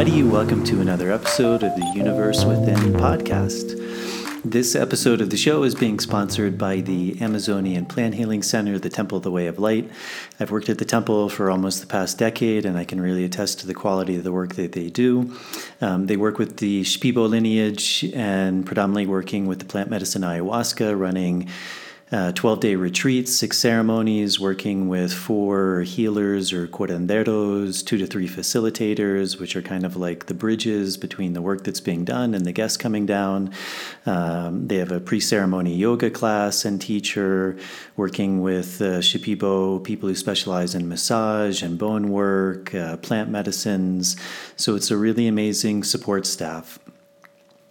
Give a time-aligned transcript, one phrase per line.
[0.00, 0.22] everybody.
[0.22, 3.76] Welcome to another episode of the Universe Within podcast.
[4.42, 8.88] This episode of the show is being sponsored by the Amazonian Plant Healing Center, the
[8.88, 9.90] Temple of the Way of Light.
[10.38, 13.60] I've worked at the temple for almost the past decade, and I can really attest
[13.60, 15.36] to the quality of the work that they do.
[15.82, 20.98] Um, they work with the Shipibo lineage and predominantly working with the plant medicine ayahuasca,
[20.98, 21.50] running
[22.12, 28.28] uh, 12 day retreats, six ceremonies, working with four healers or curanderos, two to three
[28.28, 32.44] facilitators, which are kind of like the bridges between the work that's being done and
[32.44, 33.52] the guests coming down.
[34.06, 37.56] Um, they have a pre ceremony yoga class and teacher,
[37.96, 44.16] working with uh, Shipibo, people who specialize in massage and bone work, uh, plant medicines.
[44.56, 46.80] So it's a really amazing support staff.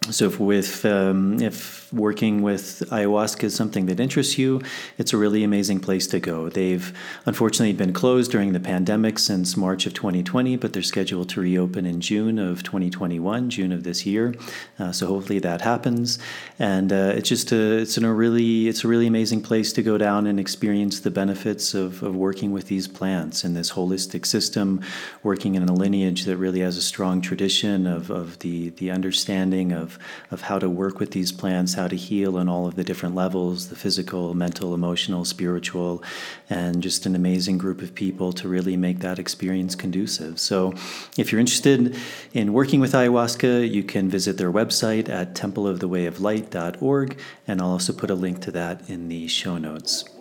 [0.08, 4.60] So if with um, if working with ayahuasca is something that interests you,
[4.98, 6.48] it's a really amazing place to go.
[6.48, 6.92] They've
[7.26, 11.86] unfortunately been closed during the pandemic since March of 2020, but they're scheduled to reopen
[11.86, 14.34] in June of 2021, June of this year.
[14.78, 16.18] Uh, so hopefully that happens.
[16.58, 19.98] And uh, it's just a it's a really it's a really amazing place to go
[19.98, 24.80] down and experience the benefits of, of working with these plants and this holistic system,
[25.22, 29.72] working in a lineage that really has a strong tradition of, of the the understanding
[29.72, 29.98] of
[30.30, 33.14] of how to work with these plants, how to heal on all of the different
[33.14, 36.02] levels the physical, mental, emotional, spiritual,
[36.50, 40.38] and just an amazing group of people to really make that experience conducive.
[40.38, 40.74] So,
[41.16, 41.96] if you're interested
[42.34, 48.10] in working with ayahuasca, you can visit their website at templeofthewayoflight.org, and I'll also put
[48.10, 50.19] a link to that in the show notes.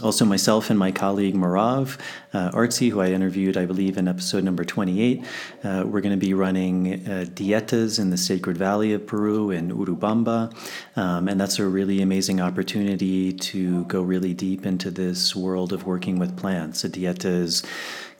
[0.00, 1.98] Also, myself and my colleague Marav
[2.32, 5.22] uh, Artsy, who I interviewed, I believe, in episode number 28,
[5.64, 9.70] uh, we're going to be running uh, dietas in the Sacred Valley of Peru in
[9.70, 10.50] Urubamba.
[10.96, 15.84] Um, and that's a really amazing opportunity to go really deep into this world of
[15.84, 16.84] working with plants.
[16.84, 17.62] A dieta is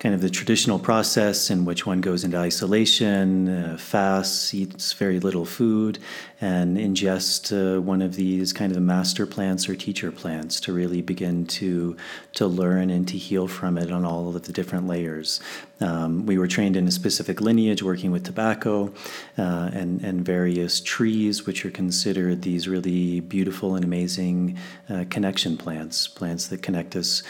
[0.03, 5.21] kind of the traditional process in which one goes into isolation, uh, fasts, eats very
[5.21, 5.97] little food,
[6.41, 11.03] and ingest uh, one of these kind of master plants or teacher plants to really
[11.03, 11.97] begin to
[12.32, 15.41] to learn and to heal from it on all of the different layers.
[15.81, 18.93] Um, we were trained in a specific lineage, working with tobacco
[19.38, 24.59] uh, and and various trees, which are considered these really beautiful and amazing
[24.91, 27.22] uh, connection plants, plants that connect us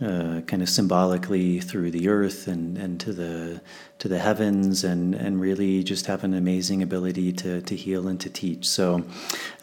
[0.00, 3.60] uh, kind of symbolically through the earth and, and to the
[3.98, 8.20] to the heavens and, and really just have an amazing ability to, to heal and
[8.20, 8.64] to teach.
[8.68, 9.04] So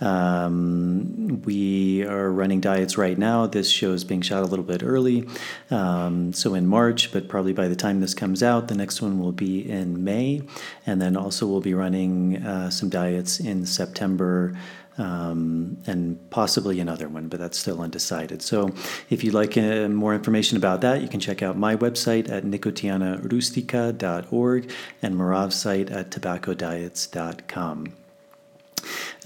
[0.01, 3.47] um, we are running diets right now.
[3.47, 5.25] This show is being shot a little bit early,
[5.71, 9.19] um, so in March, but probably by the time this comes out, the next one
[9.19, 10.41] will be in May,
[10.85, 14.53] and then also we'll be running uh, some diets in September
[14.97, 18.41] um, and possibly another one, but that's still undecided.
[18.41, 18.69] So,
[19.09, 22.43] if you'd like uh, more information about that, you can check out my website at
[22.43, 27.93] nicotianarustica.org and Marav's site at tobaccodiets.com.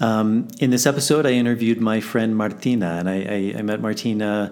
[0.00, 4.50] Um, in this episode, I interviewed my friend Martina, and I, I, I met Martina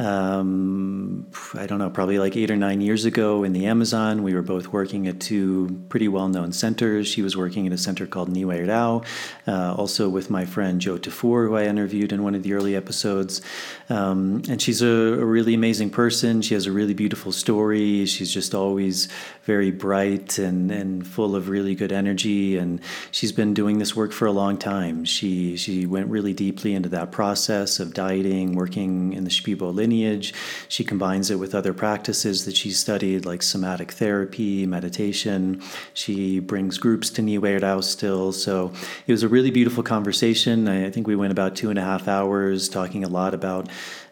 [0.00, 4.22] um, I don't know, probably like eight or nine years ago in the Amazon.
[4.22, 7.06] We were both working at two pretty well known centers.
[7.06, 9.02] She was working at a center called Nihue Rao,
[9.46, 12.74] uh, also with my friend Joe Tafur, who I interviewed in one of the early
[12.74, 13.42] episodes.
[13.90, 16.40] Um, and she's a, a, really amazing person.
[16.40, 18.06] She has a really beautiful story.
[18.06, 19.08] She's just always
[19.44, 22.56] very bright and, and full of really good energy.
[22.56, 25.04] And she's been doing this work for a long time.
[25.04, 30.32] She, she went really deeply into that process of dieting, working in the Shipibo lineage.
[30.68, 35.62] She combines it with other practices that she studied, like somatic therapy, meditation.
[35.94, 38.32] She brings groups to Nihue Rao still.
[38.32, 38.72] So
[39.06, 40.68] it was a really beautiful conversation.
[40.68, 43.68] I think we went about two and a half hours talking a lot about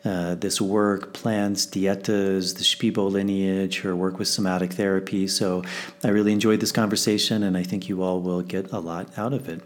[0.08, 5.26] uh, this work, plants, dietas, the Shipibo lineage, her work with somatic therapy.
[5.28, 5.62] So
[6.02, 9.34] I really enjoyed this conversation, and I think you all will get a lot out
[9.34, 9.60] of it.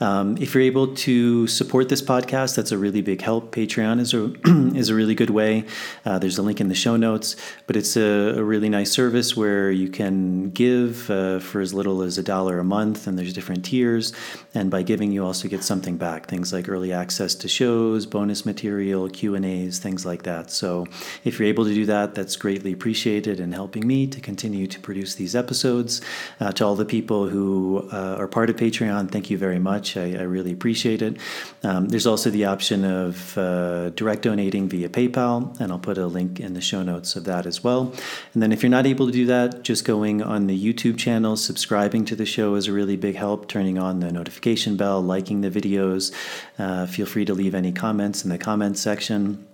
[0.00, 3.52] Um, if you're able to support this podcast, that's a really big help.
[3.52, 4.32] Patreon is a
[4.76, 5.64] is a really good way.
[6.04, 7.34] Uh, there's a link in the show notes,
[7.66, 12.02] but it's a, a really nice service where you can give uh, for as little
[12.02, 14.12] as a dollar a month, and there's different tiers.
[14.54, 18.46] And by giving, you also get something back, things like early access to shows, bonus
[18.46, 20.50] material, Q and A's things like that.
[20.50, 20.86] So
[21.24, 24.80] if you're able to do that, that's greatly appreciated and helping me to continue to
[24.80, 26.00] produce these episodes.
[26.38, 29.96] Uh, to all the people who uh, are part of Patreon, thank you very much.
[29.96, 31.16] I, I really appreciate it.
[31.62, 36.06] Um, there's also the option of uh, direct donating via PayPal, and I'll put a
[36.06, 37.92] link in the show notes of that as well.
[38.34, 41.36] And then if you're not able to do that, just going on the YouTube channel,
[41.36, 45.40] subscribing to the show is a really big help, turning on the notification bell, liking
[45.40, 46.12] the videos.
[46.58, 49.46] Uh, feel free to leave any comments in the comments section.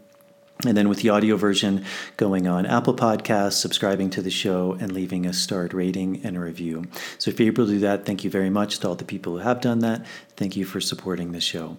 [0.64, 1.84] And then with the audio version,
[2.16, 6.40] going on Apple Podcasts, subscribing to the show, and leaving a starred rating and a
[6.40, 6.84] review.
[7.18, 9.34] So if you're able to do that, thank you very much to all the people
[9.34, 10.06] who have done that.
[10.36, 11.76] Thank you for supporting the show.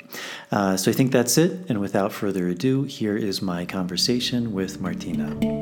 [0.52, 1.70] Uh, so I think that's it.
[1.70, 5.57] And without further ado, here is my conversation with Martina.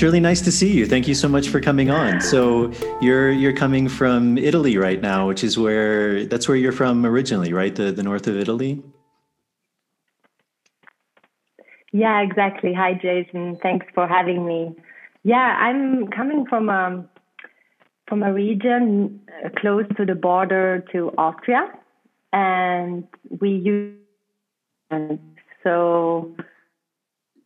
[0.00, 0.86] It's really nice to see you.
[0.86, 2.22] Thank you so much for coming on.
[2.22, 7.04] So you're you're coming from Italy right now, which is where that's where you're from
[7.04, 7.74] originally, right?
[7.74, 8.82] The the north of Italy.
[11.92, 12.72] Yeah, exactly.
[12.72, 13.58] Hi, Jason.
[13.62, 14.74] Thanks for having me.
[15.22, 17.08] Yeah, I'm coming from a um,
[18.08, 21.68] from a region uh, close to the border to Austria,
[22.32, 23.04] and
[23.38, 23.98] we use
[25.62, 26.34] so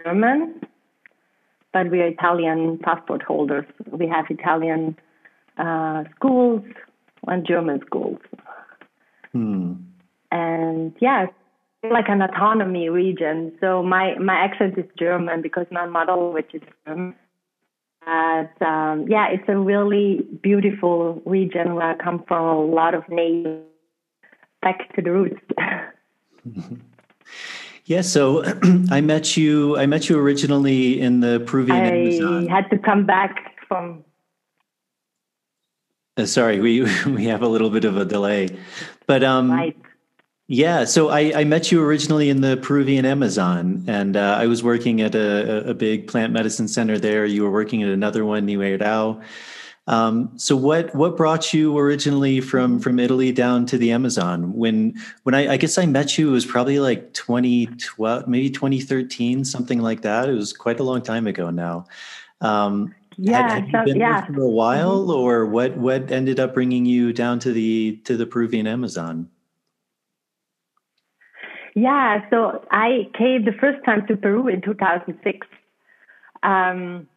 [0.05, 0.61] German,
[1.75, 3.67] but we are Italian passport holders.
[3.91, 4.97] We have Italian
[5.59, 6.63] uh, schools
[7.27, 8.21] and German schools.
[9.33, 9.73] Hmm.
[10.31, 11.27] And yeah,
[11.91, 13.53] like an autonomy region.
[13.61, 17.17] So my, my accent is German because my mother language is German.
[18.07, 22.45] But um, yeah, it's a really beautiful region where I come from.
[22.45, 23.65] A lot of natives
[24.63, 25.41] back to the roots.
[27.87, 28.43] Yeah, so
[28.91, 29.77] I met you.
[29.77, 32.47] I met you originally in the Peruvian I Amazon.
[32.47, 34.05] had to come back from.
[36.17, 38.57] Uh, sorry, we we have a little bit of a delay,
[39.07, 39.77] but um, right.
[40.47, 40.85] yeah.
[40.85, 45.03] So I, I met you originally in the Peruvian Amazon, and uh, I was working
[45.03, 47.27] at a, a big plant medicine center there.
[47.27, 49.21] You were working at another one, Nihue Rao.
[49.87, 54.55] Um, so what what brought you originally from from Italy down to the Amazon?
[54.55, 54.95] When
[55.25, 59.81] when I, I guess I met you, it was probably like 2012, maybe 2013, something
[59.81, 60.29] like that.
[60.29, 61.87] It was quite a long time ago now.
[62.41, 64.25] Um, yeah, had, had you been yeah.
[64.25, 65.11] for a while, mm-hmm.
[65.11, 65.77] or what?
[65.77, 69.29] What ended up bringing you down to the to the Peruvian Amazon?
[71.75, 75.47] Yeah, so I came the first time to Peru in 2006.
[76.43, 77.09] Um,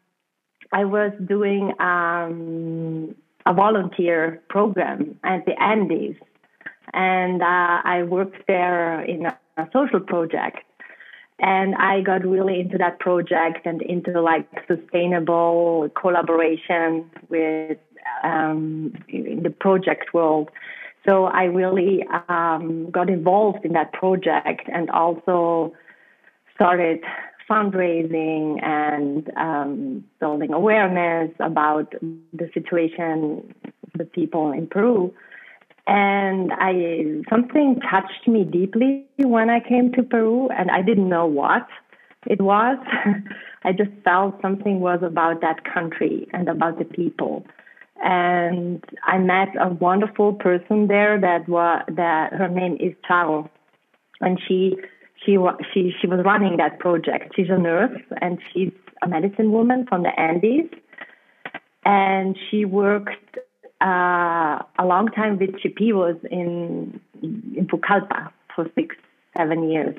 [0.71, 3.15] I was doing um,
[3.45, 6.15] a volunteer program at the Andes,
[6.93, 9.37] and uh, I worked there in a,
[9.73, 10.59] social project.
[11.39, 17.77] And I got really into that project and into like sustainable collaboration with
[18.23, 20.49] um, in the project world.
[21.07, 25.73] So I really um, got involved in that project and also
[26.55, 27.03] started
[27.49, 31.93] fundraising and um, building awareness about
[32.33, 33.53] the situation
[33.95, 35.13] the people in Peru.
[35.87, 41.25] And I something touched me deeply when I came to Peru, and I didn't know
[41.25, 41.65] what
[42.25, 42.77] it was.
[43.63, 47.45] I just felt something was about that country and about the people.
[48.03, 53.49] And I met a wonderful person there that was that her name is Charo,
[54.19, 54.75] and she
[55.23, 55.37] she
[55.73, 57.33] she she was running that project.
[57.35, 58.71] She's a nurse and she's
[59.01, 60.69] a medicine woman from the Andes,
[61.85, 63.37] and she worked
[63.81, 68.95] uh, a long time with Shipibos in in Pucallpa for six
[69.35, 69.95] seven years.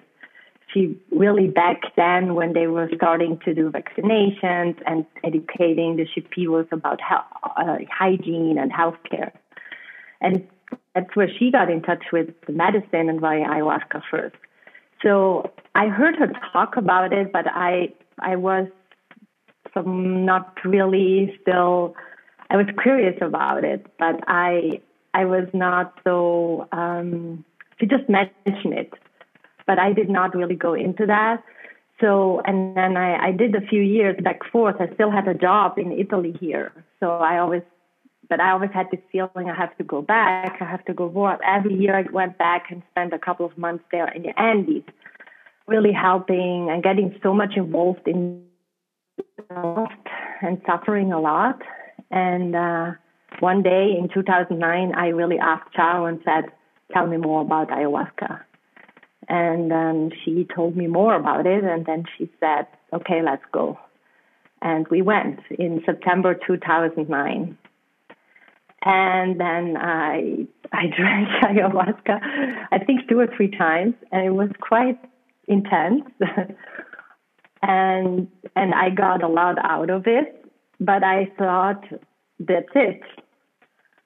[0.73, 6.71] She really back then when they were starting to do vaccinations and educating the Shipibos
[6.73, 7.25] about health,
[7.57, 9.33] uh, hygiene and healthcare,
[10.21, 10.47] and
[10.95, 14.37] that's where she got in touch with the medicine and via ayahuasca first.
[15.02, 18.67] So I heard her talk about it, but I I was
[19.75, 21.95] some not really still.
[22.50, 24.81] I was curious about it, but I
[25.14, 26.69] I was not so.
[26.73, 27.45] Um,
[27.78, 28.93] she just mentioned it,
[29.67, 31.43] but I did not really go into that.
[32.00, 34.76] So and then I, I did a few years back forth.
[34.81, 37.62] I still had a job in Italy here, so I always
[38.29, 40.59] but I always had this feeling I have to go back.
[40.61, 41.39] I have to go more.
[41.45, 44.85] Every year I went back and spent a couple of months there in the Andes,
[45.67, 48.43] really helping and getting so much involved in
[49.51, 51.61] and suffering a lot.
[52.11, 52.93] And uh,
[53.41, 56.51] one day in 2009, I really asked Charo and said,
[56.93, 58.41] "Tell me more about ayahuasca."
[59.29, 63.79] And um, she told me more about it, and then she said, "Okay, let's go."
[64.61, 67.57] And we went in September 2009
[68.83, 72.21] and then I I drank ayahuasca,
[72.71, 74.99] I think two or three times, and it was quite
[75.47, 76.05] intense.
[77.63, 80.45] and and I got a lot out of it,
[80.81, 81.85] but I thought
[82.39, 83.01] that's it.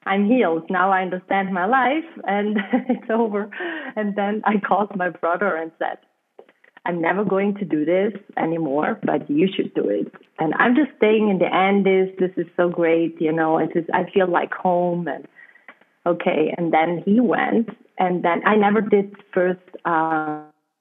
[0.05, 0.69] I'm healed.
[0.69, 3.50] Now I understand my life and it's over.
[3.95, 5.99] And then I called my brother and said,
[6.84, 10.12] I'm never going to do this anymore, but you should do it.
[10.40, 12.08] And I'm just staying in the Andes.
[12.18, 13.58] This is so great, you know.
[13.58, 13.84] It is.
[13.84, 15.06] just, I feel like home.
[15.06, 15.26] And
[16.06, 16.52] okay.
[16.58, 19.60] And then he went, and then I never did first.
[19.84, 20.40] Uh,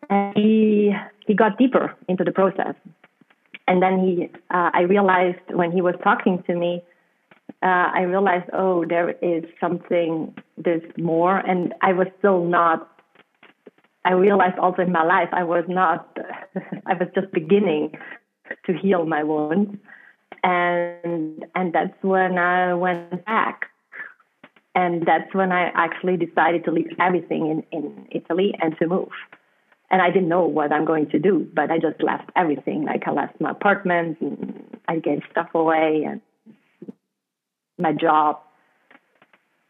[0.09, 0.91] and he
[1.27, 2.75] he got deeper into the process,
[3.67, 4.29] and then he.
[4.49, 6.81] Uh, I realized when he was talking to me,
[7.61, 10.35] uh, I realized, oh, there is something.
[10.57, 12.89] There's more, and I was still not
[14.03, 16.17] I realized also in my life I was not,
[16.85, 17.91] I was just beginning
[18.65, 19.77] to heal my wounds.
[20.43, 23.67] And, and that's when I went back.
[24.73, 29.09] And that's when I actually decided to leave everything in, in Italy and to move.
[29.91, 32.85] And I didn't know what I'm going to do, but I just left everything.
[32.85, 36.21] Like I left my apartment and I gave stuff away and
[37.77, 38.39] my job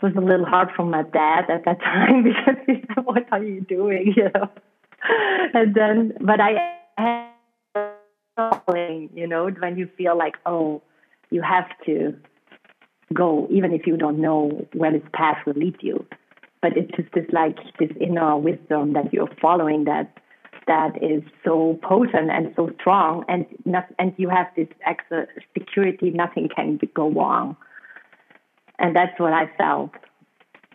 [0.02, 3.44] was a little hard for my dad at that time because he said, "What are
[3.44, 4.50] you doing?" You know.
[5.54, 7.32] And then, but I
[9.14, 10.82] you know, when you feel like, oh,
[11.30, 12.16] you have to
[13.14, 16.06] go, even if you don't know where this path will lead you.
[16.62, 20.18] But it's just this like this inner wisdom that you're following that
[20.68, 25.26] that is so potent and so strong, and not, and you have this extra
[25.58, 27.58] security, nothing can go wrong
[28.82, 29.92] and that's what I felt.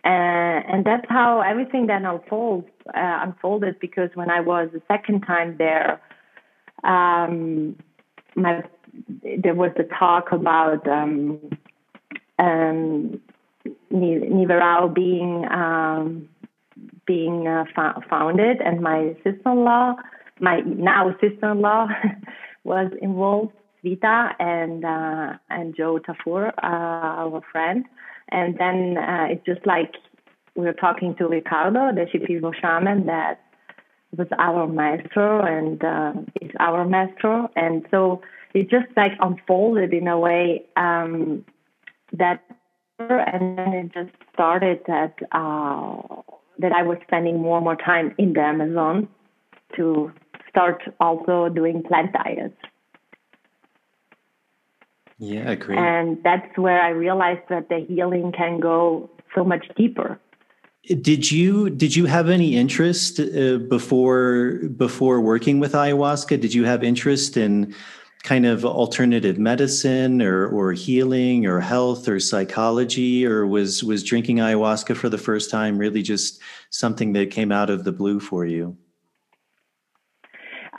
[0.03, 5.21] Uh, and that's how everything then unfolds, uh, unfolded because when I was the second
[5.21, 6.01] time there,
[6.85, 7.75] um,
[8.35, 8.63] my,
[9.43, 11.39] there was the talk about um,
[12.39, 13.19] um,
[13.91, 16.29] Nihue Rao being um,
[17.05, 17.65] being uh,
[18.09, 19.95] founded, and my sister-in-law,
[20.39, 21.87] my now sister-in-law,
[22.63, 23.53] was involved
[23.89, 27.85] Vita and uh, and Joe Tafur, uh, our friend,
[28.29, 29.95] and then uh, it's just like
[30.55, 33.39] we were talking to Ricardo, the Shipibo shaman, that
[34.17, 38.21] was our maestro and uh, is our maestro, and so
[38.53, 41.45] it just like unfolded in a way um,
[42.13, 42.43] that,
[42.99, 46.21] and then it just started that uh,
[46.59, 49.07] that I was spending more and more time in the Amazon
[49.75, 50.11] to
[50.49, 52.55] start also doing plant diets.
[55.19, 55.79] Yeah, great.
[55.79, 60.19] And that's where I realized that the healing can go so much deeper.
[61.01, 66.39] Did you did you have any interest uh, before before working with ayahuasca?
[66.39, 67.75] Did you have interest in
[68.23, 74.37] kind of alternative medicine or or healing or health or psychology or was was drinking
[74.37, 78.45] ayahuasca for the first time really just something that came out of the blue for
[78.45, 78.77] you?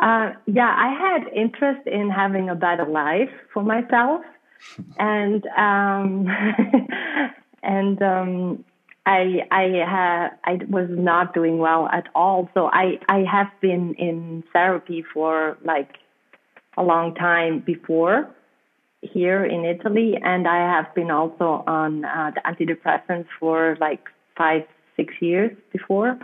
[0.00, 4.22] Uh, yeah, I had interest in having a better life for myself,
[4.98, 6.28] and um,
[7.62, 8.64] and um,
[9.06, 12.48] I I ha- I was not doing well at all.
[12.54, 15.96] So I I have been in therapy for like
[16.76, 18.28] a long time before
[19.02, 24.04] here in Italy, and I have been also on uh, the antidepressants for like
[24.36, 24.62] five
[24.96, 26.18] six years before,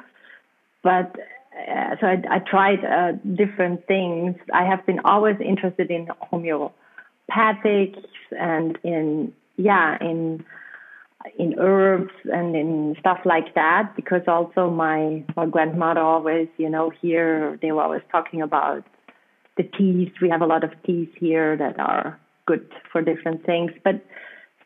[0.82, 1.16] but
[1.56, 4.36] uh, so I, I tried uh, different things.
[4.52, 10.44] I have been always interested in homeopathics and in yeah in
[11.38, 16.90] in herbs and in stuff like that because also my my grandmother always you know
[17.00, 18.84] here they were always talking about
[19.56, 20.10] the teas.
[20.20, 24.04] We have a lot of teas here that are good for different things, but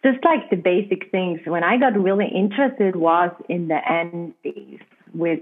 [0.03, 1.41] just like the basic things.
[1.45, 4.81] When I got really interested was in the Andes
[5.13, 5.41] with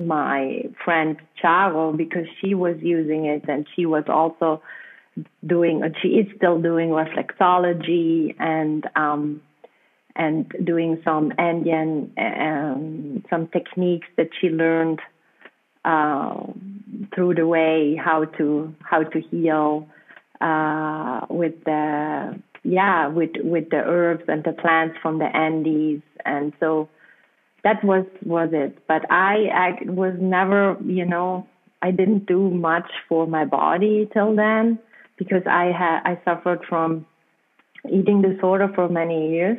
[0.00, 4.62] my friend Charo because she was using it and she was also
[5.46, 9.42] doing she is still doing reflexology and um
[10.14, 15.00] and doing some Indian um, some techniques that she learned
[15.84, 16.46] uh,
[17.14, 19.88] through the way how to how to heal
[20.40, 26.02] uh, with the yeah with with the herbs and the plants from the Andes.
[26.24, 26.88] And so
[27.64, 28.78] that was was it.
[28.86, 31.46] But I, I was never, you know,
[31.80, 34.78] I didn't do much for my body till then
[35.16, 37.06] because I had I suffered from
[37.90, 39.58] eating disorder for many years,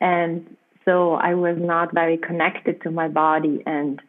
[0.00, 4.00] and so I was not very connected to my body, and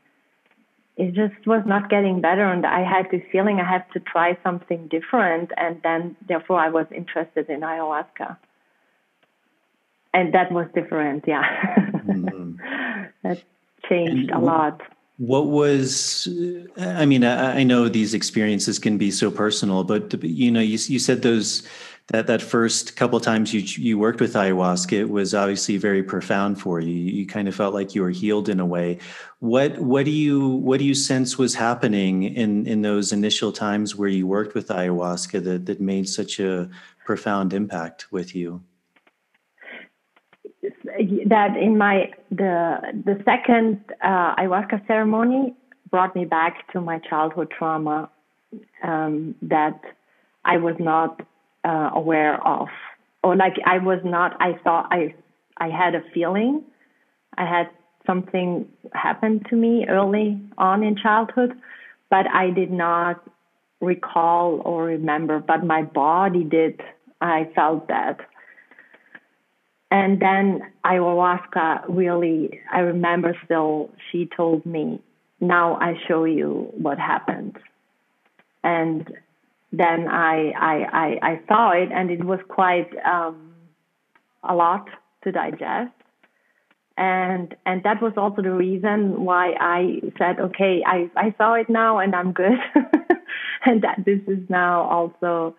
[0.98, 2.46] it just was not getting better.
[2.46, 6.70] And I had this feeling I had to try something different, and then therefore I
[6.70, 8.38] was interested in ayahuasca
[10.16, 11.26] and that was different.
[11.28, 11.44] Yeah,
[12.08, 12.45] mm-hmm.
[13.26, 13.42] That
[13.90, 14.82] changed a lot.
[15.18, 16.28] What was,
[16.78, 20.78] I mean, I, I, know these experiences can be so personal, but you know, you,
[20.88, 21.66] you said those
[22.08, 26.62] that that first couple times you you worked with ayahuasca it was obviously very profound
[26.62, 29.00] for you you kind of felt like you were healed in a way.
[29.40, 33.96] What what do you what do you sense was happening in in those initial times
[33.96, 36.70] where you worked with ayahuasca that that made such a
[37.06, 38.62] profound impact with you
[41.28, 45.54] that in my the the second uh, ayahuasca ceremony
[45.90, 48.10] brought me back to my childhood trauma
[48.84, 49.80] um, that
[50.44, 51.22] I was not
[51.64, 52.68] uh, aware of,
[53.24, 54.36] or like I was not.
[54.40, 55.14] I thought I
[55.58, 56.64] I had a feeling,
[57.38, 57.70] I had
[58.06, 61.54] something happen to me early on in childhood,
[62.10, 63.24] but I did not
[63.82, 65.40] recall or remember.
[65.40, 66.82] But my body did.
[67.22, 68.20] I felt that.
[69.96, 75.02] And then ayahuasca really, I remember still, she told me,
[75.40, 77.58] now I show you what happened.
[78.62, 79.10] And
[79.72, 83.54] then I, I, I, I saw it, and it was quite um,
[84.44, 84.90] a lot
[85.24, 85.94] to digest.
[86.98, 91.70] And and that was also the reason why I said, okay, I, I saw it
[91.70, 92.60] now, and I'm good,
[93.66, 95.56] and that this is now also,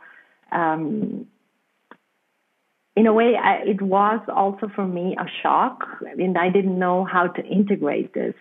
[0.53, 1.27] um,
[2.97, 5.85] in a way, I, it was also for me a shock,
[6.19, 8.35] and I didn't know how to integrate this.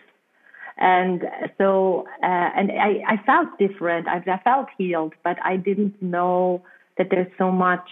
[0.78, 1.24] And
[1.58, 4.08] so uh, and I, I felt different.
[4.08, 6.64] I, I felt healed but i didn't know
[6.98, 7.90] that there's so much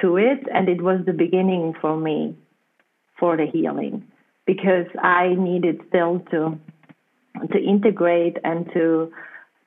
[0.00, 2.36] to it and it was the beginning for me
[3.18, 4.04] for the healing
[4.46, 6.58] because i needed still to
[7.52, 9.10] to integrate and to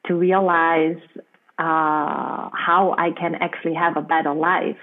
[0.06, 1.02] to realize
[1.60, 4.78] uh, how i can actually have a better life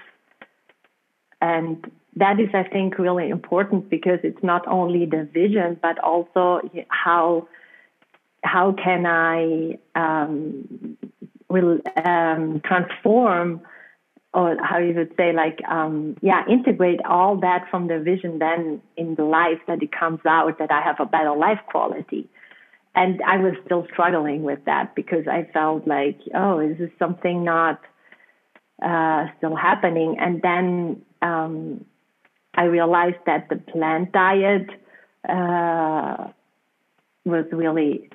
[1.41, 6.61] and that is, I think, really important because it's not only the vision, but also
[6.87, 7.47] how
[8.43, 10.97] how can I um,
[11.49, 13.61] will um, transform,
[14.33, 18.81] or how you would say, like um, yeah, integrate all that from the vision then
[18.95, 22.29] in the life that it comes out that I have a better life quality.
[22.97, 27.43] And I was still struggling with that because I felt like, oh, is this something
[27.43, 27.81] not
[28.81, 30.17] uh, still happening.
[30.19, 31.01] And then
[31.45, 31.85] um,
[32.55, 34.69] I realized that the plant diet
[35.27, 36.27] uh,
[37.25, 38.09] was really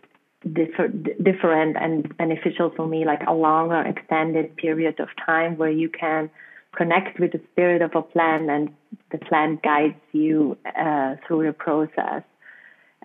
[0.53, 0.89] differ-
[1.23, 6.31] different and beneficial for me, like a longer, extended period of time where you can
[6.77, 8.71] connect with the spirit of a plant and
[9.11, 12.23] the plant guides you uh, through the process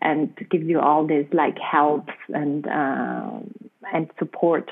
[0.01, 3.31] and gives you all this like help and uh,
[3.93, 4.69] and support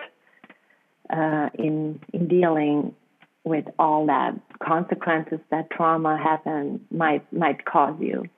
[1.10, 2.94] uh, in in dealing
[3.44, 8.30] with all that consequences that trauma happen might might cause you.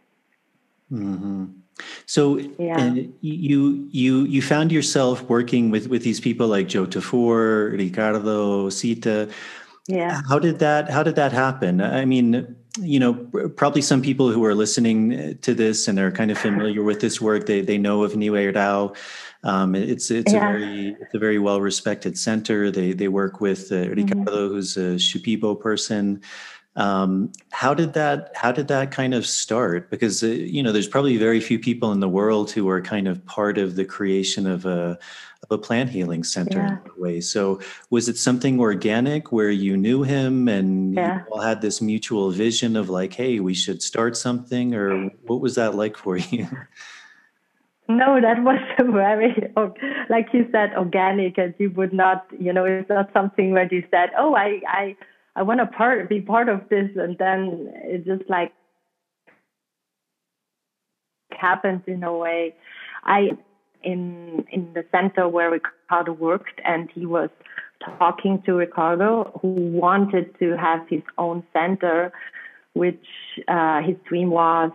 [0.91, 1.45] Mm-hmm.
[2.05, 2.77] So yeah.
[2.77, 8.69] uh, you you you found yourself working with with these people like Joe Tafur, Ricardo,
[8.69, 9.29] Sita.
[9.87, 10.21] Yeah.
[10.27, 11.81] How did that How did that happen?
[11.81, 13.13] I mean, you know,
[13.55, 17.21] probably some people who are listening to this and they're kind of familiar with this
[17.21, 18.93] work, they they know of Nihue Rao.
[19.43, 20.49] Um, it's it's yeah.
[20.49, 22.71] a very it's a very well respected center.
[22.71, 23.93] They they work with uh, mm-hmm.
[23.93, 24.55] Ricardo, mm-hmm.
[24.55, 26.21] who's a Shipibo person.
[26.77, 29.89] Um, how did that how did that kind of start?
[29.89, 33.07] Because uh, you know, there's probably very few people in the world who are kind
[33.07, 34.99] of part of the creation of a
[35.49, 36.77] of a plant healing center yeah.
[36.85, 37.21] in a way.
[37.21, 41.19] So was it something organic where you knew him and yeah.
[41.19, 45.41] you all had this mutual vision of like, hey, we should start something, or what
[45.41, 46.47] was that like for you?
[47.87, 48.59] No, that was
[48.93, 49.53] very,
[50.09, 53.83] like you said, organic, and you would not, you know, it's not something where you
[53.91, 54.95] said, "Oh, I, I,
[55.35, 58.53] I want to part, be part of this," and then it just like
[61.31, 62.55] happens in a way.
[63.03, 63.37] I
[63.85, 67.29] in in the center where Ricardo worked, and he was
[67.99, 72.11] talking to Ricardo, who wanted to have his own center,
[72.73, 73.05] which
[73.47, 74.71] uh, his dream was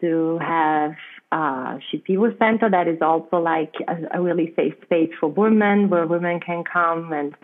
[0.00, 0.92] to have
[1.32, 6.06] uh, Shipibo Center that is also like a, a, really safe space for women where
[6.06, 7.34] women can come and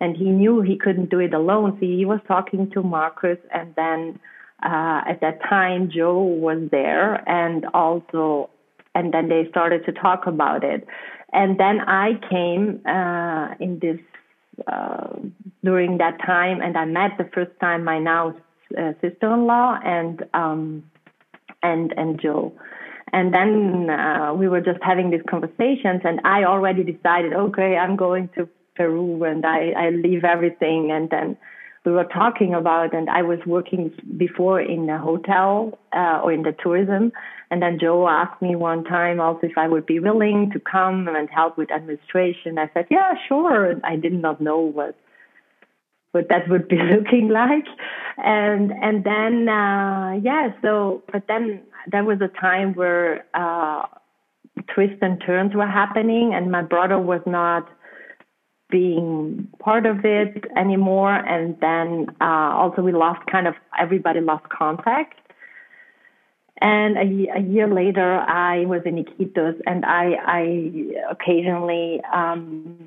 [0.00, 1.72] and he knew he couldn't do it alone.
[1.80, 4.18] So he was talking to Marcus and then
[4.62, 8.50] uh, at that time Joe was there and also
[8.96, 10.86] and then they started to talk about it.
[11.32, 14.00] And then I came uh, in this
[14.66, 15.14] uh,
[15.62, 18.34] during that time and I met the first time my now
[18.80, 20.60] uh, sister-in-law and um,
[21.62, 22.52] and and Joe.
[23.12, 27.94] And then uh, we were just having these conversations, and I already decided, okay, I'm
[27.96, 30.90] going to Peru, and I, I leave everything.
[30.90, 31.36] And then
[31.84, 36.42] we were talking about, and I was working before in a hotel uh, or in
[36.42, 37.12] the tourism.
[37.50, 41.08] And then Joe asked me one time also if I would be willing to come
[41.08, 42.58] and help with administration.
[42.58, 43.80] I said, yeah, sure.
[43.84, 44.96] I did not know what
[46.12, 47.66] what that would be looking like.
[48.16, 53.82] And and then uh, yeah, so but then there was a time where uh,
[54.74, 57.68] twists and turns were happening, and my brother was not
[58.68, 61.14] being part of it anymore.
[61.14, 65.20] And then uh, also we lost kind of everybody lost contact.
[66.58, 72.78] And a, a year later, I was in Iquitos, and I, I occasionally um,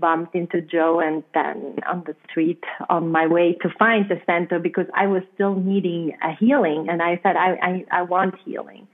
[0.00, 4.58] bumped into Joe and then on the street on my way to find the center
[4.58, 8.88] because I was still needing a healing, and I said I, I, I want healing.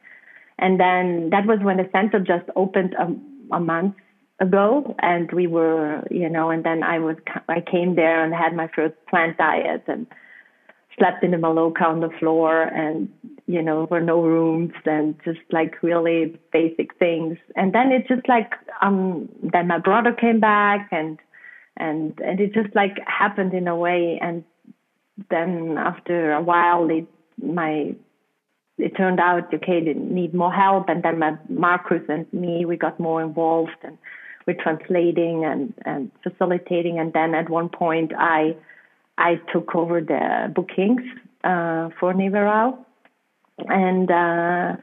[0.59, 3.95] And then that was when the center just opened a, a month
[4.41, 7.17] ago and we were you know and then i was
[7.49, 10.09] i came there and had my first plant diet and
[10.99, 13.09] slept in the maloca on the floor and
[13.47, 17.37] you know for no rooms and just like really basic things.
[17.57, 21.19] And then it just like um then my brother came back and
[21.77, 24.19] and and it just like happened in a way.
[24.21, 24.45] And
[25.31, 27.07] then after a while it
[27.43, 27.95] my
[28.79, 30.89] it turned out okay they need more help.
[30.89, 33.99] And then my marcus and me we got more involved and
[34.47, 36.99] we're translating and, and facilitating.
[36.99, 38.57] And then at one point, I
[39.17, 41.03] I took over the bookings
[41.45, 42.84] uh, for Nihue Rao,
[43.59, 44.77] and uh,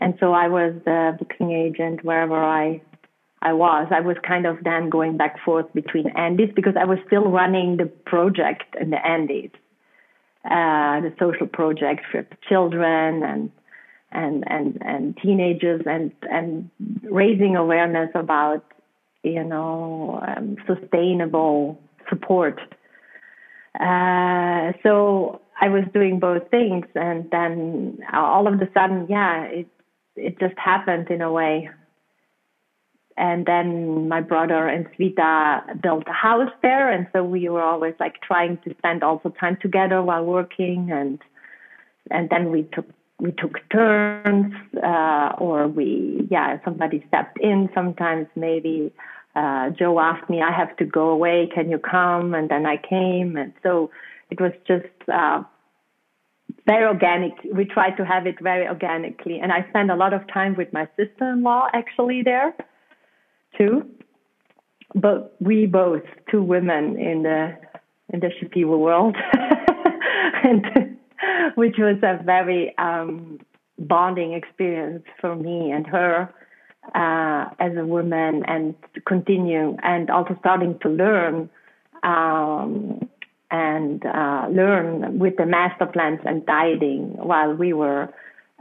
[0.00, 2.82] and so I was the booking agent wherever I
[3.42, 3.88] I was.
[3.90, 7.30] I was kind of then going back and forth between Andes because I was still
[7.30, 9.50] running the project in the Andes,
[10.44, 13.50] uh, the social project for children and
[14.12, 16.70] and and and teenagers and and
[17.02, 18.64] raising awareness about
[19.22, 22.60] you know, um, sustainable support.
[23.78, 29.68] Uh, so I was doing both things, and then all of a sudden, yeah, it
[30.16, 31.70] it just happened in a way.
[33.16, 37.94] And then my brother and Svita built a house there, and so we were always
[38.00, 41.20] like trying to spend also time together while working, and
[42.10, 42.86] and then we took
[43.20, 47.68] we took turns, uh, or we, yeah, somebody stepped in.
[47.74, 48.92] Sometimes maybe
[49.36, 51.48] uh, Joe asked me, I have to go away.
[51.54, 52.34] Can you come?
[52.34, 53.36] And then I came.
[53.36, 53.90] And so
[54.30, 55.42] it was just uh,
[56.66, 57.32] very organic.
[57.52, 59.40] We tried to have it very organically.
[59.40, 62.54] And I spent a lot of time with my sister in law actually there
[63.56, 63.88] too.
[64.94, 67.56] But we both, two women in the
[68.12, 69.16] in the Shipibo world,
[70.42, 70.96] and
[71.54, 73.38] which was a very um,
[73.78, 76.28] bonding experience for me and her
[76.94, 78.74] uh, as a woman and
[79.06, 81.48] continue and also starting to learn
[82.02, 83.08] um,
[83.50, 88.08] and uh, learn with the master plants and dieting while we were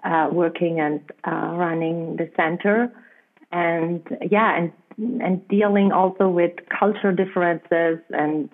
[0.03, 2.91] uh, working and uh, running the center.
[3.51, 4.71] And yeah and
[5.21, 8.49] and dealing also with cultural differences and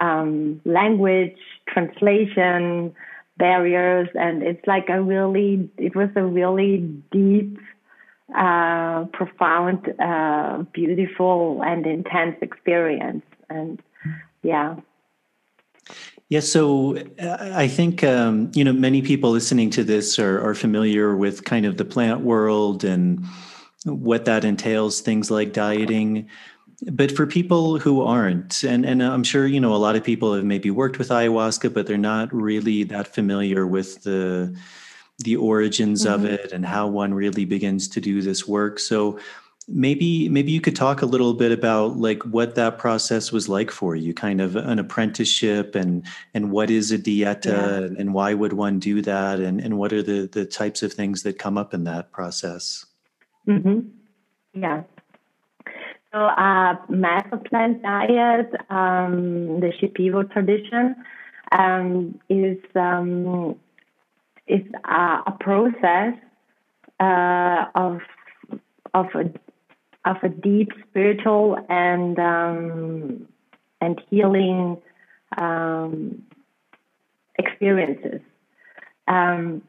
[0.00, 2.94] um, language translation
[3.38, 4.08] barriers.
[4.14, 6.78] And it's like a really it was a really
[7.12, 7.58] deep
[8.36, 13.24] uh, profound uh, beautiful and intense experience.
[13.48, 13.80] And
[14.42, 14.76] yeah
[16.28, 20.54] yeah, so uh, I think um, you know many people listening to this are, are
[20.54, 23.24] familiar with kind of the plant world and
[23.84, 26.28] what that entails, things like dieting
[26.92, 30.34] but for people who aren't and and i'm sure you know a lot of people
[30.34, 34.54] have maybe worked with ayahuasca but they're not really that familiar with the
[35.20, 36.14] the origins mm-hmm.
[36.14, 39.18] of it and how one really begins to do this work so
[39.68, 43.70] maybe maybe you could talk a little bit about like what that process was like
[43.70, 47.96] for you kind of an apprenticeship and and what is a dieta yeah.
[47.98, 51.24] and why would one do that and and what are the the types of things
[51.24, 52.86] that come up in that process
[53.48, 53.80] mm-hmm.
[54.54, 54.82] yeah
[56.16, 60.96] so, uh, master plant diet, um, the Shipibo tradition,
[61.52, 63.54] um, is um,
[64.46, 66.14] is a, a process
[67.00, 68.00] uh, of
[68.94, 69.24] of a
[70.06, 73.28] of a deep spiritual and um,
[73.80, 74.78] and healing
[75.36, 76.22] um,
[77.38, 78.20] experiences.
[79.08, 79.62] Um,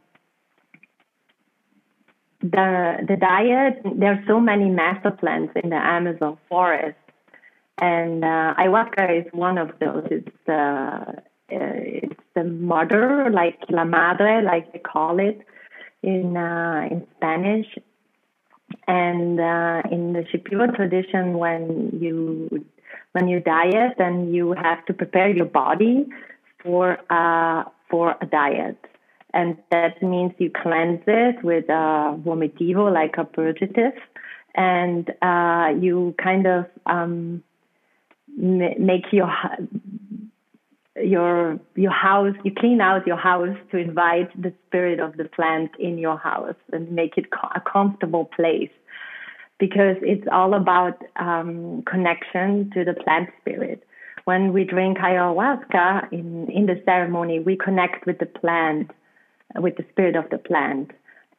[2.42, 6.98] the the diet there are so many master plants in the Amazon forest,
[7.80, 10.08] and uh, ayahuasca is one of those.
[10.12, 15.42] It's the uh, it's the mother, like la madre, like they call it
[16.04, 17.68] in uh, in Spanish.
[18.88, 22.66] And uh, in the Shipibo tradition, when you
[23.14, 26.06] when you diet, then you have to prepare your body
[26.64, 28.78] for uh, for a diet,
[29.34, 33.94] and that means you cleanse it with a vomitivo, like a purgative,
[34.56, 37.44] and uh, you kind of um,
[38.38, 39.32] make your
[41.04, 45.72] your your house you clean out your house to invite the spirit of the plant
[45.80, 48.72] in your house and make it a comfortable place.
[49.60, 53.84] Because it's all about um, connection to the plant spirit.
[54.26, 58.92] When we drink ayahuasca in in the ceremony we connect with the plant
[59.56, 60.92] with the spirit of the plant.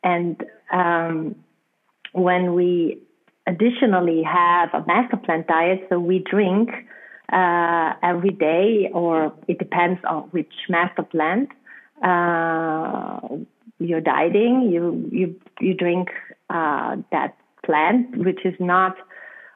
[0.03, 0.43] And
[0.73, 1.35] um,
[2.13, 3.03] when we
[3.47, 6.71] additionally have a master plant diet so we drink
[7.33, 11.51] uh, every day, or it depends on which master plant
[12.03, 13.21] uh,
[13.79, 14.71] you're dieting.
[14.71, 16.09] You you you drink
[16.51, 18.97] uh, that plant, which is not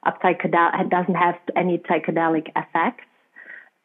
[0.04, 3.04] a psychedelic, doesn't have any psychedelic effects.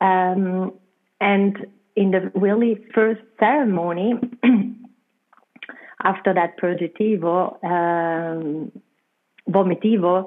[0.01, 0.73] Um,
[1.21, 4.13] and in the really first ceremony,
[6.03, 8.71] after that purgativo, um,
[9.49, 10.25] vomitivo,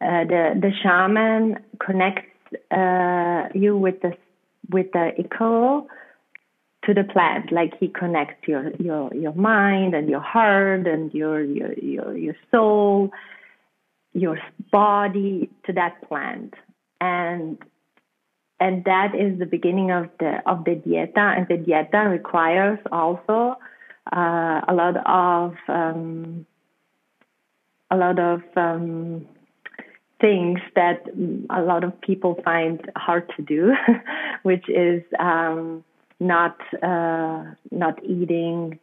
[0.00, 2.33] uh, the the shaman connects
[2.70, 4.16] uh, you with the
[4.70, 5.86] with the echo
[6.84, 11.42] to the plant like he connects your your your mind and your heart and your
[11.42, 13.10] your your, your soul
[14.14, 14.38] your
[14.70, 16.54] body to that plant.
[17.00, 17.58] And
[18.60, 21.36] and that is the beginning of the of the dieta.
[21.36, 23.58] And the dieta requires also
[24.12, 26.46] uh, a lot of um,
[27.90, 29.26] a lot of um,
[30.24, 31.04] things that
[31.50, 33.74] a lot of people find hard to do,
[34.42, 35.84] which is um,
[36.18, 38.78] not uh, not eating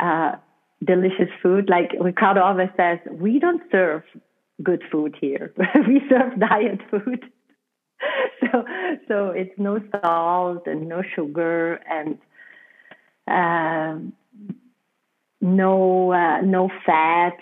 [0.00, 0.36] uh,
[0.84, 1.68] delicious food.
[1.68, 4.04] Like Ricardo always says, we don't serve
[4.62, 5.52] good food here.
[5.88, 7.24] we serve diet food.
[8.40, 8.64] so
[9.08, 12.18] so it's no salt and no sugar and
[13.26, 13.98] uh,
[15.40, 17.36] no no fat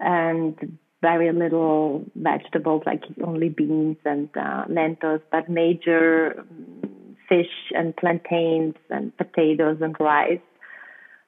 [0.00, 7.96] and very little vegetables, like only beans and uh, lentils, but major mm, fish and
[7.96, 10.40] plantains and potatoes and rice,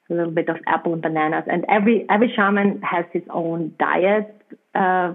[0.08, 1.44] a little bit of apple and bananas.
[1.46, 4.34] And every every shaman has his own diet
[4.74, 5.14] uh,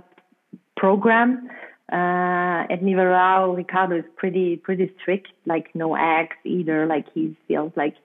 [0.77, 1.49] program.
[1.91, 6.87] Uh, at Nihue Rao, Ricardo is pretty pretty strict, like no eggs either.
[6.87, 7.95] Like he feels like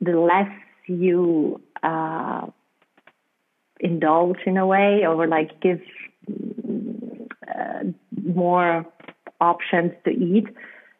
[0.00, 0.50] the less
[0.86, 2.46] you uh,
[3.80, 5.80] indulge in a way or like give
[7.56, 7.84] uh,
[8.24, 8.86] more
[9.40, 10.46] options to eat,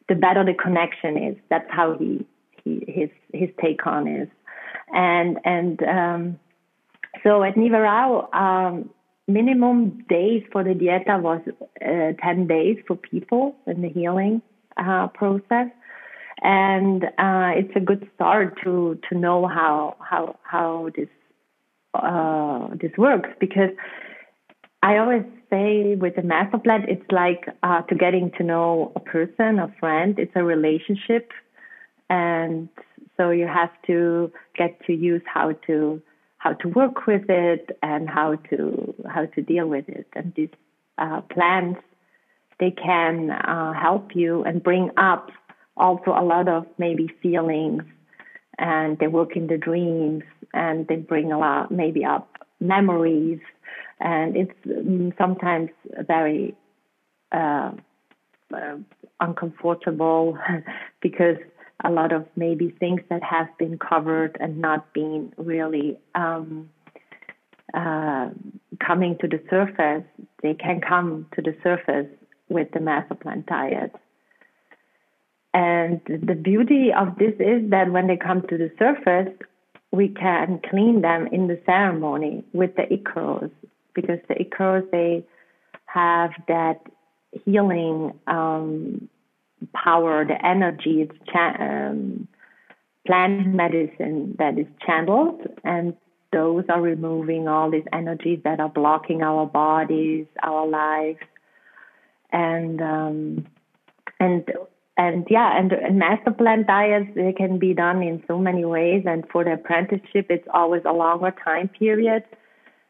[0.09, 1.37] the better the connection is.
[1.51, 2.25] That's how he,
[2.63, 4.29] he his his take on is,
[4.93, 6.39] and and um,
[7.23, 8.91] so at Nihue Rao, um,
[9.27, 11.41] minimum days for the dieta was
[11.85, 14.43] uh, ten days for people in the healing
[14.77, 15.69] uh, process,
[16.43, 21.09] and uh, it's a good start to to know how how how this
[21.97, 23.71] uh, this works because
[24.83, 29.01] I always say with the master plant, it's like uh, to getting to know a
[29.01, 30.19] person, a friend.
[30.19, 31.33] It's a relationship,
[32.09, 32.69] and
[33.17, 36.03] so you have to get to use how to
[36.39, 40.07] how to work with it and how to how to deal with it.
[40.15, 40.51] And these
[40.99, 41.77] uh, plans
[42.59, 45.31] they can uh, help you and bring up
[45.77, 47.83] also a lot of maybe feelings,
[48.59, 50.23] and they work in the dreams
[50.55, 52.29] and they bring a lot, maybe up
[52.61, 53.41] memories,
[54.01, 55.71] and it's um, sometimes
[56.07, 56.55] very
[57.33, 57.73] uh,
[58.55, 58.77] uh,
[59.21, 60.39] uncomfortable
[61.01, 61.37] because
[61.85, 66.71] a lot of maybe things that have been covered and not been really um,
[67.75, 68.31] uh,
[68.85, 70.05] coming to the surface,
[70.43, 72.07] they can come to the surface
[72.49, 73.95] with the master plant diet.
[75.53, 79.33] And the beauty of this is that when they come to the surface,
[79.97, 83.51] we can clean them in the ceremony with the icaros
[83.95, 85.25] because the icaros they
[85.87, 86.81] have that
[87.45, 89.09] healing um,
[89.73, 91.03] power, the energy.
[91.03, 92.29] It's cha- um,
[93.07, 95.95] plant medicine that is channeled, and
[96.33, 101.21] those are removing all these energies that are blocking our bodies, our lives,
[102.33, 103.47] and um,
[104.21, 104.51] and
[104.97, 109.05] and yeah, and, and master plant diets they can be done in so many ways.
[109.07, 112.25] And for the apprenticeship, it's always a longer time period.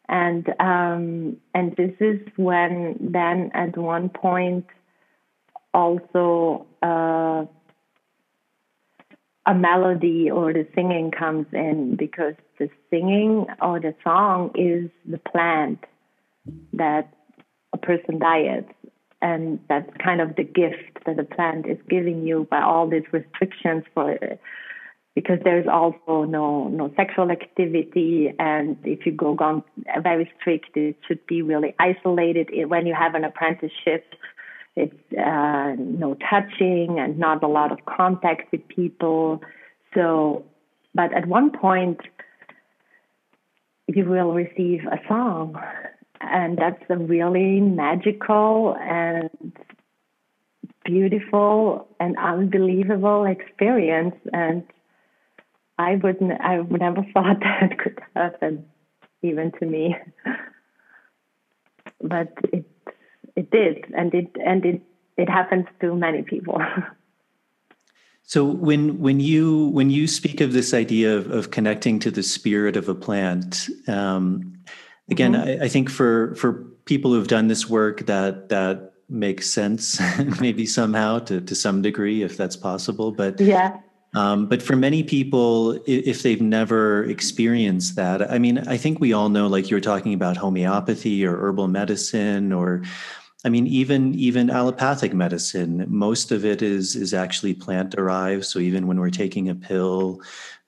[0.08, 4.66] And um, and this is when then at one point
[5.74, 7.44] also uh,
[9.46, 15.18] a melody or the singing comes in because the singing or the song is the
[15.18, 15.84] plant
[16.72, 17.12] that
[17.72, 18.72] a person diets
[19.26, 23.08] and that's kind of the gift that the plant is giving you by all these
[23.12, 24.16] restrictions for
[25.16, 28.32] because there's also no no sexual activity.
[28.38, 29.64] And if you go on
[30.00, 32.46] very strict it should be really isolated.
[32.68, 34.04] When you have an apprenticeship
[34.76, 39.40] it's uh, no touching and not a lot of contact with people.
[39.94, 40.44] So
[40.94, 42.00] but at one point
[43.88, 45.56] you will receive a song
[46.20, 49.30] and that's a really magical and
[50.84, 54.14] beautiful and unbelievable experience.
[54.32, 54.64] And
[55.78, 58.66] I wouldn't I never thought that could happen
[59.22, 59.96] even to me.
[62.02, 62.66] But it
[63.36, 63.86] it did.
[63.96, 64.82] And it and it
[65.16, 66.60] it happens to many people.
[68.28, 72.24] So when when you when you speak of this idea of, of connecting to the
[72.24, 74.58] spirit of a plant um,
[75.10, 75.62] again mm-hmm.
[75.62, 80.00] I, I, think for for people who've done this work that that makes sense
[80.40, 83.78] maybe somehow to to some degree if that's possible but yeah
[84.14, 89.12] um, but for many people if they've never experienced that i mean i think we
[89.12, 92.82] all know like you're talking about homeopathy or herbal medicine or
[93.46, 98.44] I mean, even even allopathic medicine, most of it is is actually plant derived.
[98.44, 100.20] So even when we're taking a pill,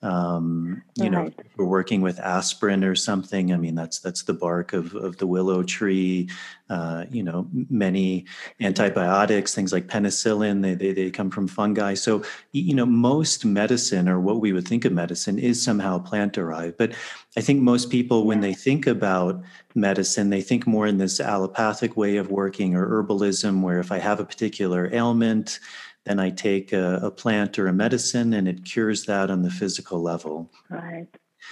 [0.03, 1.13] um, you right.
[1.13, 3.53] know we're working with aspirin or something.
[3.53, 6.29] I mean that's that's the bark of, of the willow tree.
[6.71, 8.27] Uh, you know many
[8.61, 11.95] antibiotics things like penicillin they, they, they come from fungi.
[11.95, 16.33] So you know most medicine or what we would think of medicine is somehow plant
[16.33, 16.93] derived but
[17.37, 19.43] i think most people when they think about
[19.75, 23.99] medicine they think more in this allopathic way of working or herbalism where if i
[23.99, 25.61] have a particular ailment
[26.09, 29.51] then I take a, a, plant or a medicine and it cures that on the
[29.51, 30.51] physical level.
[30.71, 31.07] Right.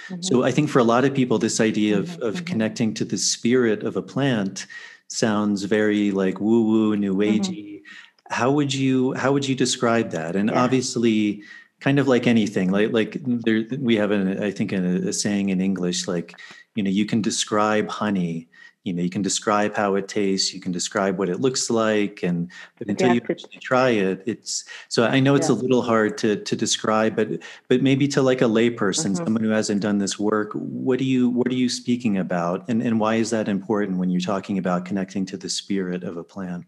[0.08, 0.22] Mm-hmm.
[0.22, 2.22] So I think for a lot of people, this idea of, mm-hmm.
[2.22, 2.44] of mm-hmm.
[2.44, 4.66] connecting to the spirit of a plant
[5.08, 7.40] sounds very like woo woo, new mm-hmm.
[7.40, 7.74] agey.
[7.76, 8.34] Mm-hmm.
[8.34, 10.34] How would you how would you describe that?
[10.34, 10.60] And yeah.
[10.60, 11.42] obviously,
[11.80, 15.50] kind of like anything, like like there we have an I think a, a saying
[15.50, 16.34] in English like
[16.74, 18.48] you know you can describe honey
[18.86, 22.22] you know you can describe how it tastes you can describe what it looks like
[22.22, 25.56] and but until yeah, you actually try it it's so i know it's yeah.
[25.56, 27.28] a little hard to to describe but
[27.68, 29.24] but maybe to like a layperson mm-hmm.
[29.24, 32.80] someone who hasn't done this work what do you what are you speaking about and
[32.80, 36.24] and why is that important when you're talking about connecting to the spirit of a
[36.24, 36.64] plant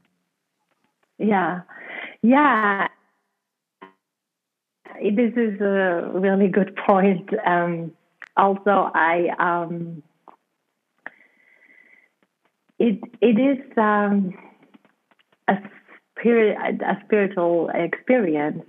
[1.18, 1.61] yeah
[2.22, 2.88] yeah
[5.00, 7.92] this is a really good point um,
[8.37, 10.02] also i um,
[12.79, 14.35] it it is um,
[15.49, 15.57] a
[16.19, 18.64] spirit a spiritual experience.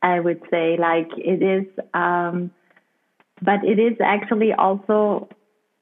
[0.00, 2.52] I would say, like it is, um,
[3.40, 5.28] but it is actually also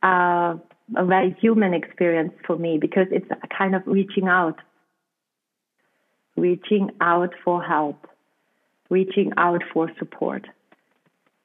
[0.02, 0.56] uh,
[0.96, 4.58] a very human experience for me because it's kind of reaching out,
[6.36, 8.06] reaching out for help,
[8.88, 10.46] reaching out for support,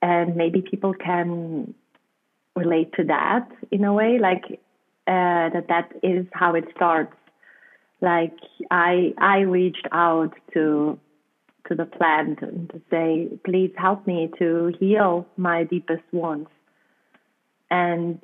[0.02, 1.74] and maybe people can
[2.56, 4.60] relate to that in a way, like
[5.08, 7.15] uh, that that is how it starts.
[8.02, 8.38] Like
[8.72, 11.00] I I reached out to
[11.68, 16.50] to the plant to say, please help me to heal my deepest wounds.
[17.70, 18.20] And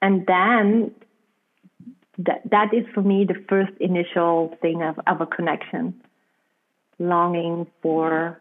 [0.00, 0.92] and then
[2.18, 6.00] that that is for me the first initial thing of, of a connection.
[6.98, 8.40] Longing for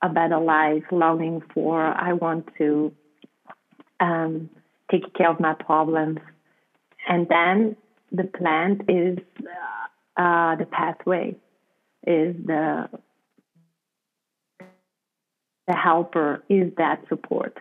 [0.00, 2.92] a better life, longing for I want to
[4.00, 4.50] um,
[4.90, 6.18] take care of my problems,
[7.08, 7.76] and then
[8.10, 9.18] the plant is
[10.16, 11.34] uh, the pathway,
[12.06, 12.88] is the
[15.66, 17.58] the helper, is that support.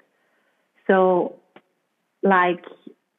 [0.87, 1.35] So,
[2.23, 2.63] like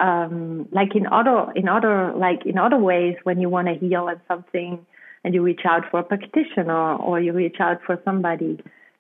[0.01, 4.09] um, like in other in other like in other ways, when you want to heal
[4.09, 4.85] at something
[5.25, 8.59] and you reach out for a practitioner or you reach out for somebody.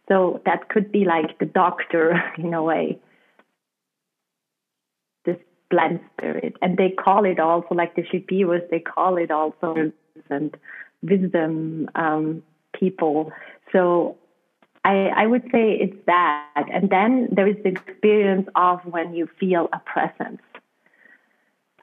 [0.09, 2.99] So that could be like the doctor in a way
[5.73, 6.55] plant spirit.
[6.61, 9.91] And they call it also, like the Shipibos, they call it also
[10.29, 10.57] and
[11.03, 12.43] wisdom um,
[12.79, 13.33] people.
[13.73, 14.19] So
[14.85, 16.67] I, I would say it's that.
[16.71, 20.42] And then there is the experience of when you feel a presence.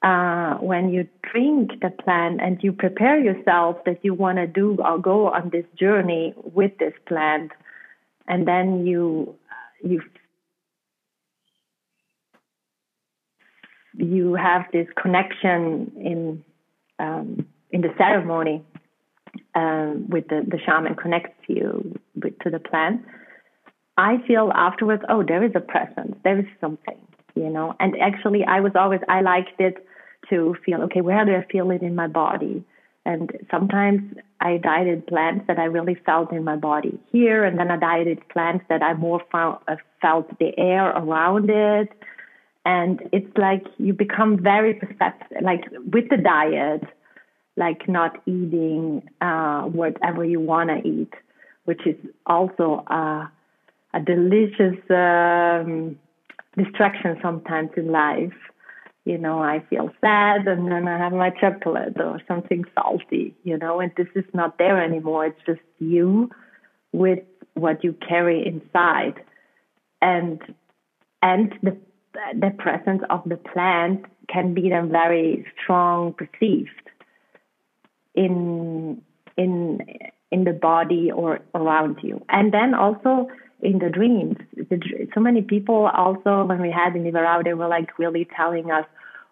[0.01, 4.77] Uh, when you drink the plant and you prepare yourself that you want to do
[4.85, 7.51] or go on this journey with this plant,
[8.27, 9.35] and then you
[9.83, 10.01] you
[13.95, 16.43] you have this connection in
[16.99, 18.63] um, in the ceremony
[19.55, 23.03] um, with the, the shaman connects you with, to the plant.
[23.97, 26.99] I feel afterwards, oh, there is a presence, there is something,
[27.35, 27.75] you know.
[27.79, 29.85] And actually, I was always I liked it
[30.29, 31.01] to feel okay.
[31.01, 32.63] Where do I feel it in my body?
[33.05, 34.01] And sometimes
[34.39, 38.27] I dieted plants that I really felt in my body here, and then I dieted
[38.29, 41.89] plants that I more found, uh, felt the air around it.
[42.69, 46.83] And it's like you become very perceptive, like with the diet,
[47.57, 51.13] like not eating uh, whatever you want to eat,
[51.65, 51.95] which is
[52.27, 53.31] also a,
[53.95, 55.97] a delicious um,
[56.55, 58.39] distraction sometimes in life
[59.05, 63.57] you know, I feel sad and then I have my chocolate or something salty, you
[63.57, 65.25] know, and this is not there anymore.
[65.25, 66.29] It's just you
[66.91, 67.19] with
[67.55, 69.15] what you carry inside.
[70.01, 70.39] And
[71.23, 71.75] and the
[72.33, 76.69] the presence of the plant can be then very strong perceived
[78.15, 79.01] in
[79.37, 79.79] in
[80.31, 82.23] in the body or around you.
[82.29, 83.27] And then also
[83.61, 84.37] in the dreams.
[84.55, 88.27] The, so many people also, when we had in Nihue Rao, they were like really
[88.35, 88.85] telling us,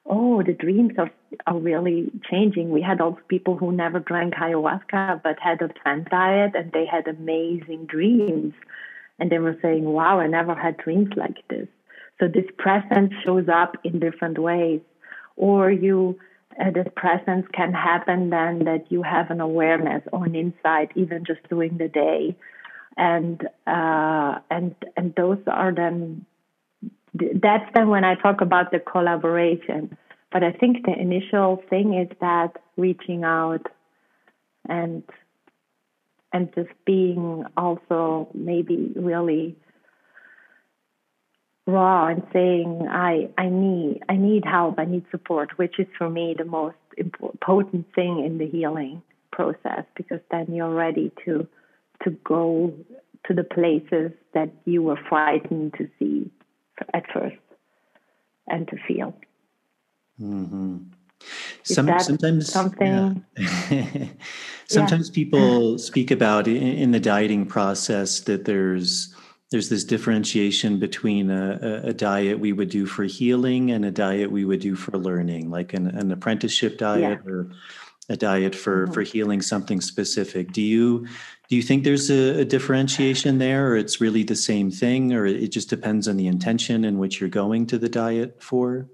[0.05, 1.11] oh, the dreams are,
[1.45, 2.71] are really changing.
[2.71, 6.85] We had also people who never drank ayahuasca but had a plant diet and they
[6.85, 8.53] had amazing dreams.
[9.19, 11.67] And they were saying, wow, I never had dreams like this.
[12.19, 14.81] So this presence shows up in different ways.
[15.35, 16.19] Or you,
[16.59, 21.25] uh, this presence can happen then that you have an awareness or an insight even
[21.25, 22.35] just during the day
[22.97, 26.25] and uh, and and those are then
[27.13, 29.97] that's then when I talk about the collaboration.
[30.31, 33.65] But I think the initial thing is that reaching out
[34.67, 35.03] and
[36.33, 39.55] and just being also maybe really
[41.67, 46.09] raw and saying I I need I need help I need support which is for
[46.09, 51.47] me the most important thing in the healing process because then you're ready to
[52.03, 52.73] to go
[53.25, 56.31] to the places that you were frightened to see
[56.93, 57.35] at first
[58.47, 59.13] and to feel.
[60.19, 60.77] Mm-hmm.
[61.63, 63.25] Some, sometimes something.
[63.37, 64.05] Yeah.
[64.67, 65.13] sometimes yeah.
[65.13, 69.13] people speak about in, in, the dieting process that there's
[69.49, 74.29] there's this differentiation between a, a, diet we would do for healing and a diet
[74.29, 77.31] we would do for learning, like an, an apprenticeship diet yeah.
[77.31, 77.49] or
[78.09, 78.93] a diet for mm-hmm.
[78.93, 80.51] for healing something specific.
[80.51, 81.07] Do you
[81.49, 85.25] do you think there's a, a, differentiation there, or it's really the same thing, or
[85.25, 88.89] it just depends on the intention in which you're going to the diet for?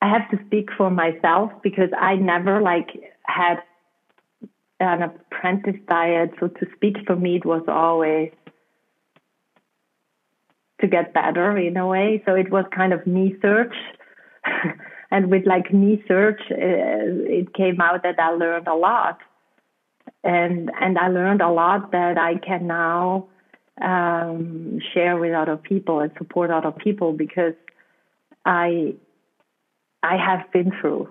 [0.00, 2.90] I have to speak for myself because I never like
[3.24, 3.56] had
[4.80, 6.30] an apprentice diet.
[6.40, 8.30] So to speak for me, it was always
[10.80, 12.22] to get better in a way.
[12.26, 13.74] So it was kind of me search.
[15.10, 19.18] and with like me search, uh, it came out that I learned a lot,
[20.24, 23.28] and and I learned a lot that I can now
[23.80, 27.54] um, share with other people and support other people because
[28.44, 28.94] I
[30.02, 31.08] I have been through,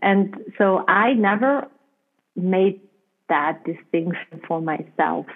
[0.00, 1.66] and so I never
[2.36, 2.80] made
[3.28, 5.26] that distinction for myself.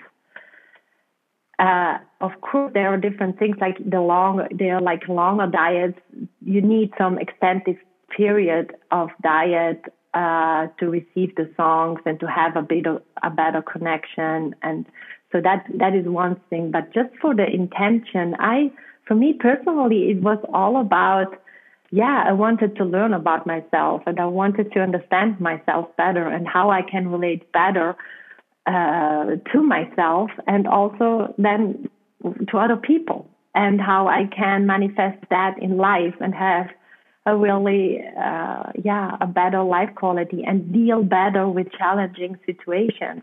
[1.58, 5.98] Uh, of course, there are different things like the long, there are like longer diets.
[6.44, 7.76] You need some extensive
[8.16, 9.82] period of diet
[10.14, 14.54] uh, to receive the songs and to have a bit of a better connection.
[14.62, 14.86] And
[15.32, 16.70] so that that is one thing.
[16.70, 18.70] But just for the intention, I,
[19.06, 21.34] for me personally, it was all about.
[21.90, 26.46] Yeah, I wanted to learn about myself and I wanted to understand myself better and
[26.46, 27.96] how I can relate better
[28.66, 31.88] uh, to myself and also then
[32.50, 36.66] to other people and how I can manifest that in life and have
[37.24, 43.22] a really uh, yeah a better life quality and deal better with challenging situations.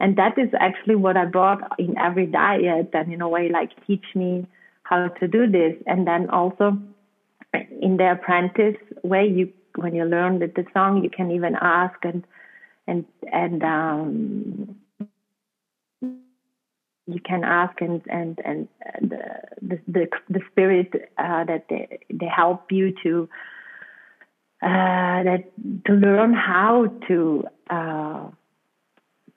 [0.00, 3.70] And that is actually what i brought in every diet and in a way like
[3.86, 4.46] teach me
[4.82, 6.76] how to do this and then also
[7.54, 11.96] in the apprentice way you when you learn the, the song you can even ask
[12.04, 12.24] and
[12.86, 14.76] and and um,
[17.06, 18.68] you can ask and and and
[19.00, 23.28] the the the spirit uh, that they they help you to
[24.62, 25.44] uh, that
[25.86, 28.28] to learn how to uh,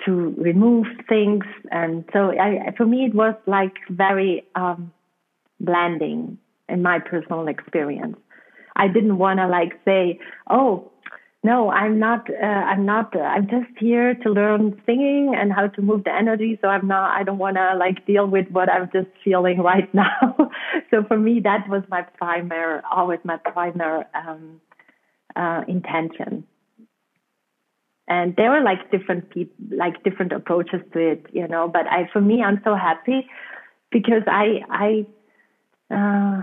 [0.05, 1.45] to remove things.
[1.72, 4.91] And so I, for me it was like very um,
[5.59, 6.38] blending
[6.70, 8.18] in my personal experience.
[8.76, 10.91] I didn't want to like say, oh,
[11.45, 12.30] no, I'm not.
[12.30, 13.14] Uh, I'm not.
[13.14, 16.57] Uh, I'm just here to learn singing and how to move the energy.
[16.61, 17.11] So I'm not.
[17.11, 20.38] I don't want to like deal with what I'm just feeling right now.
[20.89, 24.61] so for me, that was my primary, always my primary um,
[25.36, 26.45] uh, intention.
[28.07, 31.68] And there were like different people, like different approaches to it, you know.
[31.68, 33.28] But I, for me, I'm so happy
[33.91, 35.05] because I, I,
[35.92, 36.42] uh,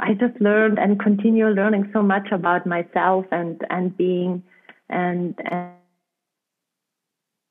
[0.00, 4.42] I just learned and continue learning so much about myself and and being
[4.88, 5.76] and and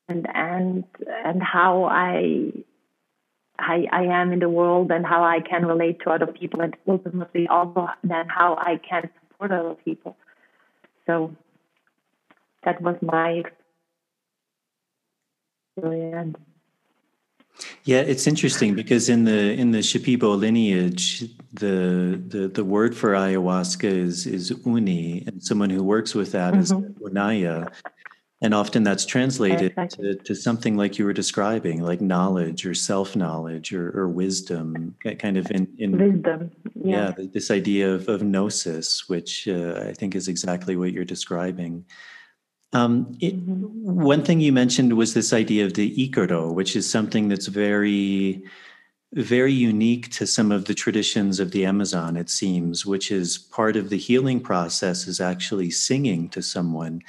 [0.09, 0.83] and
[1.25, 2.51] and, how I,
[3.59, 6.75] I I am in the world and how I can relate to other people and
[6.87, 10.17] ultimately also then how I can support other people.
[11.05, 11.35] So
[12.63, 13.43] that was my
[15.77, 16.37] experience.
[17.85, 21.23] Yeah, it's interesting because in the in the Shipibo lineage,
[21.53, 26.53] the the the word for ayahuasca is is uni, and someone who works with that
[26.53, 26.61] mm-hmm.
[26.61, 27.71] is unaya,
[28.41, 30.15] and often that's translated exactly.
[30.15, 34.95] to, to something like you were describing, like knowledge or self knowledge or, or wisdom,
[35.17, 36.51] kind of in, in wisdom.
[36.75, 41.05] Yeah, yeah this idea of of gnosis, which uh, I think is exactly what you're
[41.05, 41.85] describing.
[42.73, 44.03] Um, it, mm-hmm.
[44.03, 48.43] One thing you mentioned was this idea of the ikaro, which is something that's very,
[49.13, 53.75] very unique to some of the traditions of the Amazon, it seems, which is part
[53.75, 57.01] of the healing process is actually singing to someone.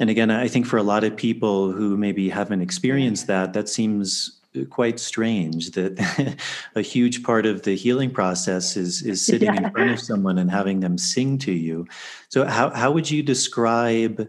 [0.00, 3.68] And again, I think for a lot of people who maybe haven't experienced that, that
[3.68, 4.40] seems
[4.70, 6.38] quite strange that
[6.74, 9.66] a huge part of the healing process is is sitting yeah.
[9.66, 11.86] in front of someone and having them sing to you.
[12.28, 14.28] So how how would you describe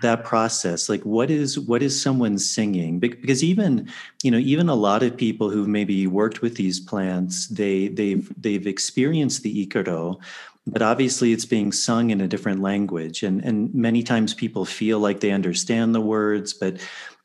[0.00, 0.88] that process?
[0.88, 2.98] Like what is what is someone singing?
[2.98, 3.88] Because even
[4.22, 8.30] you know even a lot of people who've maybe worked with these plants they they've
[8.40, 10.20] they've experienced the ikaro
[10.66, 13.22] but obviously it's being sung in a different language.
[13.22, 16.78] And and many times people feel like they understand the words but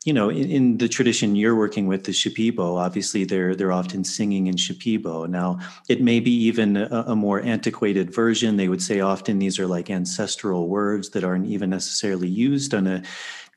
[0.06, 4.06] you know, in, in, the tradition you're working with, the Shipibo, obviously they're they're often
[4.06, 5.28] singing in Shipibo.
[5.28, 8.56] Now, it may be even a, a, more antiquated version.
[8.56, 12.88] They would say often these are like ancestral words that aren't even necessarily used on
[12.88, 13.04] a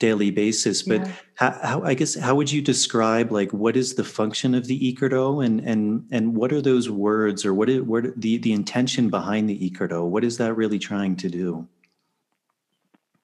[0.00, 0.82] daily basis.
[0.82, 1.12] But yeah.
[1.36, 4.92] how, how, I guess how would you describe like what is the function of the
[4.92, 9.10] Ikaro and and and what are those words or what is what the the intention
[9.10, 10.08] behind the Ikaro?
[10.08, 11.68] What is that really trying to do?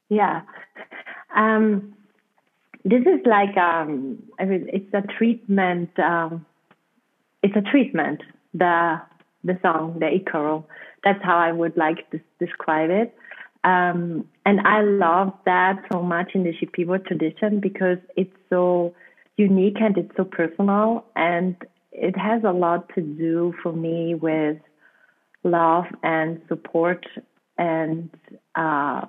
[0.09, 0.43] Yeah.
[1.35, 1.97] Um,
[2.85, 5.91] this is like um, I mean, it's a treatment.
[5.99, 6.47] Um,
[7.43, 8.23] it's a treatment.
[8.55, 9.01] The
[9.45, 10.65] the song, the Ikaro.
[11.05, 13.15] That's how I would like to describe it.
[13.65, 18.95] Um, and I love that so much in the Shipibo tradition because it's so
[19.37, 21.57] unique and it's so personal and
[21.93, 24.59] it has a lot to do for me with
[25.45, 27.05] love and support
[27.57, 28.11] and
[28.55, 29.07] uh,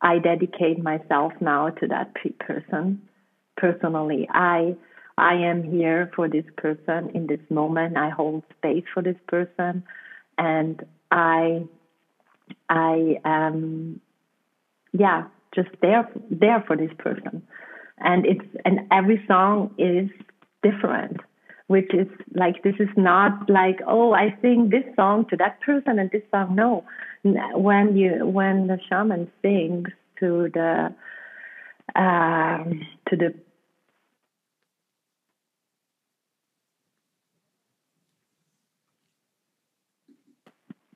[0.00, 3.02] I dedicate myself now to that person
[3.56, 4.28] personally.
[4.30, 4.76] I
[5.18, 7.96] I am here for this person in this moment.
[7.96, 9.82] I hold space for this person,
[10.36, 11.64] and I
[12.68, 14.00] I am
[14.92, 15.24] yeah
[15.54, 17.42] just there there for this person.
[17.98, 20.10] And it's and every song is
[20.62, 21.20] different,
[21.68, 25.98] which is like this is not like oh I sing this song to that person
[25.98, 26.54] and this song.
[26.54, 26.84] No,
[27.54, 29.88] when you when the shaman sings
[30.20, 30.94] to the
[31.94, 33.34] um, to the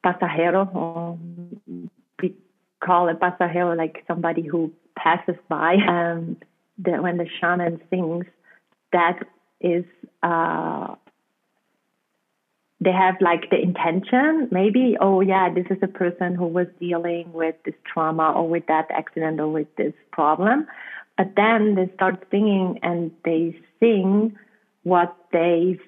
[0.04, 1.18] pasajero,
[2.22, 2.34] we
[2.84, 5.74] call a pasajero like somebody who passes by.
[5.74, 6.36] Um,
[6.78, 8.24] the, when the shaman sings,
[8.92, 9.18] that
[9.60, 9.84] is
[10.22, 10.94] uh,
[12.80, 17.30] they have like the intention, maybe, oh yeah, this is a person who was dealing
[17.32, 20.66] with this trauma or with that accident or with this problem.
[21.18, 24.36] But then they start singing and they sing
[24.84, 25.78] what they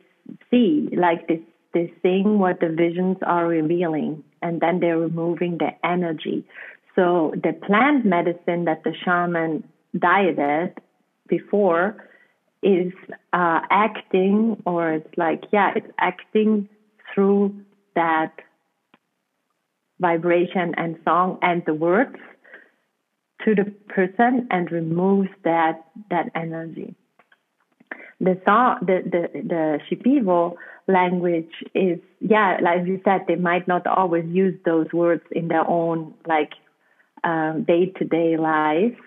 [0.51, 1.41] see, like they,
[1.73, 6.45] they sing what the visions are revealing, and then they're removing the energy.
[6.95, 9.65] So the plant medicine that the shaman
[9.99, 10.79] dieted
[11.27, 12.07] before
[12.63, 12.93] is
[13.33, 16.69] uh, acting, or it's like, yeah, it's acting
[17.15, 17.55] through
[17.95, 18.33] that
[20.01, 22.17] vibration and song and the words
[23.45, 26.95] to the person and removes that that energy.
[28.21, 30.55] The song, the the the Shipibo
[30.89, 35.69] language is yeah, like you said, they might not always use those words in their
[35.69, 36.53] own like
[37.25, 38.99] day to day life.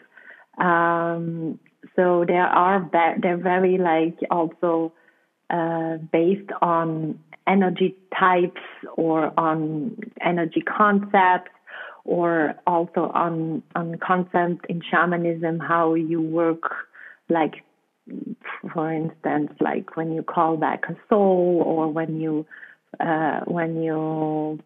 [0.58, 1.60] Um,
[1.96, 2.90] so there are
[3.22, 4.94] they're very like also
[5.50, 8.62] uh, based on energy types
[8.96, 11.52] or on energy concepts
[12.04, 16.64] or also on on concepts in shamanism how you work
[17.30, 17.64] like
[18.74, 22.46] for instance like when you call back a soul or when you
[23.00, 24.60] uh, when you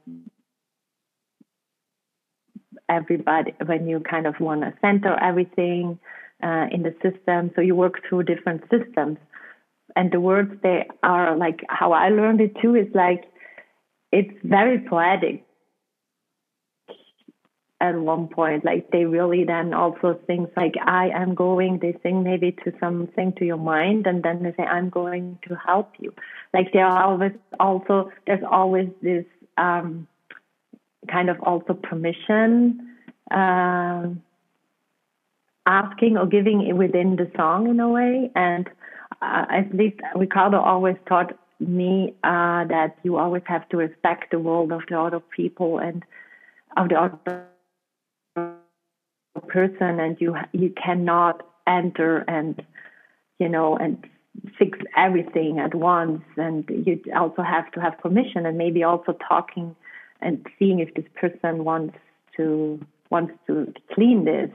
[2.89, 5.99] everybody when you kind of want to center everything
[6.43, 7.51] uh, in the system.
[7.55, 9.17] So you work through different systems
[9.95, 13.23] and the words they are like how I learned it too is like
[14.11, 15.45] it's very poetic.
[17.81, 22.23] At one point like they really then also things like i am going they sing
[22.23, 26.13] maybe to something to your mind and then they say i'm going to help you.
[26.53, 29.23] Like there are always also there's always this
[29.57, 30.07] um,
[31.09, 32.95] kind of also permission
[33.31, 34.07] uh,
[35.65, 38.69] asking or giving within the song in a way and
[39.21, 44.39] uh, at least ricardo always taught me uh, that you always have to respect the
[44.39, 46.03] world of the other people and
[46.77, 47.45] of the other
[49.47, 52.61] person and you you cannot enter and
[53.39, 54.05] you know and
[54.57, 56.21] fix everything at once.
[56.37, 59.75] And you also have to have permission and maybe also talking
[60.21, 61.97] and seeing if this person wants
[62.37, 64.51] to wants to clean this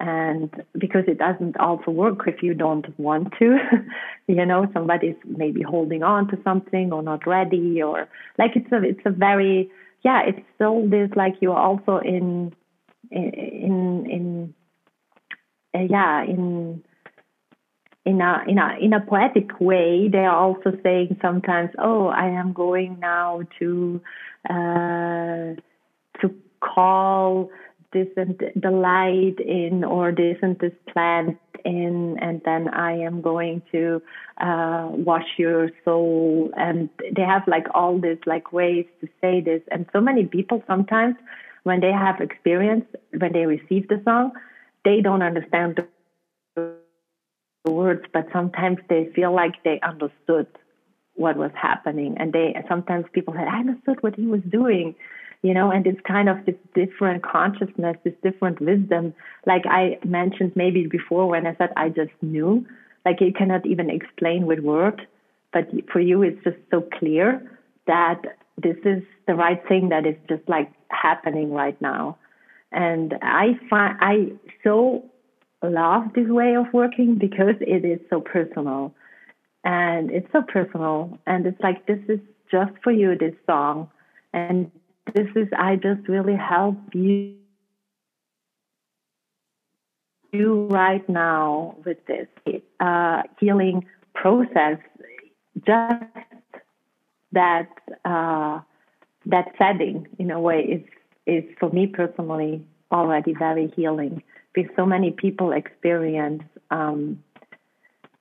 [0.00, 3.58] and because it doesn't also work if you don't want to
[4.26, 8.82] you know somebody's maybe holding on to something or not ready or like it's a
[8.82, 9.70] it's a very
[10.02, 12.52] yeah it's still this like you're also in
[13.10, 14.54] in in
[15.74, 16.82] uh, yeah in
[18.04, 22.26] in a in a in a poetic way they are also saying sometimes oh i
[22.26, 24.00] am going now to
[24.50, 25.54] uh,
[26.20, 27.50] to call
[27.92, 33.20] this and the light in or this and this plant in and then i am
[33.20, 34.02] going to
[34.42, 36.50] uh, wash your soul.
[36.56, 39.62] And they have like all this like ways to say this.
[39.70, 41.16] And so many people sometimes
[41.62, 42.84] when they have experience,
[43.16, 44.32] when they receive the song,
[44.84, 45.80] they don't understand
[46.56, 46.74] the
[47.64, 50.48] words, but sometimes they feel like they understood
[51.14, 52.16] what was happening.
[52.18, 54.96] And they sometimes people said, I understood what he was doing,
[55.42, 59.12] you know, and it's kind of this different consciousness, this different wisdom.
[59.46, 62.66] Like I mentioned maybe before when I said I just knew,
[63.04, 65.00] like you cannot even explain with words,
[65.52, 68.22] but for you it's just so clear that
[68.56, 72.16] this is the right thing that is just like happening right now.
[72.70, 74.32] And I find I
[74.62, 75.04] so
[75.62, 78.94] love this way of working because it is so personal.
[79.64, 81.18] And it's so personal.
[81.26, 82.18] And it's like, this is
[82.50, 83.88] just for you, this song.
[84.32, 84.70] And
[85.14, 87.36] this is, I just really help you
[90.32, 92.26] you right now with this
[92.80, 93.84] uh, healing
[94.14, 94.78] process.
[95.66, 96.04] Just
[97.32, 97.68] that
[98.04, 98.60] uh,
[99.26, 100.82] that setting in a way is
[101.26, 104.22] is for me personally already very healing.
[104.54, 107.22] Because so many people experience um,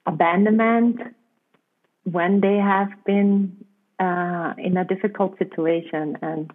[0.05, 1.01] abandonment
[2.03, 3.55] when they have been
[3.99, 6.17] uh, in a difficult situation.
[6.21, 6.51] And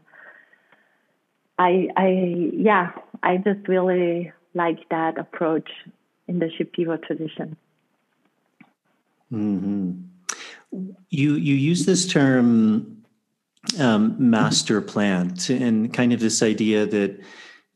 [1.59, 2.93] I, I yeah
[3.23, 5.71] I just really like that approach
[6.29, 7.57] in the Shipibo tradition.
[9.33, 9.93] Mm-hmm.
[11.11, 13.03] You you use this term
[13.79, 17.21] um, master plant and kind of this idea that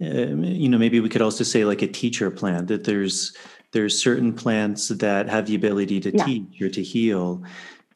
[0.03, 3.37] uh, you know maybe we could also say like a teacher plant that there's
[3.73, 6.25] there's certain plants that have the ability to yeah.
[6.25, 7.43] teach or to heal.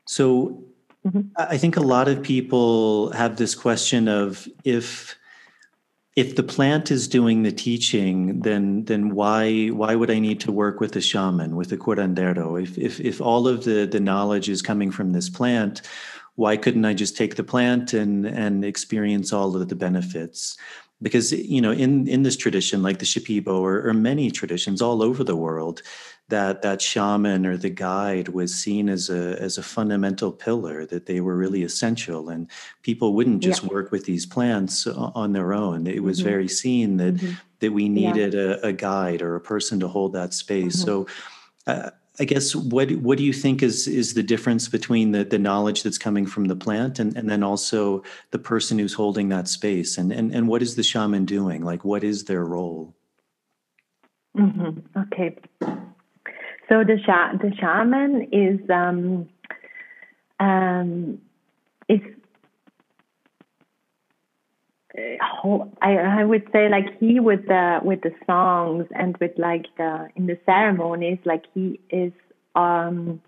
[0.06, 0.62] So
[1.06, 1.22] mm-hmm.
[1.36, 5.16] I think a lot of people have this question of if
[6.16, 10.52] if the plant is doing the teaching, then then why why would I need to
[10.52, 12.62] work with the shaman, with the curandero?
[12.62, 15.82] If if if all of the the knowledge is coming from this plant,
[16.36, 20.56] why couldn't I just take the plant and and experience all of the benefits?
[21.02, 25.02] Because you know, in in this tradition, like the Shipibo or, or many traditions all
[25.02, 25.82] over the world,
[26.28, 31.06] that that shaman or the guide was seen as a as a fundamental pillar that
[31.06, 32.50] they were really essential and
[32.82, 33.68] people wouldn't just yeah.
[33.68, 36.28] work with these plants on their own it was mm-hmm.
[36.28, 37.34] very seen that mm-hmm.
[37.60, 38.56] that we needed yeah.
[38.62, 40.86] a, a, guide or a person to hold that space mm-hmm.
[40.86, 41.06] so
[41.66, 45.38] uh, I guess what what do you think is is the difference between the, the
[45.38, 49.48] knowledge that's coming from the plant and, and then also the person who's holding that
[49.48, 52.94] space and, and and what is the shaman doing like what is their role
[54.38, 54.78] mm-hmm.
[54.96, 55.36] okay
[56.68, 59.28] so the sh- the shaman is um,
[60.40, 61.20] um,
[61.88, 62.00] is
[65.82, 70.08] I, I would say like he with the with the songs and with like the
[70.16, 72.12] in the ceremonies like he is
[72.54, 73.20] um,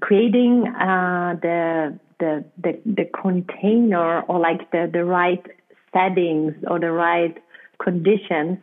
[0.00, 5.44] creating uh, the, the the the container or like the the right
[5.92, 7.36] settings or the right
[7.82, 8.58] conditions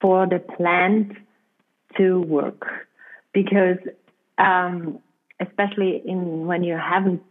[0.00, 1.12] for the plant
[1.96, 2.66] to work.
[3.32, 3.78] Because
[4.38, 4.98] um,
[5.40, 7.22] especially in when you haven't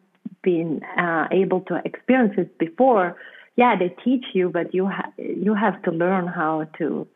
[0.44, 3.18] been uh, able to experience it before
[3.56, 7.08] yeah they teach you but you ha- you have to learn how to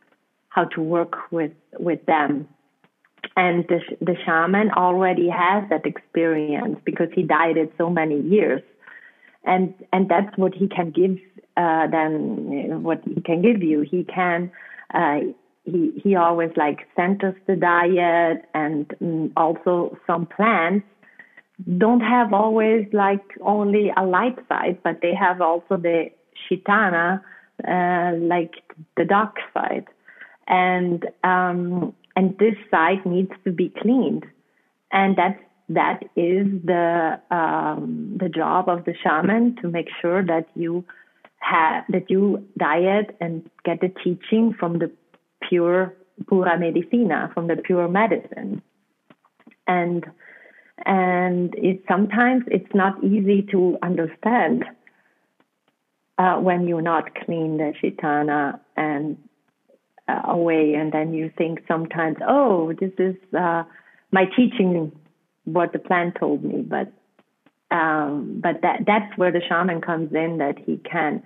[0.50, 2.48] how to work with with them.
[3.36, 8.62] And the, the shaman already has that experience because he died it so many years.
[9.46, 11.18] And and that's what he can give
[11.56, 13.82] uh, then what he can give you.
[13.82, 14.52] He can
[14.94, 15.20] uh,
[15.64, 20.86] he he always like centers the diet and mm, also some plants.
[21.78, 26.10] Don't have always like only a light side but they have also the
[26.50, 27.22] shitana
[27.68, 28.54] uh, like
[28.96, 29.86] the dark side.
[30.48, 34.26] And um, and this side needs to be cleaned,
[34.92, 35.40] and that's
[35.70, 40.84] that is the um, the job of the shaman to make sure that you
[41.38, 44.92] have that you diet and get the teaching from the
[45.48, 45.96] pure
[46.28, 48.62] pura medicina from the pure medicine.
[49.68, 50.06] And
[50.86, 54.64] and it sometimes it's not easy to understand
[56.18, 59.18] uh, when you're not clean the shitana and
[60.08, 63.64] uh, away and then you think sometimes oh this is uh,
[64.12, 64.92] my teaching
[65.54, 66.62] what the plant told me.
[66.62, 66.92] But
[67.72, 71.24] um, but that that's where the shaman comes in that he can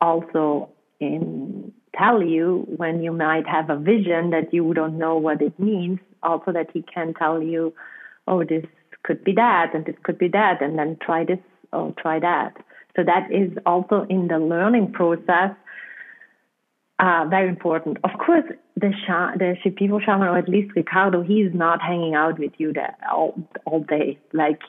[0.00, 0.70] also
[1.00, 5.58] in tell you when you might have a vision that you don't know what it
[5.58, 7.72] means also that he can tell you
[8.28, 8.64] oh this
[9.02, 11.38] could be that and this could be that and then try this
[11.72, 12.56] or try that
[12.96, 15.50] so that is also in the learning process
[17.00, 17.96] uh, very important.
[18.04, 18.44] Of course,
[18.76, 22.72] the sh- the Shipibo shaman, or at least Ricardo, he's not hanging out with you
[22.72, 23.34] there all
[23.64, 24.18] all day.
[24.32, 24.60] Like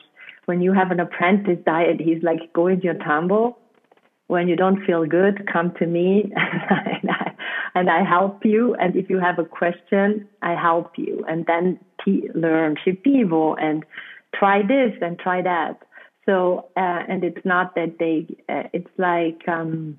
[0.46, 3.56] when you have an apprentice diet, he's like, go into your tambo.
[4.32, 7.34] When you don't feel good, come to me, and, I,
[7.74, 8.74] and I help you.
[8.76, 11.22] And if you have a question, I help you.
[11.28, 11.78] And then
[12.34, 13.84] learn Shipibo and
[14.34, 15.82] try this and try that.
[16.24, 19.46] So, uh, and it's not that they, uh, it's like.
[19.46, 19.98] Um,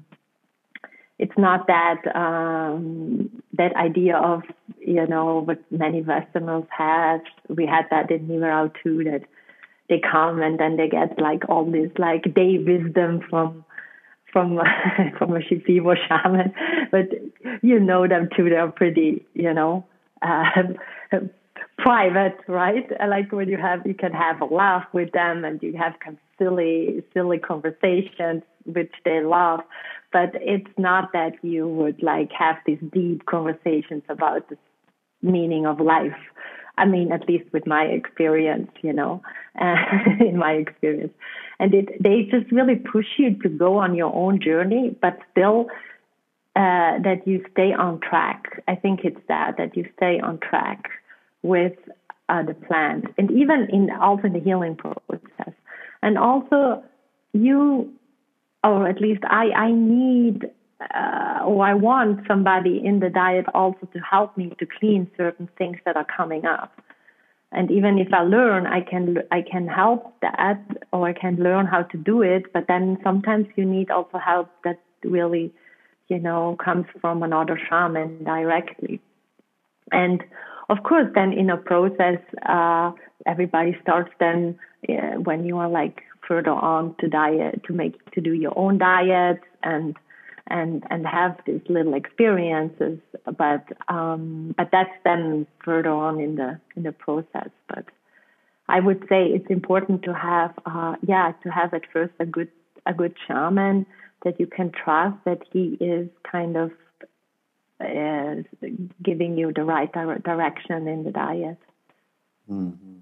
[1.20, 4.42] it's not that um, that idea of
[4.80, 7.22] you know what many Westerners have.
[7.48, 9.04] We had that in Nihue Rao too.
[9.04, 9.22] That
[9.90, 13.64] they come and then they get like all this like day wisdom from
[14.34, 14.60] from
[15.18, 16.54] from a Shipibo shaman,
[16.92, 17.10] but
[17.62, 18.50] you know them too.
[18.50, 19.86] They're pretty you know.
[20.22, 20.44] Uh,
[21.78, 22.86] private, right?
[23.10, 25.94] Like when you have, you can have a laugh with them and you have
[26.38, 29.62] silly, silly conversations, which they love
[30.14, 34.58] but it's not that you would like have these deep conversations about the
[35.24, 36.16] meaning of life.
[36.78, 39.22] I mean, at least with my experience, you know,
[39.60, 39.76] uh,
[40.20, 41.14] in my experience,
[41.60, 45.68] and it they just really push you to go on your own journey, but still
[46.56, 48.64] uh, that you stay on track.
[48.68, 50.90] I think it's that that you stay on track
[51.44, 51.74] with
[52.30, 55.54] uh, the plant, and even in also in the healing process,
[56.02, 56.84] and also
[57.34, 57.94] you
[58.64, 60.50] or at least I, I need
[60.94, 65.50] uh, or I want somebody in the diet also to help me to clean certain
[65.58, 66.82] things that are coming up.
[67.52, 70.60] And even if I learn, I can I can help that,
[70.92, 72.52] or I can learn how to do it.
[72.52, 75.54] But then sometimes you need also help that really,
[76.10, 79.00] you know, comes from another shaman directly.
[79.92, 80.24] And
[80.70, 82.92] of course, then in a process, uh,
[83.28, 84.58] everybody starts then
[84.90, 88.78] uh, when you are like further on to diet to make to do your own
[88.78, 89.96] diet and
[90.48, 93.00] and and have these little experiences
[93.38, 97.86] but um but that's then further on in the in the process but
[98.68, 102.50] i would say it's important to have uh yeah to have at first a good
[102.86, 103.86] a good shaman
[104.24, 106.72] that you can trust that he is kind of
[107.82, 108.36] uh,
[109.02, 111.58] giving you the right dire- direction in the diet
[112.50, 112.94] mm-hmm.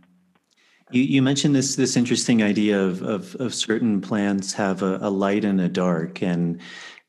[0.92, 5.10] You, you mentioned this this interesting idea of of, of certain plants have a, a,
[5.10, 6.60] light and a dark, and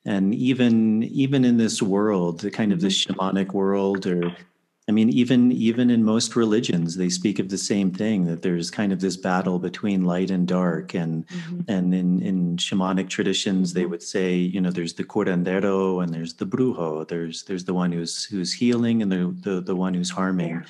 [0.04, 3.12] and even even in this world, the kind of the mm-hmm.
[3.12, 4.34] shamanic world, or
[4.88, 8.70] I mean, even even in most religions, they speak of the same thing that there's
[8.70, 11.60] kind of this battle between light and dark, and mm-hmm.
[11.68, 16.34] and in in shamanic traditions, they would say, you know, there's the curandero and there's
[16.34, 17.06] the brujo.
[17.06, 20.64] There's there's the one who's who's healing and the the, the one who's harming.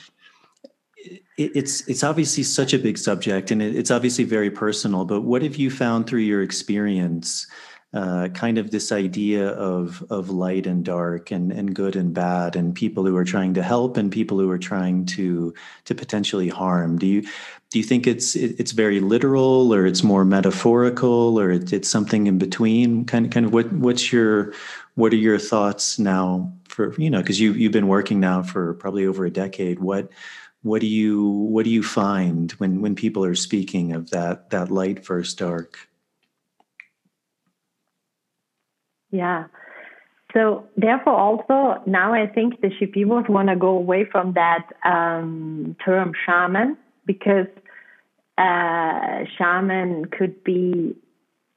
[1.38, 5.56] It's it's obviously such a big subject and it's obviously very personal but what have
[5.56, 7.48] you found through your experience
[7.94, 12.56] uh, kind of this idea of of light and dark and and good and bad
[12.56, 15.52] and people who are trying to help and people who are trying to
[15.84, 16.96] to potentially harm.
[16.96, 17.22] Do you
[17.70, 22.38] do you think it's it's very literal or it's more metaphorical or it's something in
[22.38, 23.04] between?
[23.04, 24.54] Kind of kind of what what's your
[24.94, 28.74] what are your thoughts now for you know because you you've been working now for
[28.74, 29.80] probably over a decade.
[29.80, 30.08] What
[30.62, 34.70] what do you what do you find when when people are speaking of that that
[34.70, 35.88] light versus dark
[39.12, 39.44] yeah
[40.32, 45.76] so therefore, also now I think the Shipibos want to go away from that um,
[45.84, 47.48] term shaman because
[48.38, 50.96] uh, shaman could be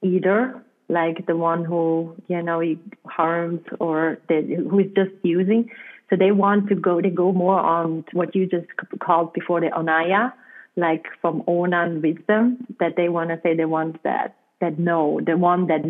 [0.02, 2.62] either like the one who you know
[3.06, 5.70] harms or the, who is just using.
[6.10, 7.00] So they want to go.
[7.00, 8.66] They go more on what you just
[9.00, 10.32] called before the onaya,
[10.76, 12.66] like from onan wisdom.
[12.78, 15.82] That they want to say the ones that that know, the one that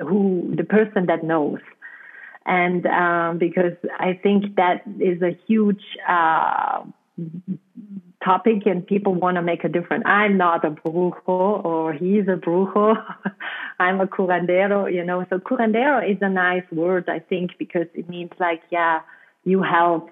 [0.00, 1.60] who the person that knows
[2.46, 6.82] and um, because I think that is a huge uh,
[8.24, 10.04] topic, and people want to make a difference.
[10.06, 12.96] I'm not a brujo, or he's a brujo.
[13.78, 15.26] I'm a curandero, you know.
[15.30, 19.00] So curandero is a nice word, I think, because it means like, yeah,
[19.44, 20.10] you help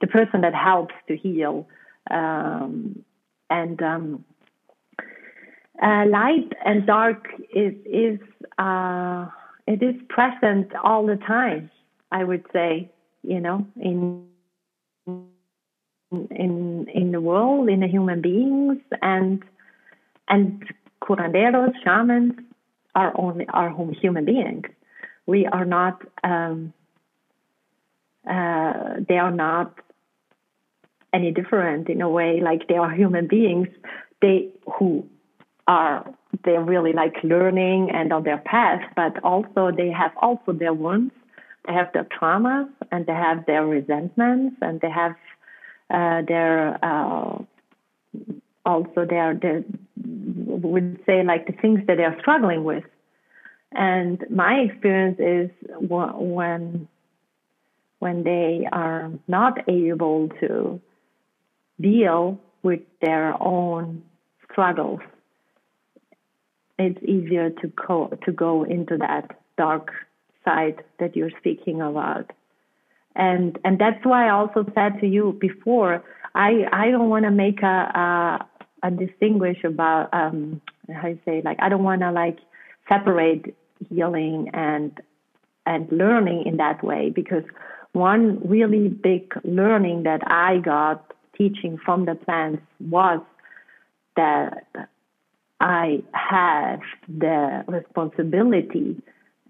[0.00, 1.66] the person that helps to heal,
[2.10, 3.04] um,
[3.48, 4.24] and um,
[5.82, 8.18] uh, light and dark is is.
[8.58, 9.26] Uh,
[9.66, 11.70] it is present all the time.
[12.10, 12.90] I would say,
[13.22, 14.26] you know, in
[16.10, 19.42] in in the world, in the human beings, and
[20.28, 20.64] and
[21.02, 22.34] curanderos, shamans
[22.94, 24.66] are only are human beings.
[25.26, 26.02] We are not.
[26.24, 26.72] Um,
[28.28, 29.78] uh, they are not
[31.12, 32.40] any different in a way.
[32.42, 33.68] Like they are human beings.
[34.20, 35.08] They who
[35.70, 36.04] are
[36.44, 41.14] they're really like learning and on their path, but also they have also their wounds,
[41.66, 45.14] they have their traumas, and they have their resentments, and they have
[45.90, 47.38] uh, their uh,
[48.66, 49.62] also their their
[50.46, 52.84] would say like the things that they're struggling with.
[53.72, 56.88] And my experience is when
[58.00, 60.80] when they are not able to
[61.80, 64.02] deal with their own
[64.50, 65.00] struggles
[66.80, 69.90] it's easier to go to go into that dark
[70.44, 72.30] side that you're speaking about.
[73.14, 76.02] And and that's why I also said to you before
[76.34, 78.46] I I don't want to make a, a
[78.82, 80.60] a distinguish about um
[80.92, 82.38] how you say like I don't want to like
[82.88, 83.54] separate
[83.88, 84.98] healing and
[85.66, 87.44] and learning in that way because
[87.92, 93.20] one really big learning that I got teaching from the plants was
[94.16, 94.66] that
[95.60, 99.02] I have the responsibility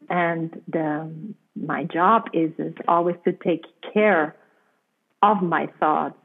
[0.09, 1.09] and the,
[1.55, 4.35] my job is, is always to take care
[5.23, 6.17] of my thoughts,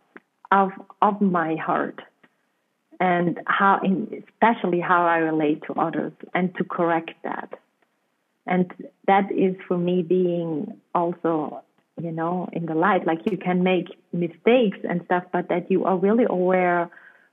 [0.51, 0.71] of
[1.01, 1.99] of my heart,
[2.99, 3.81] and how,
[4.27, 7.49] especially how I relate to others, and to correct that.
[8.47, 8.71] And
[9.07, 11.61] that is for me being also,
[12.01, 13.05] you know, in the light.
[13.05, 16.89] Like you can make mistakes and stuff, but that you are really aware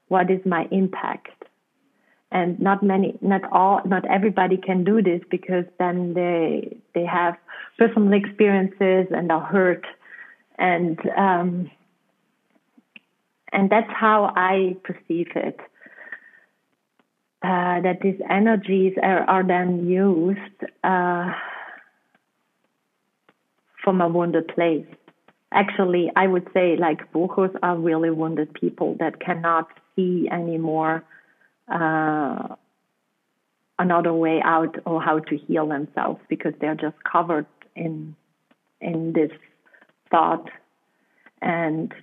[0.09, 1.42] what is my impact
[2.33, 7.37] and not many not all not everybody can do this because then they they have
[7.79, 9.87] personal experiences and are hurt.
[10.59, 11.71] And um
[13.53, 15.61] and that's how i perceive it.
[17.45, 20.39] Uh, that these energies are, are then used
[20.85, 21.29] uh,
[23.83, 24.87] from a wounded place.
[25.53, 31.05] Actually i would say like brujos are really wounded people that cannot see anymore
[31.73, 32.55] uh,
[33.79, 38.15] another way out or how to heal themselves because they're just covered in
[38.81, 39.31] in this
[40.11, 40.51] thought
[41.41, 41.95] and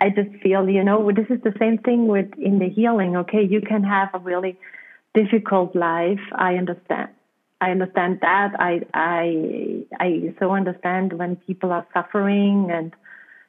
[0.00, 3.16] I just feel, you know, this is the same thing with in the healing.
[3.16, 4.58] Okay, you can have a really
[5.14, 6.20] difficult life.
[6.34, 7.08] I understand.
[7.60, 8.52] I understand that.
[8.58, 12.92] I I I so understand when people are suffering and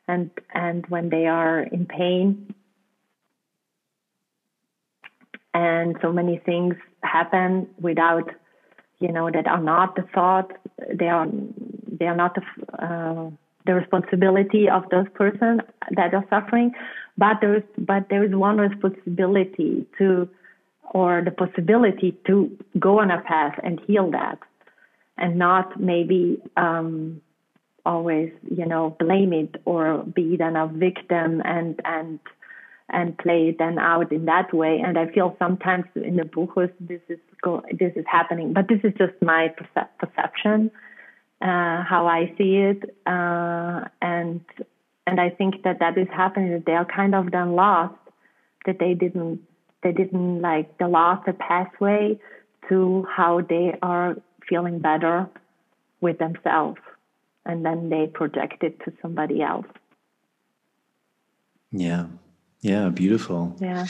[0.08, 2.54] and and when they are in pain
[5.56, 8.30] and so many things happen without
[9.00, 10.52] you know that are not the thought.
[10.94, 11.28] They are
[12.00, 12.44] they are not the,
[12.86, 13.30] uh,
[13.66, 16.74] the responsibility of those persons that are suffering.
[17.18, 20.28] But there is but there is one responsibility to
[20.94, 22.36] or the possibility to
[22.78, 24.40] go on a path and heal that.
[25.18, 27.22] And not maybe um,
[27.86, 32.20] always you know blame it or be then a victim and and
[32.90, 34.82] and play it then out in that way.
[34.86, 38.80] And I feel sometimes in the brujos this is go, this is happening, but this
[38.84, 40.72] is just my percep- perception,
[41.42, 44.42] uh, how I see it, uh, and
[45.08, 46.52] and I think that that is happening.
[46.52, 47.96] That they are kind of then lost,
[48.66, 49.42] that they didn't
[49.84, 52.20] they didn't like they lost the pathway
[52.70, 54.16] to how they are
[54.48, 55.28] feeling better
[56.02, 56.80] with themselves,
[57.46, 59.66] and then they project it to somebody else.
[61.72, 62.08] Yeah,
[62.66, 63.56] yeah, beautiful.
[63.62, 63.86] Yeah.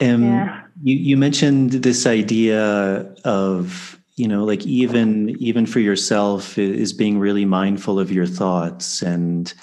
[0.00, 0.62] Um, yeah.
[0.82, 7.20] You, you mentioned this idea of you know like even even for yourself is being
[7.20, 9.54] really mindful of your thoughts and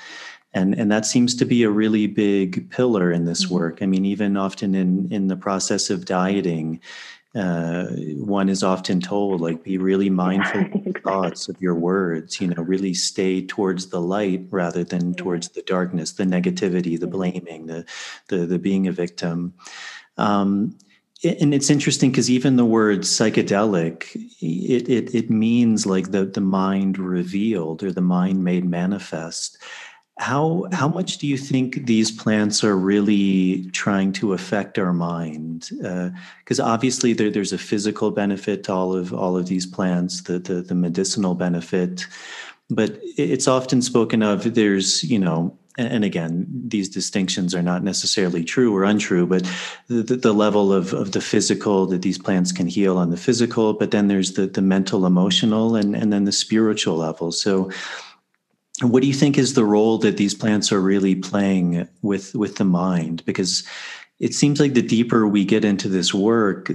[0.53, 3.55] and and that seems to be a really big pillar in this mm-hmm.
[3.55, 6.79] work i mean even often in in the process of dieting
[7.35, 7.85] uh,
[8.17, 12.47] one is often told like be really mindful of the thoughts of your words you
[12.47, 17.67] know really stay towards the light rather than towards the darkness the negativity the blaming
[17.67, 17.85] the
[18.27, 19.53] the, the being a victim.
[20.17, 20.75] Um,
[21.23, 26.41] and it's interesting because even the word psychedelic it, it it means like the the
[26.41, 29.57] mind revealed or the mind made manifest
[30.19, 35.69] how how much do you think these plants are really trying to affect our mind?
[36.43, 40.23] Because uh, obviously there, there's a physical benefit to all of all of these plants,
[40.23, 42.05] the, the the medicinal benefit,
[42.69, 44.53] but it's often spoken of.
[44.55, 49.49] There's you know and again, these distinctions are not necessarily true or untrue, but
[49.87, 53.73] the, the, level of, of the physical that these plants can heal on the physical,
[53.73, 57.31] but then there's the, the mental, emotional, and, and then the spiritual level.
[57.31, 57.71] So
[58.81, 62.55] what do you think is the role that these plants are really playing with with
[62.55, 63.63] the mind because
[64.19, 66.71] it seems like the deeper we get into this work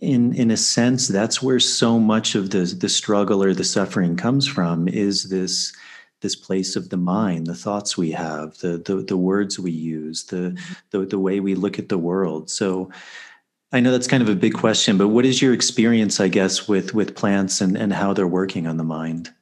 [0.00, 4.16] in in a sense that's where so much of the the struggle or the suffering
[4.16, 5.72] comes from is this
[6.20, 10.24] this place of the mind the thoughts we have the the, the words we use
[10.24, 10.56] the,
[10.90, 12.90] the the way we look at the world so
[13.72, 16.66] I know that's kind of a big question, but what is your experience, I guess,
[16.66, 19.32] with with plants and, and how they're working on the mind?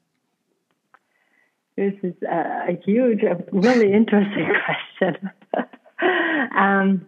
[1.78, 5.30] This is a, huge, a really interesting question.
[6.56, 7.06] um,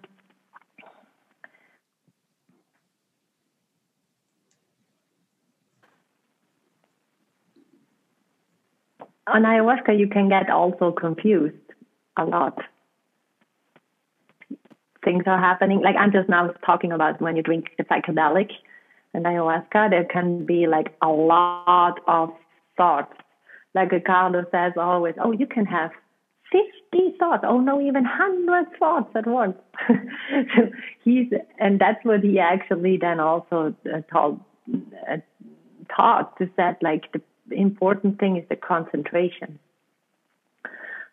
[9.27, 11.57] on ayahuasca, you can get also confused
[12.17, 12.57] a lot.
[15.05, 15.83] Things are happening.
[15.83, 18.53] Like I'm just now talking about when you drink the psychedelic
[19.15, 22.31] and ayahuasca, there can be like a lot of
[22.77, 23.17] thoughts
[23.75, 25.91] like Ricardo says always, oh, you can have
[26.93, 29.57] 50 thoughts, oh no, even 100 thoughts at once.
[31.05, 34.41] he's, and that's what he actually then also uh, told,
[35.09, 35.19] uh,
[35.95, 37.21] taught to set like the
[37.53, 39.59] important thing is the concentration.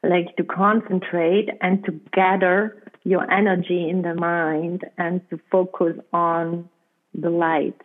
[0.03, 6.69] Like to concentrate and to gather your energy in the mind and to focus on
[7.13, 7.81] the light.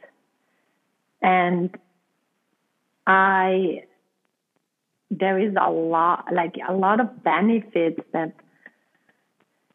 [1.22, 1.74] And
[3.06, 3.84] I
[5.18, 8.32] there is a lot, like a lot of benefits that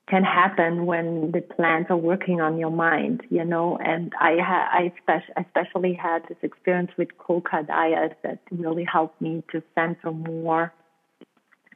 [0.10, 3.78] can happen when the plants are working on your mind, you know.
[3.78, 9.22] And I ha- I spe- especially had this experience with coca diet that really helped
[9.22, 10.74] me to center more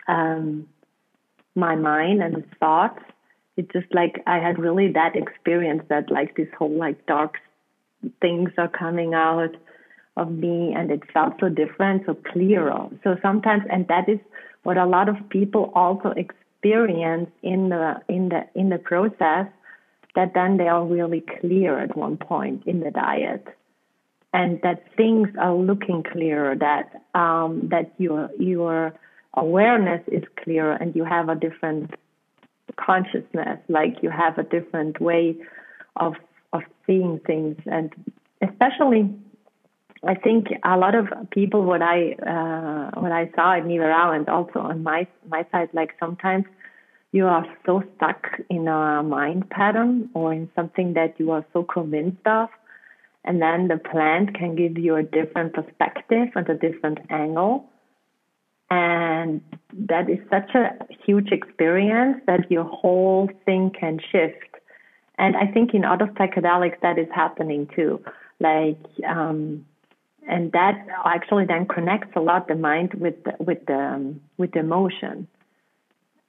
[0.07, 0.67] um,
[1.55, 3.03] my mind and thoughts.
[3.57, 7.35] It's just like I had really that experience that like this whole like dark
[8.21, 9.55] things are coming out
[10.17, 12.87] of me and it felt so different, so clearer.
[13.03, 14.19] So sometimes, and that is
[14.63, 19.47] what a lot of people also experience in the in the in the process.
[20.13, 23.47] That then they are really clear at one point in the diet,
[24.33, 26.55] and that things are looking clearer.
[26.55, 28.93] That um, that your your
[29.35, 31.91] awareness is clearer, and you have a different
[32.75, 33.59] consciousness.
[33.69, 35.37] Like you have a different way
[35.95, 36.15] of
[36.51, 37.93] of seeing things, and
[38.41, 39.09] especially
[40.03, 44.11] I think a lot of people what I uh, what I saw at Nihue Rao
[44.11, 46.45] and also on my my side, like sometimes
[47.11, 51.61] you are so stuck in a mind pattern or in something that you are so
[51.63, 52.49] convinced of,
[53.25, 57.69] and then the plant can give you a different perspective and a different angle,
[58.71, 59.41] and
[59.71, 64.49] that is such a huge experience that your whole thing can shift.
[65.19, 68.03] And I think in other psychedelics that is happening too,
[68.39, 68.79] like.
[69.07, 69.67] Um,
[70.27, 74.51] and that actually then connects a lot the mind with the, with the um, with
[74.51, 75.27] the emotion.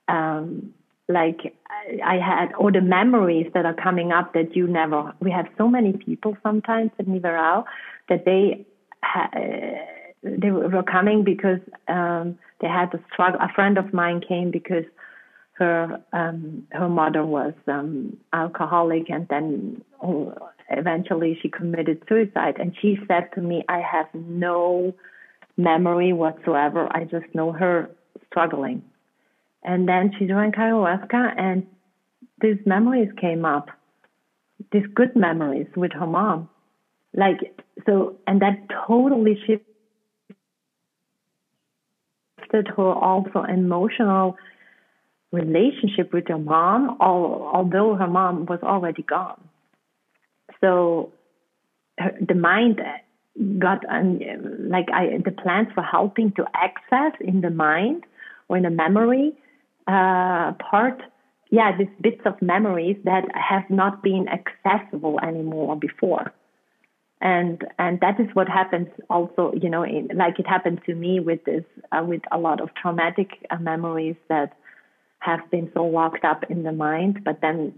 [0.09, 0.73] Um,
[1.09, 1.55] like
[2.05, 5.13] I had all the memories that are coming up that you never.
[5.21, 7.65] We have so many people sometimes at Nihue Rao
[8.09, 8.67] that they
[9.03, 9.29] ha,
[10.23, 13.41] they were coming because um, they had a struggle.
[13.41, 14.85] A friend of mine came because
[15.55, 20.35] her um, her mother was um, alcoholic and then oh,
[20.71, 22.57] eventually she committed suicide.
[22.59, 24.95] And she said to me, I have no
[25.57, 26.89] memory whatsoever.
[26.91, 27.91] I just know her
[28.27, 28.83] struggling.
[29.63, 31.67] And then she drank ayahuasca, and
[32.41, 33.69] these memories came up,
[34.73, 36.49] these good memories with her mom.
[37.15, 37.39] Like,
[37.87, 39.65] so, and that totally shifted
[42.77, 44.37] her also emotional
[45.31, 49.41] relationship with her mom, although her mom was already gone.
[50.63, 51.13] So
[51.99, 52.81] her, the mind
[53.59, 58.05] got like I, the plants were helping to access in the mind
[58.49, 59.33] or in the memory
[59.87, 61.03] uh, part.
[61.51, 66.33] Yeah, these bits of memories that have not been accessible anymore before
[67.23, 71.21] and and that is what happens also you know in, like it happened to me
[71.21, 74.57] with this uh, with a lot of traumatic uh, memories that
[75.21, 77.73] have been so locked up in the mind but then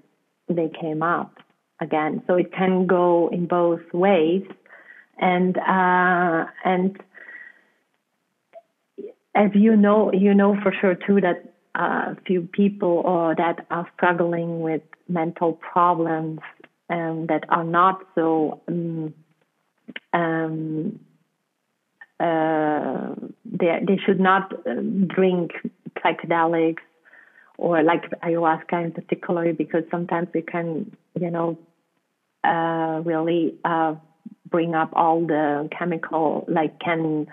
[0.49, 1.37] they came up
[1.85, 2.23] again.
[2.27, 4.43] So it can go in both ways.
[5.19, 7.01] And uh, and
[9.35, 13.67] as you know you know for sure too that a uh, few people or that
[13.71, 16.39] are struggling with mental problems
[16.89, 19.13] and that are not so um,
[20.13, 21.01] um,
[22.21, 23.15] uh,
[23.45, 24.75] they they should not uh,
[25.07, 25.51] drink
[25.99, 26.85] psychedelics
[27.59, 31.59] or like ayahuasca in particular because sometimes it can you know
[32.45, 33.95] uh, really uh,
[34.51, 37.27] bring up all the chemical like can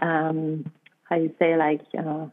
[0.00, 0.70] um,
[1.04, 2.26] how you say like uh,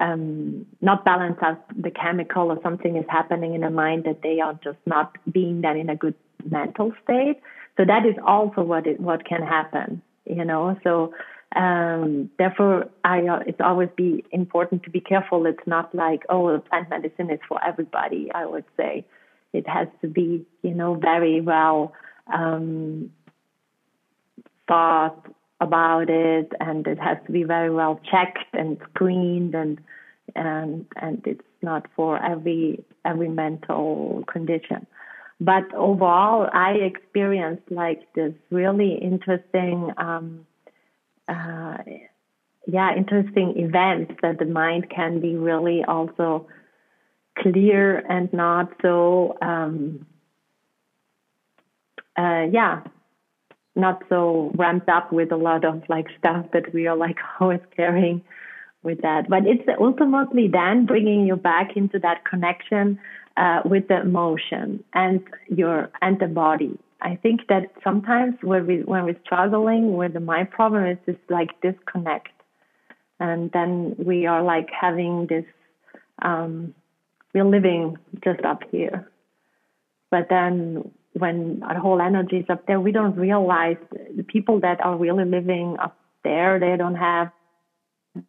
[0.00, 4.40] um, not balance out the chemical or something is happening in the mind that they
[4.40, 7.40] are just not being then in a good mental state
[7.76, 10.78] so that is also what it, what can happen, you know.
[10.84, 11.12] So
[11.56, 15.46] um, therefore, I uh, it's always be important to be careful.
[15.46, 18.30] It's not like oh, plant medicine is for everybody.
[18.32, 19.04] I would say
[19.54, 21.94] it has to be you know very well
[22.32, 23.10] um,
[24.68, 25.26] thought
[25.60, 29.78] about it, and it has to be very well checked and screened, and
[30.34, 34.86] and and it's not for every every mental condition.
[35.40, 40.46] But overall, I experienced like this really interesting, um,
[41.28, 41.78] uh,
[42.66, 46.46] yeah, interesting events that the mind can be really also
[47.38, 50.06] clear and not so, um,
[52.16, 52.82] uh, yeah,
[53.76, 57.60] not so ramped up with a lot of like stuff that we are like always
[57.76, 58.22] carrying
[58.82, 59.28] with that.
[59.28, 62.98] But it's ultimately then bringing you back into that connection
[63.36, 66.78] uh, with the emotion and your and the body.
[67.00, 71.18] I think that sometimes when we when we're struggling with the mind problem, is just
[71.28, 72.28] like disconnect,
[73.18, 75.44] and then we are like having this.
[76.22, 76.74] Um,
[77.34, 79.10] we're living just up here,
[80.10, 83.76] but then when our whole energy is up there, we don't realize
[84.16, 86.58] the people that are really living up there.
[86.58, 87.30] They don't have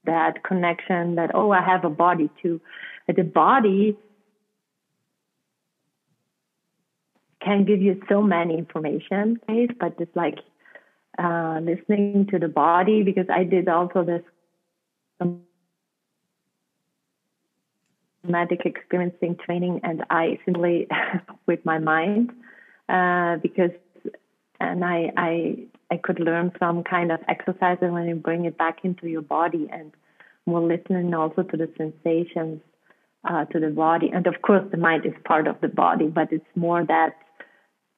[0.05, 1.15] that connection.
[1.15, 2.61] That oh, I have a body too.
[3.07, 3.97] The body
[7.41, 9.39] can give you so many information,
[9.79, 10.39] but it's like
[11.17, 14.23] uh, listening to the body because I did also this
[18.25, 20.87] somatic experiencing training and I simply
[21.47, 22.31] with my mind
[22.89, 23.71] uh, because
[24.59, 25.57] and I, I
[25.91, 29.21] I could learn some kind of exercise and when you bring it back into your
[29.21, 29.91] body and
[30.45, 32.61] more listening also to the sensations
[33.29, 36.31] uh, to the body and of course the mind is part of the body but
[36.31, 37.15] it's more that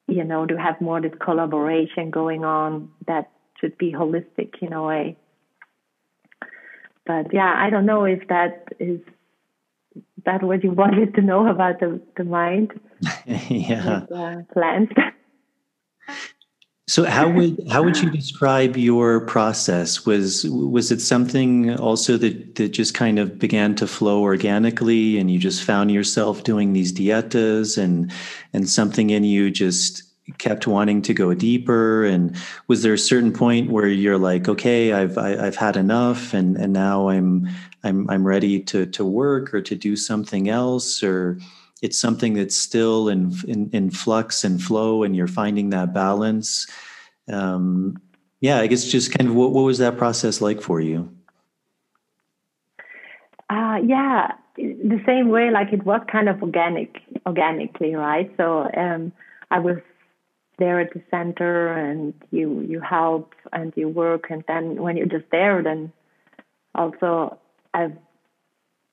[0.08, 4.82] you know, to have more this collaboration going on that should be holistic in a
[4.82, 5.16] way.
[7.06, 9.00] But yeah, I don't know if that is
[10.24, 12.78] that what you wanted to know about the, the mind.
[13.26, 14.02] yeah.
[14.14, 14.92] Uh, plants.
[16.88, 20.06] So how would how would you describe your process?
[20.06, 25.30] Was was it something also that that just kind of began to flow organically, and
[25.30, 28.10] you just found yourself doing these dietas, and
[28.54, 30.02] and something in you just
[30.38, 32.06] kept wanting to go deeper?
[32.06, 32.34] And
[32.68, 35.76] was there a certain point where you're like, okay, I've I, have i have had
[35.76, 37.50] enough, and and now I'm
[37.84, 41.38] I'm I'm ready to to work or to do something else, or
[41.80, 46.66] it's something that's still in, in, in flux and flow and you're finding that balance.
[47.32, 47.96] Um,
[48.40, 51.10] yeah i guess just kind of what, what was that process like for you?
[53.50, 58.32] Uh, yeah the same way like it was kind of organic organically right?
[58.36, 59.12] So um,
[59.50, 59.78] i was
[60.58, 65.06] there at the center and you you help and you work and then when you're
[65.06, 65.92] just there then
[66.74, 67.38] also
[67.74, 67.96] i've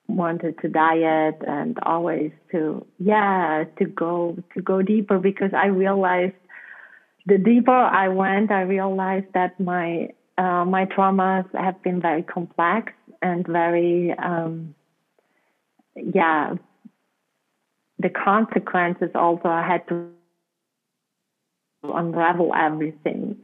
[0.08, 6.34] wanted to diet and always to yeah to go to go deeper because I realized
[7.26, 12.92] the deeper I went I realized that my uh, my traumas have been very complex
[13.20, 14.74] and very um,
[15.96, 16.54] yeah
[17.98, 20.10] the consequences also I had to
[21.82, 23.36] unravel everything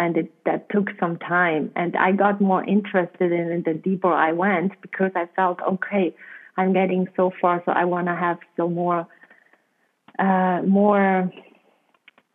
[0.00, 1.70] and it, that took some time.
[1.76, 6.16] And I got more interested in it the deeper I went because I felt okay,
[6.56, 9.06] I'm getting so far, so I want to have still more,
[10.18, 11.30] uh, more,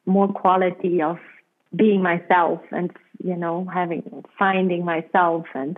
[0.05, 1.17] more quality of
[1.75, 2.91] being myself and
[3.23, 5.77] you know having finding myself and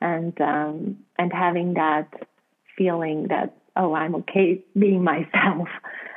[0.00, 2.08] and um and having that
[2.76, 5.68] feeling that oh i'm okay being myself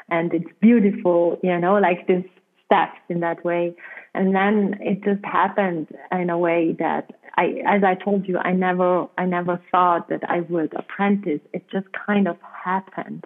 [0.10, 2.24] and it's beautiful you know like this
[2.66, 3.76] steps in that way
[4.14, 8.52] and then it just happened in a way that I, as I told you, I
[8.52, 11.40] never, I never thought that I would apprentice.
[11.54, 13.26] It just kind of happened,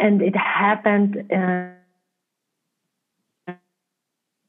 [0.00, 1.72] and it happened uh,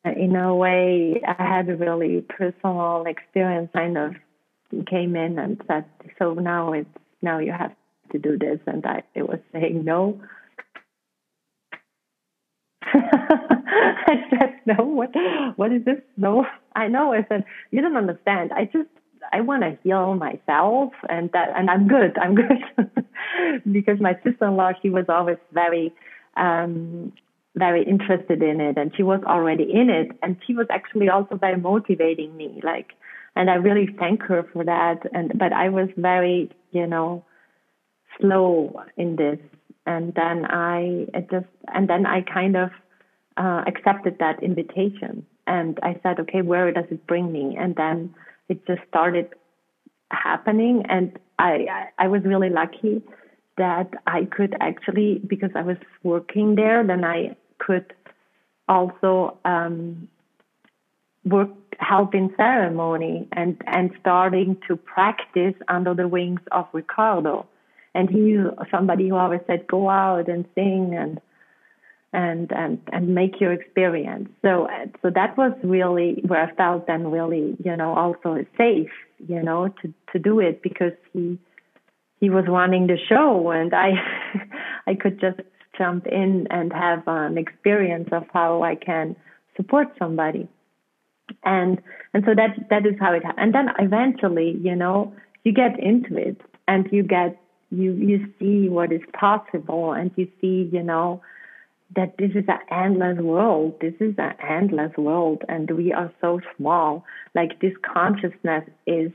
[0.06, 1.22] in a way.
[1.28, 3.70] I had a really personal experience.
[3.74, 4.16] Kind of
[4.88, 5.86] came in and said,
[6.18, 6.90] "So now it's
[7.22, 7.76] now you have
[8.14, 10.22] to do this," and I it was saying no.
[12.94, 15.10] I said, no, what,
[15.56, 16.00] what is this?
[16.18, 16.46] No,
[16.76, 17.14] I know.
[17.14, 18.52] I said, you don't understand.
[18.54, 18.90] I just,
[19.34, 22.18] I want to heal myself and that, and I'm good.
[22.18, 23.06] I'm good.
[23.72, 25.94] because my sister-in-law, she was always very,
[26.38, 27.12] um,
[27.56, 30.12] very interested in it and she was already in it.
[30.22, 32.62] And she was actually also very motivating me.
[32.64, 32.92] Like,
[33.36, 35.00] and I really thank her for that.
[35.14, 37.26] And, but I was very, you know,
[38.20, 39.40] slow in this.
[39.86, 42.70] And then I just, and then I kind of,
[43.38, 45.26] uh, accepted that invitation.
[45.48, 47.56] And I said, okay, where does it bring me?
[47.60, 48.16] And then
[48.50, 49.30] it just started
[50.12, 50.84] happening.
[50.90, 53.02] And I, I was really lucky
[53.58, 57.94] that I could actually, because I was working there, then I could
[58.68, 60.08] also um,
[61.24, 61.50] work,
[61.80, 67.46] help in ceremony and, and starting to practice under the wings of Ricardo.
[67.96, 68.40] And he's
[68.70, 71.20] somebody who always said, go out and sing and
[72.16, 74.30] and and and make your experience.
[74.42, 78.96] So uh, so that was really where I felt then really you know also safe
[79.28, 81.38] you know to to do it because he
[82.22, 83.92] he was running the show and I
[84.88, 85.42] I could just
[85.78, 89.16] jump in and have an experience of how I can
[89.58, 90.48] support somebody
[91.44, 91.82] and
[92.14, 95.14] and so that that is how it happened and then eventually you know
[95.44, 97.38] you get into it and you get
[97.76, 101.22] you you see what is possible and you see you know
[101.96, 103.76] that this is an endless world.
[103.80, 107.06] This is an endless world, and we are so small.
[107.34, 109.12] Like this consciousness is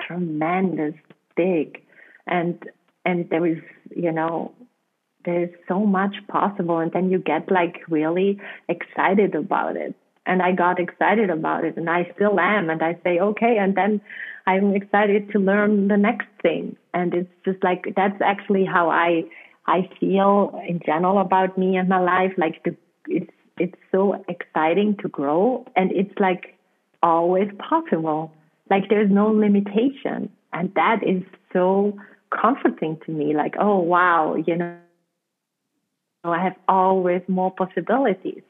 [0.00, 0.94] tremendous,
[1.36, 1.82] big,
[2.26, 2.62] and
[3.04, 3.58] and there is,
[3.94, 4.52] you know,
[5.24, 8.38] there is so much possible, and then you get like really
[8.68, 9.94] excited about it.
[10.26, 12.68] And I got excited about it, and I still am.
[12.68, 14.00] And I say, okay, and then
[14.46, 16.76] I'm excited to learn the next thing.
[16.94, 19.24] And it's just like that's actually how I
[19.66, 22.76] I feel in general about me and my life, like the,
[23.08, 26.56] it's it's so exciting to grow, and it's like
[27.02, 28.32] always possible.
[28.70, 31.22] Like there's no limitation, and that is
[31.52, 31.98] so
[32.30, 33.34] comforting to me.
[33.34, 34.76] Like, oh wow, you know,
[36.24, 38.42] I have always more possibilities,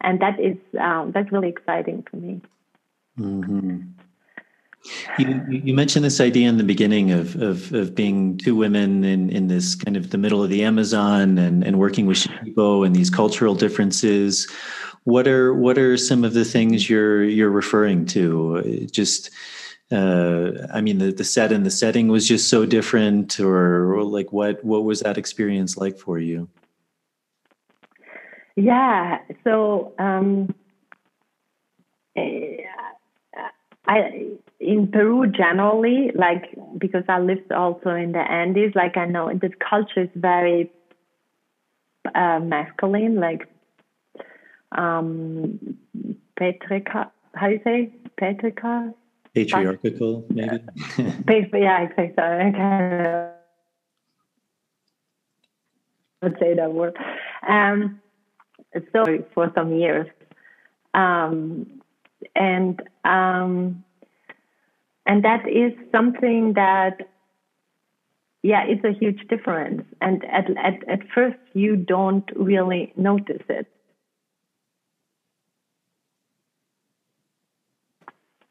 [0.00, 2.40] and that is um, that's really exciting for me.
[3.18, 3.80] Mm-hmm.
[5.18, 9.28] You, you mentioned this idea in the beginning of, of, of being two women in,
[9.28, 12.96] in this kind of the middle of the Amazon and, and working with Shipibo and
[12.96, 14.50] these cultural differences.
[15.04, 18.86] What are what are some of the things you're you're referring to?
[18.90, 19.30] Just
[19.92, 24.04] uh, I mean, the, the set and the setting was just so different, or, or
[24.04, 26.48] like what what was that experience like for you?
[28.60, 30.54] Yeah, so um,
[33.86, 34.26] I
[34.60, 39.50] in Peru generally, like because I lived also in the Andes, like I know the
[39.66, 40.70] culture is very
[42.14, 43.48] uh, masculine, like
[44.72, 45.58] um
[46.38, 47.06] patriarchal.
[47.34, 48.94] How do you say patriarchal?
[49.34, 50.58] Patriarchal, maybe.
[50.98, 52.14] yeah, exactly.
[52.18, 52.92] I kind
[56.22, 56.96] of say that word.
[57.48, 58.00] Um,
[58.92, 60.06] so for some years,
[60.94, 61.80] um,
[62.34, 63.84] and um,
[65.06, 67.08] and that is something that
[68.42, 69.82] yeah it's a huge difference.
[70.00, 73.66] And at, at, at first you don't really notice it.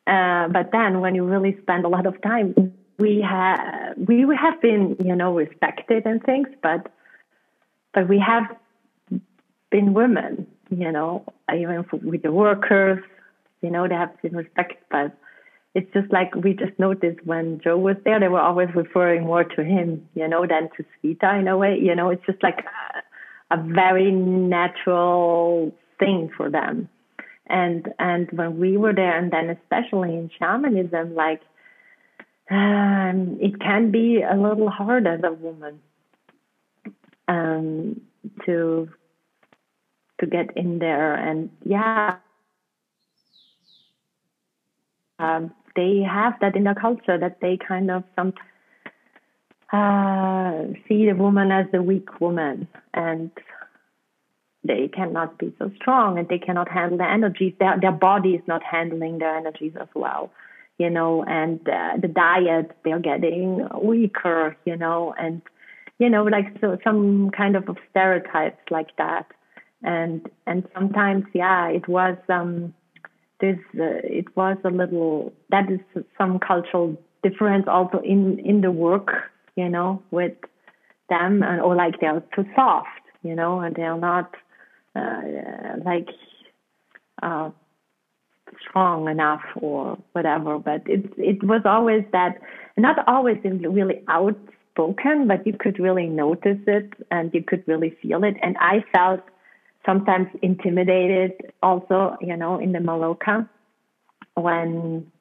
[0.05, 4.61] Uh, but then when you really spend a lot of time we have we have
[4.61, 6.91] been you know respected and things but
[7.93, 8.43] but we have
[9.71, 11.23] been women you know
[11.53, 12.99] even with the workers
[13.61, 14.77] you know, they have been respected.
[14.89, 15.15] but
[15.75, 19.43] it's just like we just noticed when Joe was there, they were always referring more
[19.43, 21.77] to him, you know, than to Svita in a way.
[21.79, 22.65] You know, it's just like
[23.51, 26.89] a, a very natural thing for them.
[27.45, 31.41] And and when we were there, and then especially in shamanism, like
[32.49, 35.79] um, it can be a little hard as a woman
[37.27, 38.01] um,
[38.45, 38.89] to
[40.19, 41.13] to get in there.
[41.15, 42.17] And yeah,
[45.17, 48.33] um, they have that in their culture that they kind of some
[49.71, 53.31] uh, see the woman as the weak woman and
[54.63, 57.53] they cannot be so strong and they cannot handle the energies.
[57.59, 60.31] Their, their body is not handling their energies as well,
[60.77, 65.41] you know, and uh, the diet, they're getting weaker, you know, and,
[65.97, 69.27] you know, like so, some kind of stereotypes like that.
[69.83, 72.73] And, and sometimes, yeah, it was, um,
[73.39, 75.79] this, uh, it was a little, that is
[76.17, 79.09] some cultural difference also in, in the work,
[79.55, 80.33] you know, with
[81.09, 82.87] them and, or like they're too soft,
[83.23, 84.35] you know, and they're not,
[84.95, 85.21] uh,
[85.85, 86.09] like
[87.21, 87.49] uh,
[88.67, 90.59] strong enough or whatever.
[90.59, 92.39] But it it was always that
[92.77, 98.23] not always really outspoken, but you could really notice it and you could really feel
[98.23, 98.35] it.
[98.41, 99.21] And I felt
[99.85, 103.47] sometimes intimidated also, you know, in the Maloka
[104.35, 105.11] when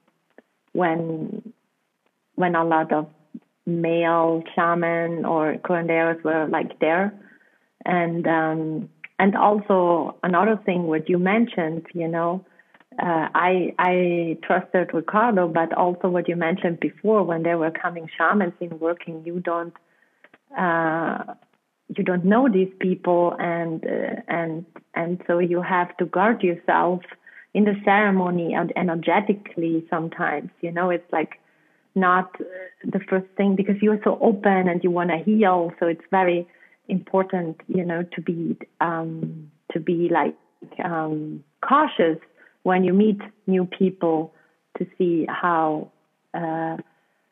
[0.72, 1.52] when
[2.34, 3.08] when a lot of
[3.66, 7.12] male shaman or curanderos were like there.
[7.84, 12.44] And um and also another thing what you mentioned you know
[13.00, 18.08] uh, I I trusted Ricardo, but also what you mentioned before when there were coming
[18.16, 19.72] shamans in working, you don't
[20.58, 21.34] uh,
[21.96, 27.00] you don't know these people, and uh, and and so you have to guard yourself
[27.54, 29.86] in the ceremony and energetically.
[29.88, 31.40] Sometimes you know it's like
[31.94, 32.36] not
[32.84, 36.46] the first thing because you're so open and you want to heal, so it's very
[36.88, 40.36] important, you know, to be um, to be like
[40.84, 42.18] um, cautious
[42.62, 44.32] when you meet new people
[44.78, 45.90] to see how
[46.34, 46.76] uh,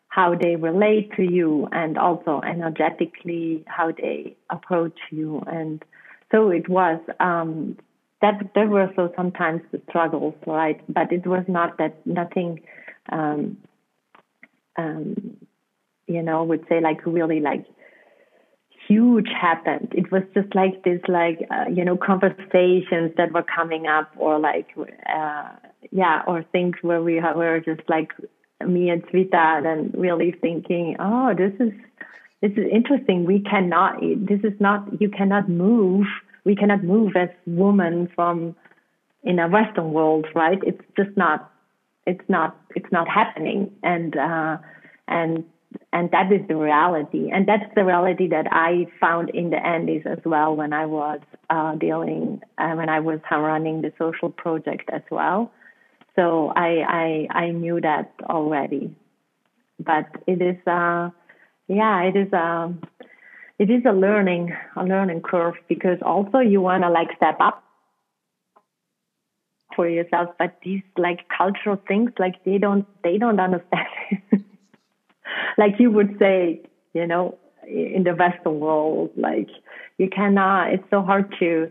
[0.08, 5.84] how they relate to you and also energetically how they approach you and
[6.32, 7.76] so it was um,
[8.22, 12.60] that there were so sometimes the struggles right but it was not that nothing
[13.12, 13.56] um,
[14.76, 15.36] um,
[16.06, 17.66] you know would say like really like
[18.88, 19.92] huge happened.
[19.92, 24.38] It was just like this, like uh, you know, conversations that were coming up, or
[24.38, 24.68] like,
[25.08, 25.48] uh,
[25.90, 28.12] yeah, or things where we were just like
[28.64, 31.72] me and Svita, and really thinking, oh, this is
[32.42, 33.24] this is interesting.
[33.24, 34.00] We cannot.
[34.00, 35.00] This is not.
[35.00, 36.06] You cannot move.
[36.44, 38.54] We cannot move as women from
[39.24, 40.58] in a Western world, right?
[40.62, 41.50] It's just not.
[42.06, 42.56] It's not.
[42.74, 44.58] It's not happening, and uh,
[45.08, 45.44] and
[45.92, 50.02] and that is the reality and that's the reality that i found in the andes
[50.06, 51.20] as well when i was
[51.50, 55.50] uh, dealing uh, when i was running the social project as well
[56.16, 58.94] so i i i knew that already.
[59.78, 61.10] But it is uh
[61.68, 62.80] yeah it is um
[63.58, 67.62] it is a learning a learning curve because also you want to like step up
[69.74, 73.86] for yourself but these like cultural things like they don't they don't understand
[75.58, 76.60] like you would say,
[76.94, 79.48] you know, in the Western world, like
[79.98, 81.70] you cannot, it's so hard to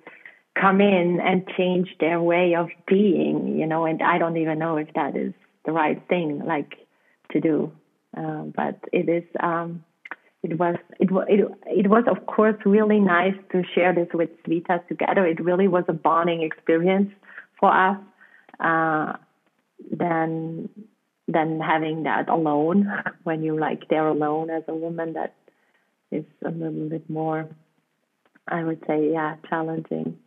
[0.59, 4.77] come in and change their way of being, you know, and I don't even know
[4.77, 5.33] if that is
[5.65, 6.87] the right thing, like
[7.31, 7.71] to do.
[8.17, 9.83] Uh, but it is, um,
[10.43, 14.87] it was, it, it, it was of course really nice to share this with Svita
[14.87, 15.25] together.
[15.25, 17.11] It really was a bonding experience
[17.59, 17.97] for us.
[18.59, 19.13] Uh,
[19.91, 20.69] then
[21.27, 22.91] than having that alone
[23.23, 25.33] when you like there alone as a woman that
[26.11, 27.47] is a little bit more
[28.47, 30.17] i would say yeah challenging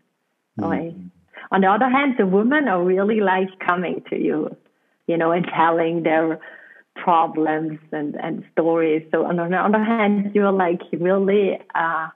[0.66, 1.06] mm-hmm.
[1.50, 4.54] on the other hand the women are really like coming to you
[5.06, 6.38] you know and telling their
[6.96, 12.08] problems and and stories so on the other hand you're like really uh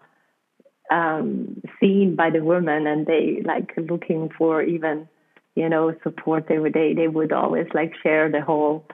[0.90, 5.08] um seen by the women and they like looking for even
[5.54, 6.46] you know, support.
[6.48, 8.86] They would they they would always like share the whole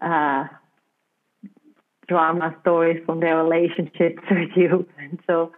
[0.00, 0.44] uh,
[2.08, 5.52] drama stories from their relationships with you, and so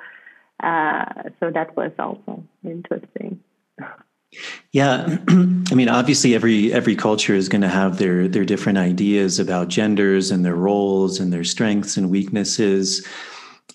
[0.62, 1.04] uh,
[1.40, 3.40] so that was also interesting.
[4.72, 9.38] Yeah, I mean, obviously, every every culture is going to have their their different ideas
[9.38, 13.06] about genders and their roles and their strengths and weaknesses.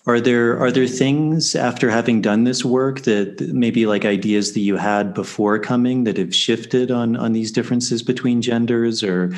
[0.06, 4.60] Are there are there things after having done this work that maybe like ideas that
[4.60, 9.32] you had before coming that have shifted on on these differences between genders, or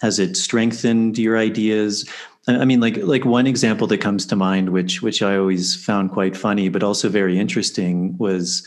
[0.00, 2.08] has it strengthened your ideas?
[2.48, 6.10] I mean, like like one example that comes to mind, which which I always found
[6.10, 8.66] quite funny, but also very interesting, was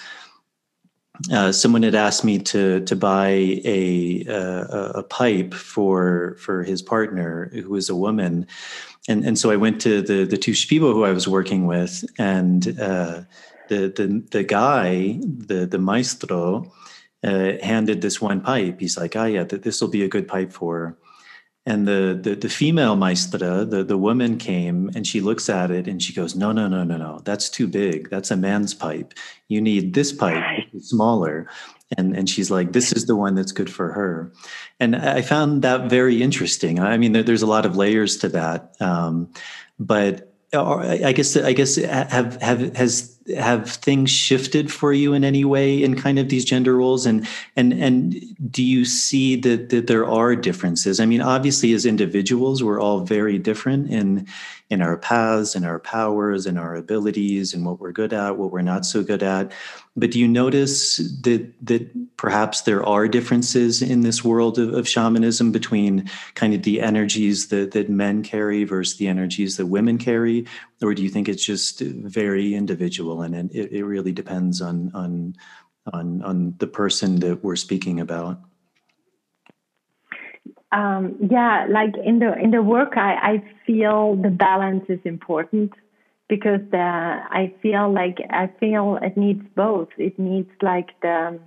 [1.31, 3.27] uh, someone had asked me to to buy
[3.65, 8.47] a, a, a pipe for for his partner who was a woman,
[9.09, 12.05] and and so I went to the the two people who I was working with,
[12.17, 13.21] and uh,
[13.67, 16.71] the the the guy, the the maestro,
[17.25, 18.79] uh, handed this one pipe.
[18.79, 20.97] He's like, "Ah, yeah, this will be a good pipe for." Her.
[21.67, 25.87] And the, the the female maestra, the the woman came and she looks at it
[25.87, 27.21] and she goes, "No, no, no, no, no.
[27.25, 28.11] That's too big.
[28.11, 29.15] That's a man's pipe.
[29.47, 30.43] You need this pipe,
[30.79, 31.49] smaller."
[31.97, 34.31] And and she's like, "This is the one that's good for her."
[34.79, 36.79] And I found that very interesting.
[36.79, 39.33] I mean, there, there's a lot of layers to that, um,
[39.79, 45.43] but I guess I guess have have has have things shifted for you in any
[45.43, 47.05] way in kind of these gender roles?
[47.05, 48.15] And and and
[48.51, 50.99] do you see that that there are differences?
[50.99, 54.27] I mean obviously as individuals we're all very different in
[54.69, 58.51] in our paths and our powers and our abilities and what we're good at what
[58.51, 59.51] we're not so good at
[59.95, 64.87] but do you notice that that perhaps there are differences in this world of, of
[64.87, 69.97] shamanism between kind of the energies that that men carry versus the energies that women
[69.97, 70.45] carry?
[70.81, 75.35] Or do you think it's just very individual and it, it really depends on on
[75.93, 78.39] on on the person that we're speaking about?
[80.71, 85.71] Um, yeah like in the in the work I, I feel the balance is important
[86.27, 91.39] because I feel like I feel it needs both it needs like the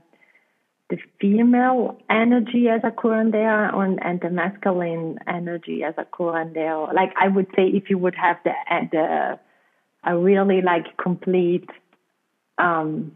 [0.90, 6.92] the female energy as a curandero and, and the masculine energy as a curandero.
[6.94, 8.52] Like I would say, if you would have the
[8.90, 9.38] the
[10.04, 11.68] a really like complete
[12.56, 13.12] um,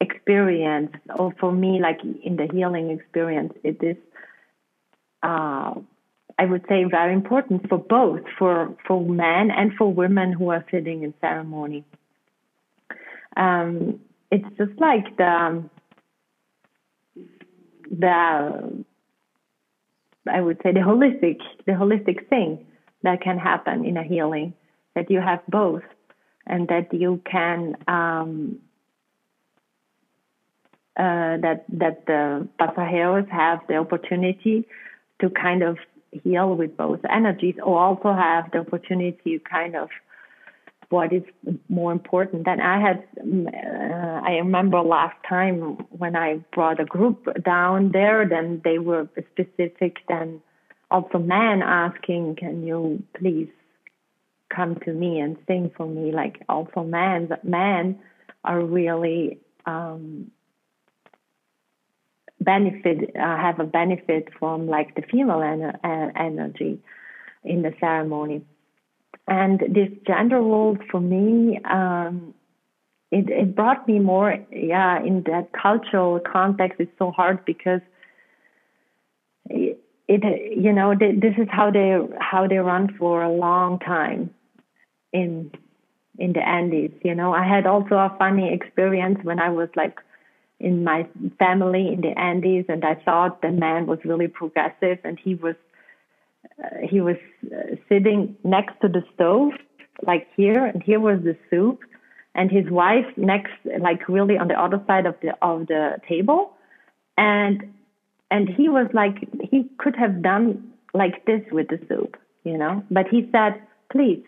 [0.00, 3.96] experience, or for me, like in the healing experience, it is.
[5.22, 5.74] Uh,
[6.38, 10.64] I would say very important for both, for for men and for women who are
[10.70, 11.84] sitting in ceremony.
[13.36, 14.00] Um,
[14.30, 15.62] it's just like the
[17.90, 18.84] the
[20.30, 22.66] I would say the holistic the holistic thing
[23.02, 24.54] that can happen in a healing
[24.94, 25.82] that you have both
[26.46, 28.58] and that you can um,
[30.96, 34.66] uh, that that the pasajeros have the opportunity
[35.20, 35.78] to kind of
[36.12, 39.88] heal with both energies or also have the opportunity to kind of
[40.90, 41.22] what is
[41.70, 42.46] more important.
[42.46, 48.28] And I had, uh, I remember last time when I brought a group down there,
[48.28, 49.96] then they were specific.
[50.06, 50.42] Then
[50.90, 53.48] also men asking, "Can you please
[54.50, 57.98] come to me and sing for me?" Like also men, that men
[58.44, 60.30] are really um,
[62.44, 66.80] benefit uh, have a benefit from like the female en- energy
[67.44, 68.42] in the ceremony.
[69.28, 72.34] And this gender role for me, um,
[73.10, 76.80] it, it brought me more, yeah, in that cultural context.
[76.80, 77.80] It's so hard because
[79.48, 79.78] it,
[80.08, 84.30] it you know, they, this is how they how they run for a long time
[85.12, 85.52] in
[86.18, 86.92] in the Andes.
[87.04, 89.98] You know, I had also a funny experience when I was like
[90.62, 91.06] in my
[91.38, 95.56] family in the Andes, and I thought the man was really progressive, and he was
[96.62, 97.16] uh, he was
[97.46, 99.52] uh, sitting next to the stove,
[100.06, 101.80] like here, and here was the soup,
[102.34, 106.52] and his wife next, like really on the other side of the of the table,
[107.18, 107.72] and
[108.30, 109.16] and he was like
[109.50, 113.60] he could have done like this with the soup, you know, but he said,
[113.90, 114.22] "Please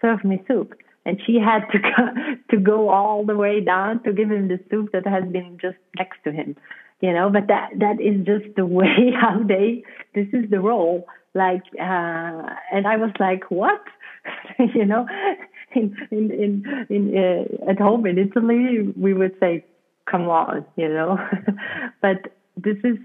[0.00, 0.74] serve me soup."
[1.08, 4.60] And she had to go, to go all the way down to give him the
[4.70, 6.54] soup that has been just next to him,
[7.00, 7.30] you know.
[7.30, 9.84] But that that is just the way how they.
[10.14, 12.42] This is the role like uh,
[12.74, 13.82] and I was like, what?
[14.74, 15.06] you know,
[15.74, 19.64] in in in, in uh, at home in Italy, we would say,
[20.10, 21.16] come on, you know,
[22.02, 22.98] but this is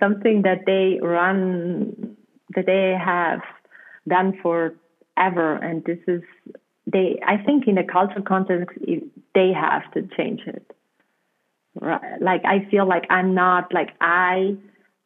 [0.00, 2.16] something that they run
[2.54, 3.40] that they have
[4.08, 6.22] done forever, and this is
[6.86, 7.20] they.
[7.26, 8.78] I think in a cultural context,
[9.34, 10.70] they have to change it.
[11.80, 12.20] Right?
[12.20, 14.56] Like I feel like I'm not like I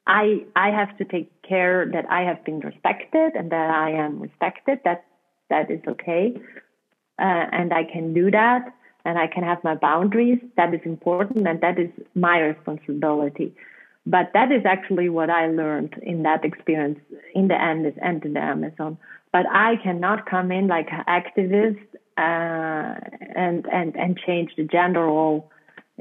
[0.06, 4.20] I I have to take care that I have been respected and that I am
[4.20, 4.80] respected.
[4.84, 5.04] That
[5.50, 6.34] that is okay,
[7.18, 8.72] uh, and I can do that,
[9.04, 10.38] and I can have my boundaries.
[10.56, 13.54] That is important, and that is my responsibility.
[14.06, 16.98] But that is actually what I learned in that experience
[17.34, 18.96] in the Andes and in the Amazon.
[19.32, 21.80] But I cannot come in like an activist
[22.16, 22.98] uh,
[23.36, 25.50] and and and change the gender role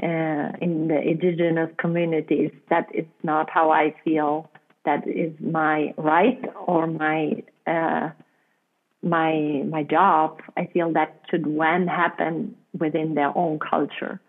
[0.01, 2.51] uh, in the indigenous communities.
[2.69, 4.49] That is not how I feel.
[4.85, 8.11] That is my right or my uh,
[9.03, 10.41] my my job.
[10.55, 14.21] I feel that should when happen within their own culture.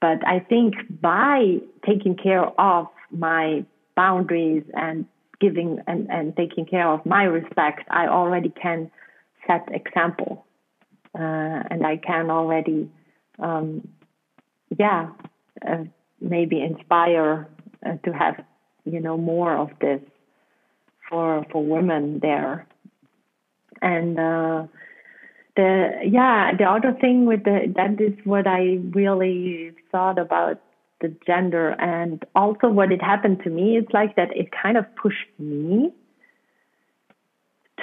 [0.00, 3.64] But I think by taking care of my
[3.96, 5.06] boundaries and
[5.40, 8.90] giving and, and taking care of my respect, I already can
[9.46, 10.44] set example.
[11.18, 12.90] Uh, and I can already,
[13.38, 13.88] um,
[14.76, 15.08] yeah,
[15.66, 15.84] uh,
[16.20, 17.48] maybe inspire
[17.84, 18.44] uh, to have
[18.84, 20.00] you know more of this
[21.08, 22.66] for for women there,
[23.80, 24.66] and uh,
[25.56, 30.60] the yeah the other thing with the that is what I really thought about
[31.00, 34.84] the gender and also what it happened to me it's like that it kind of
[34.96, 35.90] pushed me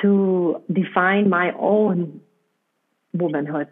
[0.01, 2.21] to define my own
[3.13, 3.67] womanhood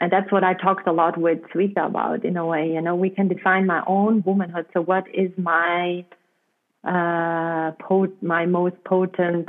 [0.00, 2.68] and that's what I talked a lot with Suita about in a way.
[2.72, 4.66] You know, we can define my own womanhood.
[4.74, 6.04] So, what is my
[6.84, 9.48] uh, pot- my most potent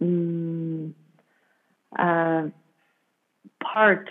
[0.00, 0.94] um,
[1.98, 2.48] uh,
[3.62, 4.08] part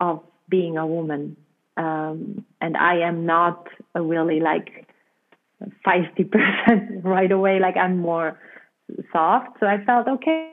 [0.00, 1.36] of being a woman?
[1.80, 4.86] Um, and I am not a really like
[5.86, 7.58] 50% right away.
[7.58, 8.38] Like I'm more
[9.12, 9.58] soft.
[9.60, 10.52] So I felt okay.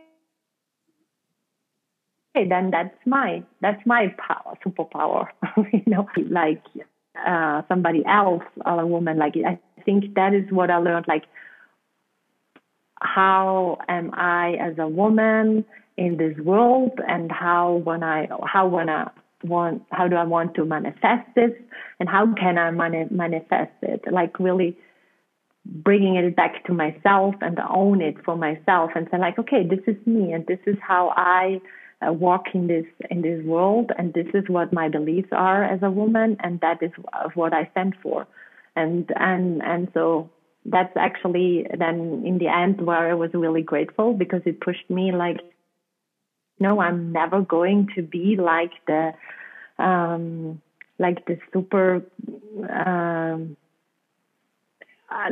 [2.36, 5.28] okay then that's my that's my power superpower
[5.74, 6.64] you know like
[7.26, 11.24] uh somebody else or a woman like i think that is what i learned like
[13.02, 15.66] how am i as a woman
[15.98, 19.10] in this world and how when i how when i
[19.44, 21.52] want how do i want to manifest this?
[22.00, 24.04] And how can i mani- manifest it?
[24.12, 24.78] Like really
[25.66, 29.82] bringing it back to myself and own it for myself and say like okay this
[29.86, 31.60] is me and this is how i
[32.06, 35.82] uh, walk in this in this world, and this is what my beliefs are as
[35.82, 36.92] a woman, and that is
[37.34, 38.28] what I stand for,
[38.76, 40.30] and and and so
[40.66, 45.12] that's actually then in the end where I was really grateful because it pushed me
[45.12, 45.38] like,
[46.60, 49.14] no, I'm never going to be like the
[49.80, 50.62] um,
[51.00, 52.04] like the super.
[52.70, 53.58] Um,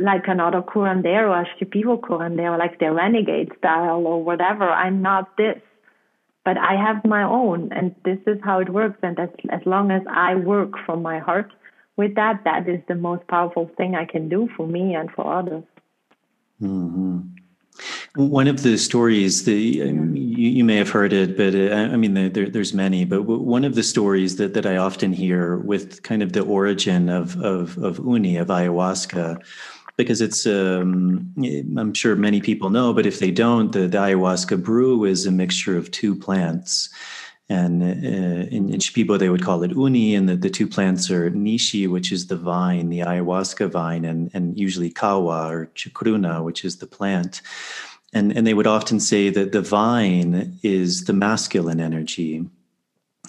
[0.00, 4.64] like another curandero, a Shipibo curandero, like the renegade style or whatever.
[4.64, 5.60] I'm not this
[6.46, 8.98] but I have my own, and this is how it works.
[9.02, 11.52] And as as long as I work from my heart
[11.96, 15.24] with that, that is the most powerful thing I can do for me and for
[15.40, 15.64] others.
[16.62, 17.18] Mm-hmm.
[18.16, 21.96] One of the stories, the um, you, you, may have heard it, but uh, I
[21.96, 23.04] mean, there, there's many.
[23.04, 27.10] But one of the stories that, that I often hear with kind of the origin
[27.10, 29.42] of of, of uni of ayahuasca
[29.96, 31.32] because it's um,
[31.78, 35.30] i'm sure many people know but if they don't the, the ayahuasca brew is a
[35.30, 36.90] mixture of two plants
[37.48, 41.10] and uh, in, in Shipibo they would call it uni, and the, the two plants
[41.10, 46.42] are nishi, which is the vine, the ayahuasca vine, and, and usually kawa or chacruna,
[46.42, 47.42] which is the plant.
[48.16, 52.46] And, and they would often say that the vine is the masculine energy,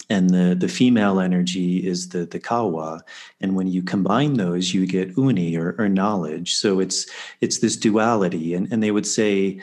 [0.08, 3.02] and the, the female energy is the, the kawa.
[3.42, 6.54] And when you combine those, you get uni or, or knowledge.
[6.54, 7.06] So it's
[7.42, 8.54] it's this duality.
[8.54, 9.60] And, and they would say,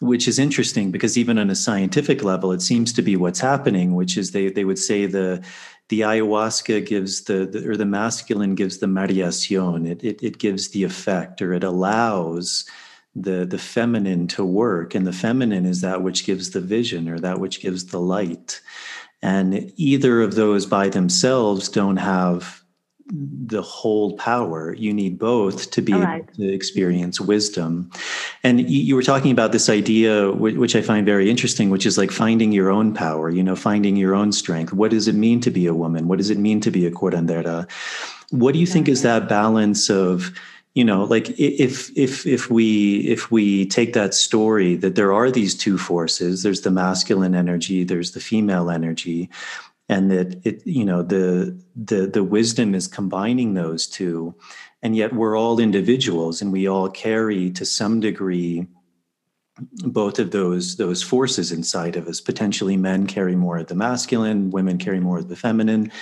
[0.00, 3.94] which is interesting because even on a scientific level, it seems to be what's happening,
[3.94, 5.40] which is they, they would say the
[5.88, 9.88] the ayahuasca gives the, the or the masculine gives the mareación.
[9.88, 12.64] It, it it gives the effect or it allows
[13.14, 14.94] the the feminine to work.
[14.94, 18.60] And the feminine is that which gives the vision or that which gives the light.
[19.22, 22.64] And either of those by themselves don't have
[23.06, 24.74] the whole power.
[24.74, 26.22] You need both to be right.
[26.22, 27.90] able to experience wisdom.
[28.42, 32.10] And you, were talking about this idea, which I find very interesting, which is like
[32.10, 34.72] finding your own power, you know, finding your own strength.
[34.72, 36.08] What does it mean to be a woman?
[36.08, 37.70] What does it mean to be a curandera?
[38.30, 40.32] What do you think is that balance of
[40.74, 45.30] you know like if if if we if we take that story that there are
[45.30, 49.30] these two forces there's the masculine energy there's the female energy
[49.88, 54.34] and that it you know the the the wisdom is combining those two
[54.82, 58.66] and yet we're all individuals and we all carry to some degree
[59.84, 62.20] both of those those forces inside of us.
[62.20, 65.92] Potentially men carry more of the masculine women carry more of the feminine.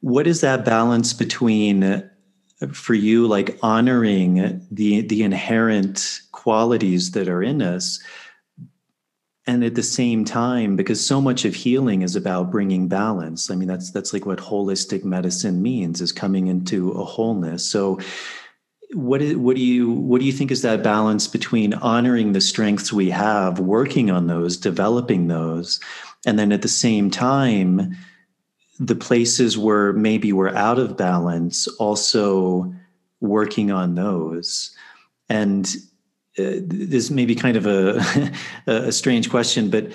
[0.00, 2.08] What is that balance between
[2.72, 8.02] for you like honoring the the inherent qualities that are in us.
[9.46, 13.54] And at the same time because so much of healing is about bringing balance i
[13.54, 17.66] mean that's that's like what holistic medicine means is coming into a wholeness.
[17.68, 18.00] So
[18.94, 22.40] what is, what do you what do you think is that balance between honoring the
[22.40, 25.80] strengths we have working on those developing those
[26.26, 27.96] and then at the same time
[28.78, 32.74] the places where maybe we're out of balance, also
[33.20, 34.74] working on those.
[35.28, 35.66] And
[36.38, 38.32] uh, this may be kind of a,
[38.66, 39.92] a strange question, but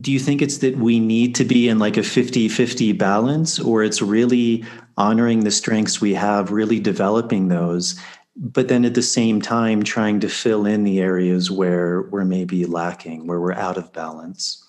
[0.00, 3.60] do you think it's that we need to be in like a 50 50 balance,
[3.60, 4.64] or it's really
[4.96, 8.00] honoring the strengths we have, really developing those,
[8.36, 12.64] but then at the same time trying to fill in the areas where we're maybe
[12.64, 14.63] lacking, where we're out of balance?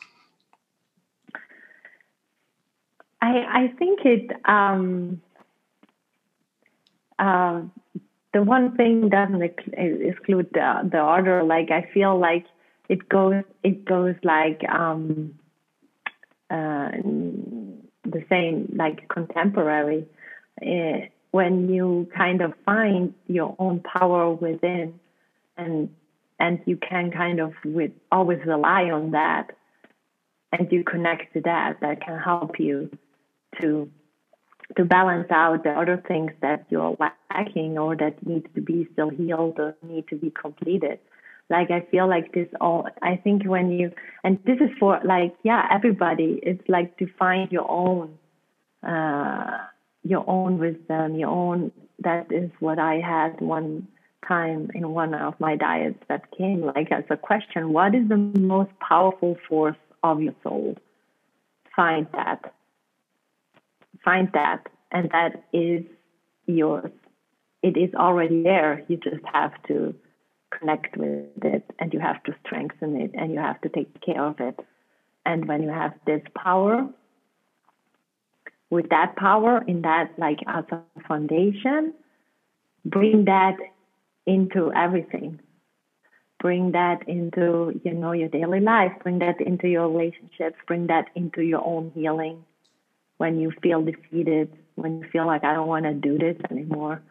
[3.26, 5.22] I I think it um,
[7.18, 7.62] uh,
[8.34, 11.44] the one thing doesn't exclude the the other.
[11.44, 12.46] Like I feel like
[12.88, 15.34] it goes it goes like um,
[16.52, 16.92] uh,
[18.16, 20.06] the same like contemporary.
[20.62, 25.00] Uh, when you kind of find your own power within,
[25.58, 25.90] and
[26.40, 29.52] and you can kind of with always rely on that,
[30.52, 32.90] and you connect to that, that can help you
[33.62, 33.90] to
[34.78, 39.10] to balance out the other things that you're lacking or that need to be still
[39.10, 41.00] healed or need to be completed.
[41.50, 43.92] Like I feel like this all I think when you
[44.24, 48.18] and this is for like yeah everybody it's like to find your own
[48.82, 49.60] uh
[50.04, 53.88] your own wisdom your own that is what I had one
[54.28, 58.18] time in one of my diets that came like as a question what is the
[58.18, 60.76] most powerful force of your soul
[61.76, 62.55] find that
[64.06, 65.84] find that, and that is
[66.46, 66.92] yours.
[67.62, 68.86] It is already there.
[68.88, 69.96] You just have to
[70.58, 74.24] connect with it, and you have to strengthen it, and you have to take care
[74.24, 74.58] of it.
[75.26, 76.88] And when you have this power,
[78.70, 81.94] with that power, in that like as a foundation,
[82.86, 83.58] bring that
[84.26, 85.40] into everything
[86.40, 91.06] bring that into you know your daily life bring that into your relationships bring that
[91.16, 92.44] into your own healing
[93.18, 97.02] when you feel defeated, when you feel like I don't want to do this anymore.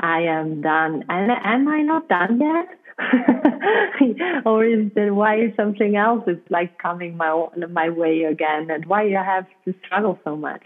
[0.00, 1.04] I am done.
[1.08, 2.68] And am I not done yet?
[4.46, 9.02] or is there why something else is like coming my my way again and why
[9.02, 10.62] you have to struggle so much?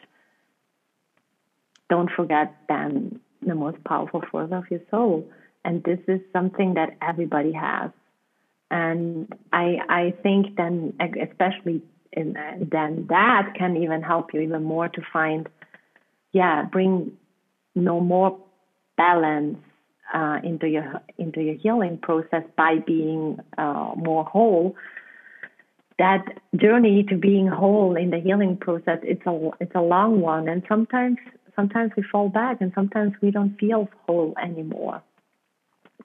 [1.88, 5.24] Don't forget then the most powerful force of your soul.
[5.64, 7.90] And this is something that everybody has.
[8.70, 12.36] And I I think then especially and
[12.70, 15.48] then that can even help you even more to find,
[16.32, 17.12] yeah, bring
[17.74, 18.38] no more
[18.96, 19.58] balance
[20.12, 24.76] uh, into your into your healing process by being uh, more whole.
[25.98, 26.24] That
[26.54, 30.62] journey to being whole in the healing process it's a it's a long one, and
[30.68, 31.18] sometimes
[31.54, 35.02] sometimes we fall back, and sometimes we don't feel whole anymore.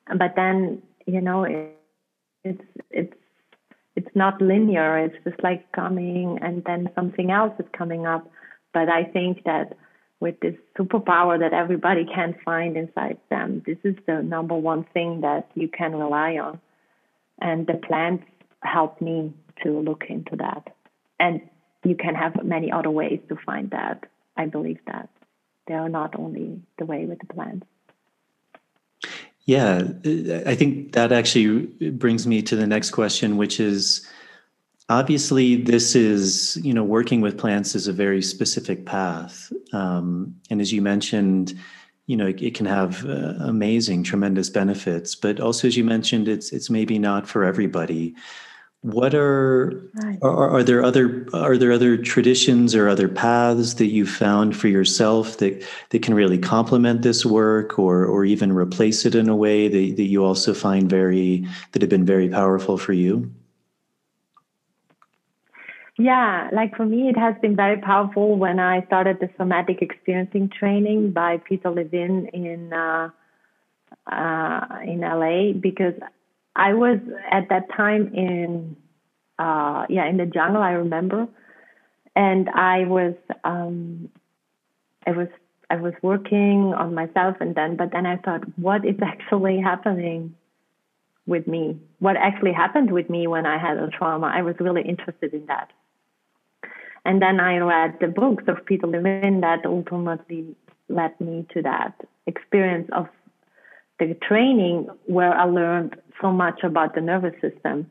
[0.08, 1.78] But then you know it,
[2.44, 3.14] it's it's
[3.96, 4.98] it's not linear.
[4.98, 8.30] It's just like coming and then something else is coming up.
[8.74, 9.78] But I think that
[10.20, 15.22] with this superpower that everybody can find inside them, this is the number one thing
[15.22, 16.62] that you can rely on.
[17.42, 18.24] And the plants
[18.62, 20.74] help me to look into that.
[21.20, 21.42] And
[21.84, 24.06] you can have many other ways to find that.
[24.38, 25.10] I believe that
[25.68, 27.66] they are not only the way with the plants.
[29.46, 29.90] Yeah,
[30.46, 34.08] I think that actually brings me to the next question, which is
[34.88, 40.62] obviously this is you know working with plants is a very specific path, um, and
[40.62, 41.58] as you mentioned,
[42.06, 46.28] you know it, it can have uh, amazing, tremendous benefits, but also as you mentioned,
[46.28, 48.16] it's it's maybe not for everybody
[48.82, 49.88] what are,
[50.24, 54.68] are are there other are there other traditions or other paths that you found for
[54.68, 59.36] yourself that that can really complement this work or or even replace it in a
[59.36, 63.32] way that, that you also find very that have been very powerful for you?
[66.00, 70.50] Yeah like for me it has been very powerful when i started the somatic experiencing
[70.50, 73.12] training by peter levine in uh,
[74.12, 75.94] uh, in la because
[76.56, 77.00] I was
[77.32, 78.76] at that time in
[79.40, 80.62] uh, yeah in the jungle.
[80.62, 81.28] I remember,
[82.16, 84.10] and I was um,
[85.08, 85.28] I was
[85.70, 90.36] I was working on myself, and then but then I thought, what is actually happening
[91.26, 91.80] with me?
[92.00, 94.28] What actually happened with me when I had a trauma?
[94.28, 95.72] I was really interested in that.
[97.04, 100.56] And then I read the books of Peter Levine that ultimately
[100.88, 101.96] led me to that
[102.28, 103.08] experience of
[104.00, 107.90] the training where I learned so much about the nervous system.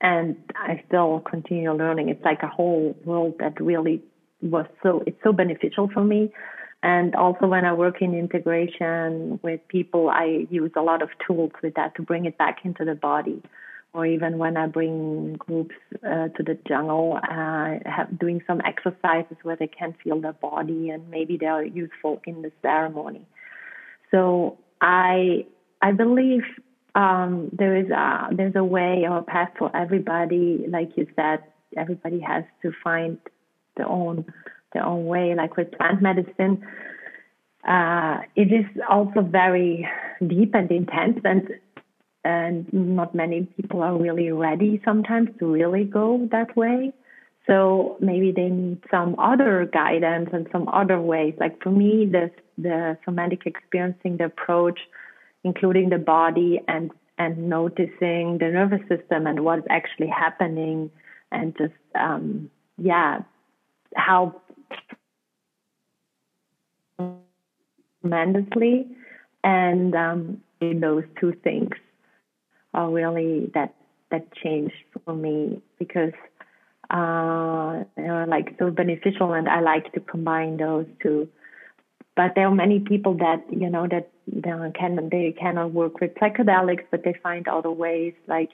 [0.00, 2.08] And I still continue learning.
[2.08, 4.02] It's like a whole world that really
[4.40, 6.32] was so, it's so beneficial for me.
[6.82, 11.52] And also when I work in integration with people, I use a lot of tools
[11.62, 13.40] with that to bring it back into the body.
[13.94, 19.36] Or even when I bring groups uh, to the jungle, uh, have doing some exercises
[19.42, 23.26] where they can feel their body and maybe they are useful in the ceremony.
[24.10, 25.46] So I
[25.82, 26.42] I believe
[26.94, 30.64] um, there is a there's a way or a path for everybody.
[30.68, 31.42] Like you said,
[31.76, 33.18] everybody has to find
[33.76, 34.26] their own
[34.72, 35.34] their own way.
[35.34, 36.62] Like with plant medicine,
[37.66, 39.88] uh, it is also very
[40.26, 41.48] deep and intense, and
[42.24, 46.92] and not many people are really ready sometimes to really go that way.
[47.46, 51.34] So maybe they need some other guidance and some other ways.
[51.40, 54.78] Like for me, the the somatic experiencing, the approach,
[55.44, 60.90] including the body and and noticing the nervous system and what's actually happening,
[61.30, 63.20] and just um, yeah,
[63.94, 64.40] how
[68.02, 68.86] tremendously,
[69.44, 71.70] and um, those two things
[72.74, 73.74] are really that
[74.10, 74.74] that changed
[75.04, 76.12] for me because
[76.90, 81.28] uh, they are like so beneficial, and I like to combine those two.
[82.14, 86.14] But there are many people that you know that they can they cannot work with
[86.16, 88.50] psychedelics, but they find other ways, like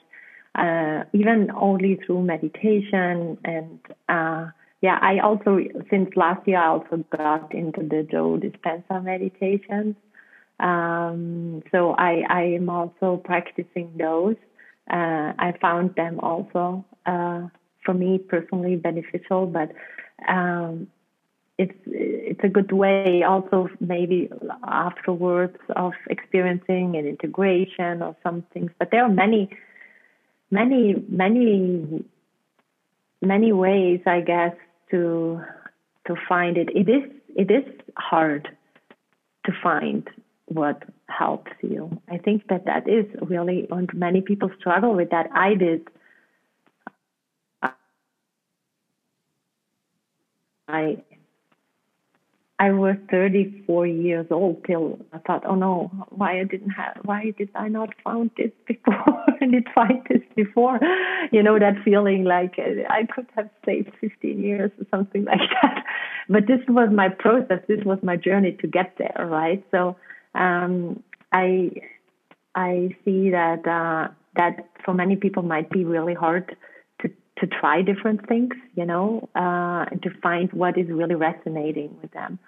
[0.54, 3.78] uh, even only through meditation and
[4.08, 4.46] uh,
[4.80, 4.98] yeah.
[5.00, 5.58] I also
[5.90, 9.96] since last year I also got into the Joe Dispenza meditations.
[10.60, 14.36] Um, so I I am also practicing those.
[14.90, 17.48] Uh, I found them also uh,
[17.84, 19.72] for me personally beneficial, but
[20.28, 20.88] um,
[21.58, 24.30] it's it's a good way also maybe
[24.62, 28.70] afterwards of experiencing an integration or some things.
[28.78, 29.50] But there are many,
[30.50, 32.04] many, many,
[33.20, 34.54] many ways, I guess,
[34.92, 35.42] to
[36.06, 36.68] to find it.
[36.74, 37.64] It is it is
[37.96, 38.48] hard
[39.46, 40.08] to find
[40.46, 42.00] what helps you.
[42.08, 45.28] I think that that is really, and many people struggle with that.
[45.34, 45.88] I did.
[50.70, 50.98] I
[52.60, 57.32] I was 34 years old till I thought, oh no, why I didn't have, why
[57.38, 59.24] did I not found this before?
[59.40, 60.80] I did find this before,
[61.30, 65.48] you know, that feeling like uh, I could have saved 15 years or something like
[65.62, 65.84] that.
[66.28, 67.60] But this was my process.
[67.68, 69.64] This was my journey to get there, right?
[69.70, 69.96] So
[70.34, 71.02] um,
[71.32, 71.70] I
[72.54, 76.56] I see that uh, that for many people might be really hard
[77.40, 82.10] to try different things, you know, uh, and to find what is really resonating with
[82.12, 82.38] them.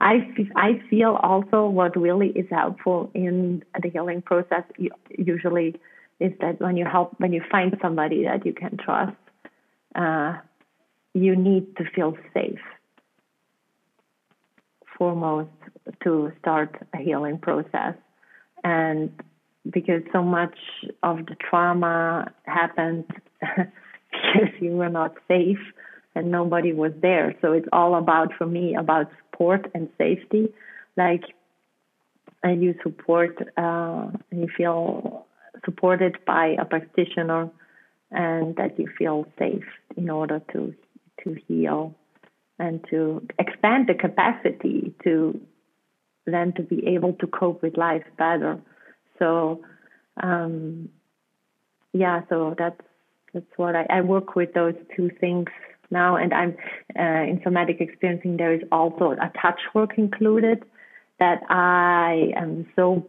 [0.00, 4.64] I, I feel also what really is helpful in the healing process
[5.16, 5.80] usually
[6.20, 9.16] is that when you help when you find somebody that you can trust,
[9.94, 10.34] uh,
[11.14, 12.60] you need to feel safe
[14.98, 15.50] foremost
[16.02, 17.94] to start a healing process.
[18.64, 19.10] And
[19.70, 20.56] because so much
[21.02, 23.04] of the trauma happened
[24.22, 25.58] because you were not safe
[26.14, 27.34] and nobody was there.
[27.42, 30.52] So it's all about, for me, about support and safety.
[30.96, 31.24] Like,
[32.42, 35.26] and you support, uh, you feel
[35.64, 37.50] supported by a practitioner
[38.10, 39.64] and that you feel safe
[39.96, 40.74] in order to
[41.24, 41.94] to heal
[42.58, 45.40] and to expand the capacity to
[46.26, 48.60] then to be able to cope with life better.
[49.18, 49.62] So,
[50.22, 50.88] um,
[51.92, 52.80] yeah, so that's
[53.36, 55.48] that's what I, I, work with those two things
[55.90, 56.56] now, and I'm
[56.98, 58.38] uh, in somatic experiencing.
[58.38, 60.64] There is also a touch work included
[61.18, 63.06] that I am so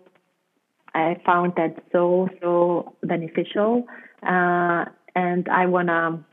[0.93, 3.85] I found that so so beneficial,
[4.21, 4.83] uh,
[5.15, 6.25] and I wanna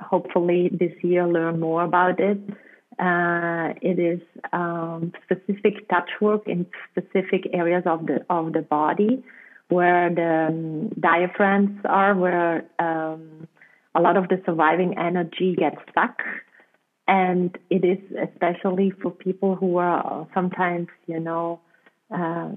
[0.00, 2.38] hopefully this year learn more about it.
[2.98, 4.20] Uh, it is
[4.54, 9.22] um, specific touch work in specific areas of the of the body
[9.68, 13.48] where the um, diaphragms are, where um,
[13.94, 16.18] a lot of the surviving energy gets stuck.
[17.08, 17.98] And it is
[18.30, 21.60] especially for people who are sometimes, you know,
[22.10, 22.50] uh,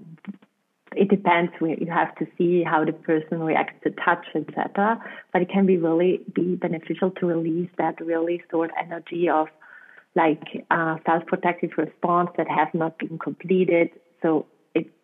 [0.95, 1.51] it depends.
[1.61, 4.99] You have to see how the person reacts to touch, etc.
[5.31, 9.47] But it can be really be beneficial to release that really stored energy of
[10.15, 13.91] like uh, self-protective response that have not been completed.
[14.23, 14.47] So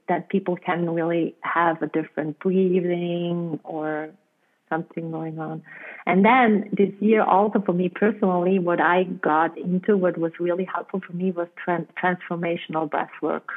[0.08, 4.10] that people can really have a different breathing or
[4.70, 5.64] something going on.
[6.06, 10.66] And then this year, also for me personally, what I got into, what was really
[10.66, 13.50] helpful for me was trans- transformational breath work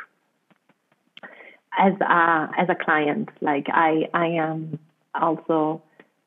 [1.78, 3.28] as a as a client.
[3.40, 4.78] Like I I am
[5.14, 5.82] also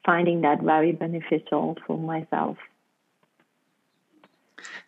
[0.06, 2.58] finding that very beneficial for myself.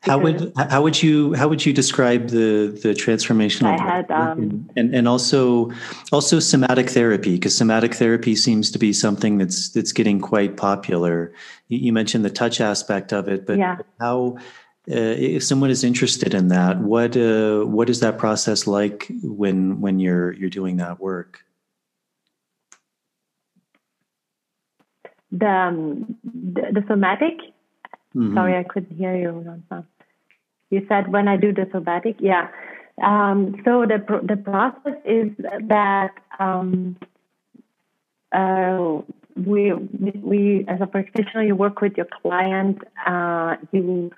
[0.02, 4.94] How would how would you how would you describe the the transformational had, um, and
[4.94, 5.72] and also
[6.12, 11.34] also somatic therapy because somatic therapy seems to be something that's that's getting quite popular.
[11.70, 13.78] You, you mentioned the touch aspect of it, but yeah.
[14.00, 14.38] how
[14.92, 19.80] uh, if someone is interested in that, what uh, what is that process like when
[19.80, 21.40] when you're you're doing that work?
[25.32, 27.53] The um, the, the, somatic.
[28.16, 28.36] Mm-hmm.
[28.36, 29.62] Sorry, I couldn't hear you.
[30.70, 32.50] You said when I do the somatic, yeah.
[33.02, 35.32] Um, so the the process is
[35.68, 36.96] that um,
[38.32, 39.02] uh,
[39.36, 42.80] we we as a practitioner, you work with your client.
[43.06, 44.12] Uh, you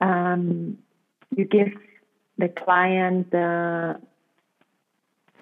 [0.00, 0.78] um,
[1.36, 1.68] you give
[2.38, 4.00] the client the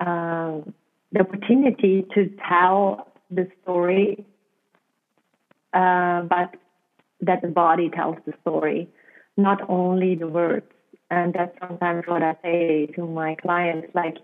[0.01, 0.61] uh,
[1.13, 4.27] the opportunity to tell the story,
[5.73, 6.55] uh, but
[7.27, 8.89] that the body tells the story,
[9.37, 10.67] not only the words.
[11.11, 14.17] And that's sometimes what I say to my clients, like,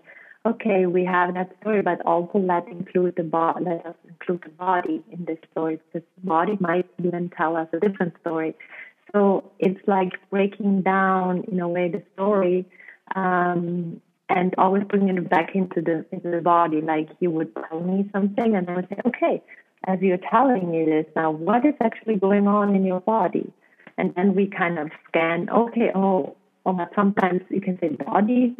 [0.45, 4.49] okay, we have that story, but also let include the body, let us include the
[4.49, 8.53] body in this story because the body might even tell us a different story.
[9.13, 12.65] So it's like breaking down in a way the story
[13.15, 16.81] um, and always bringing it back into the into the body.
[16.81, 19.41] Like you would tell me something, and I would say, okay,
[19.85, 23.51] as you're telling me this now, what is actually going on in your body?
[23.97, 25.49] And then we kind of scan.
[25.49, 26.35] Okay, oh,
[26.65, 28.55] oh sometimes you can say body.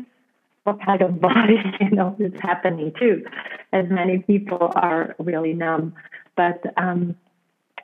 [0.63, 3.25] What kind of body, you know, is happening too?
[3.71, 5.93] As many people are really numb,
[6.35, 7.15] but um,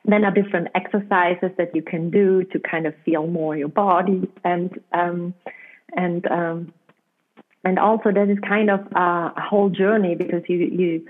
[0.04, 4.30] then are different exercises that you can do to kind of feel more your body
[4.44, 5.34] and um,
[5.96, 6.72] and um,
[7.64, 11.06] and also that is kind of a whole journey because you you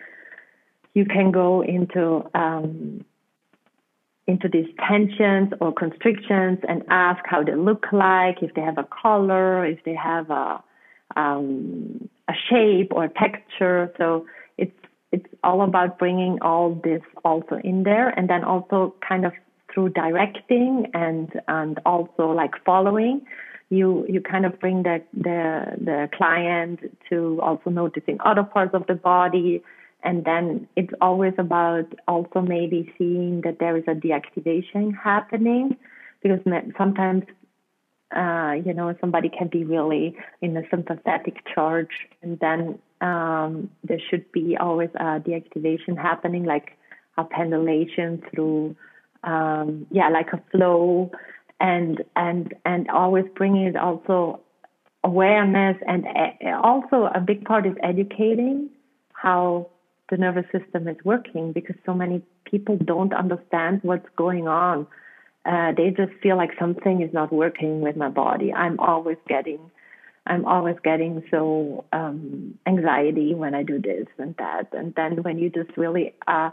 [0.95, 3.05] you can go into um,
[4.27, 8.85] into these tensions or constrictions and ask how they look like, if they have a
[9.03, 10.63] color, if they have a
[11.17, 13.93] um, a shape or texture.
[13.99, 14.27] So
[14.59, 14.79] it's
[15.13, 19.33] it's all about bringing all this also in there, and then also kind of
[19.73, 23.23] through directing and and also like following
[23.71, 28.85] you you kind of bring the the the client to also noticing other parts of
[28.89, 29.63] the body
[30.03, 35.77] and then it's always about also maybe seeing that there is a deactivation happening
[36.23, 36.41] because
[36.77, 37.25] sometimes
[38.17, 44.01] uh, you know somebody can be really in a sympathetic charge and then um, there
[44.11, 46.77] should be always a deactivation happening like
[47.17, 48.75] a pendulation through
[49.25, 51.11] um, yeah like a flow
[51.61, 54.41] and and and always bringing it also
[55.05, 56.07] awareness and
[56.63, 58.69] also a big part is educating
[59.13, 59.70] how
[60.11, 64.87] the nervous system is working because so many people don't understand what's going on.
[65.47, 68.53] Uh, they just feel like something is not working with my body.
[68.53, 69.59] I'm always getting,
[70.27, 74.69] I'm always getting so um, anxiety when I do this and that.
[74.73, 76.51] And then when you just really uh,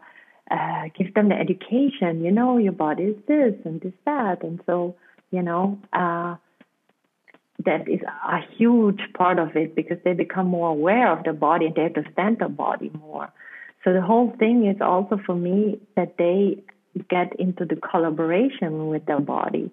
[0.50, 4.62] uh, give them the education, you know, your body is this and this that, and
[4.66, 4.96] so
[5.32, 5.80] you know.
[5.92, 6.36] Uh,
[7.66, 11.66] that is a huge part of it because they become more aware of their body
[11.66, 13.34] and they understand their body more.
[13.84, 16.64] So the whole thing is also for me that they
[17.10, 19.72] get into the collaboration with their body.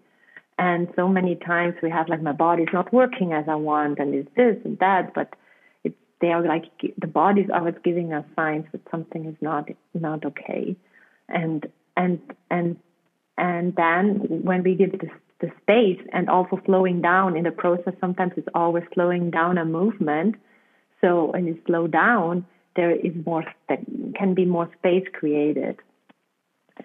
[0.58, 4.14] And so many times we have like my body's not working as I want and
[4.14, 5.34] it's this and that, but
[5.82, 6.64] it's they are like
[6.98, 10.76] the body's always giving us signs that something is not not okay.
[11.28, 11.66] And
[11.96, 12.20] and
[12.50, 12.76] and
[13.36, 15.08] and then when we give the,
[15.40, 19.64] the space and also slowing down in the process, sometimes it's always slowing down a
[19.64, 20.36] movement.
[21.00, 23.44] So when you slow down, there is more
[24.16, 25.78] can be more space created.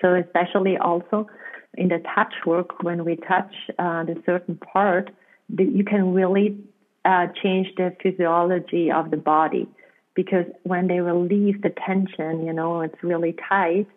[0.01, 1.27] So especially also
[1.75, 5.09] in the touch work, when we touch uh, the certain part,
[5.57, 6.57] you can really
[7.05, 9.67] uh, change the physiology of the body
[10.15, 13.87] because when they release the tension, you know, it's really tight,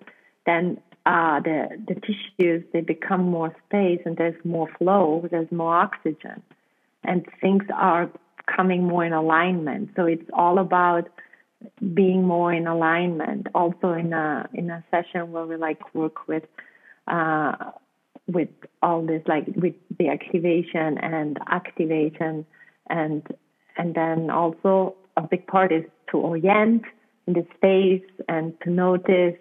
[0.47, 5.75] then uh, the the tissues they become more space and there's more flow, there's more
[5.75, 6.41] oxygen,
[7.03, 8.09] and things are
[8.47, 9.91] coming more in alignment.
[9.97, 11.09] So it's all about
[11.95, 13.47] being more in alignment.
[13.55, 16.45] Also in a in a session where we like work with
[17.09, 17.53] uh,
[18.27, 18.49] with
[18.83, 22.47] all this like with the activation and activation
[22.89, 23.27] and
[23.77, 26.83] and then also a big part is to orient
[27.27, 29.37] in the space and to notice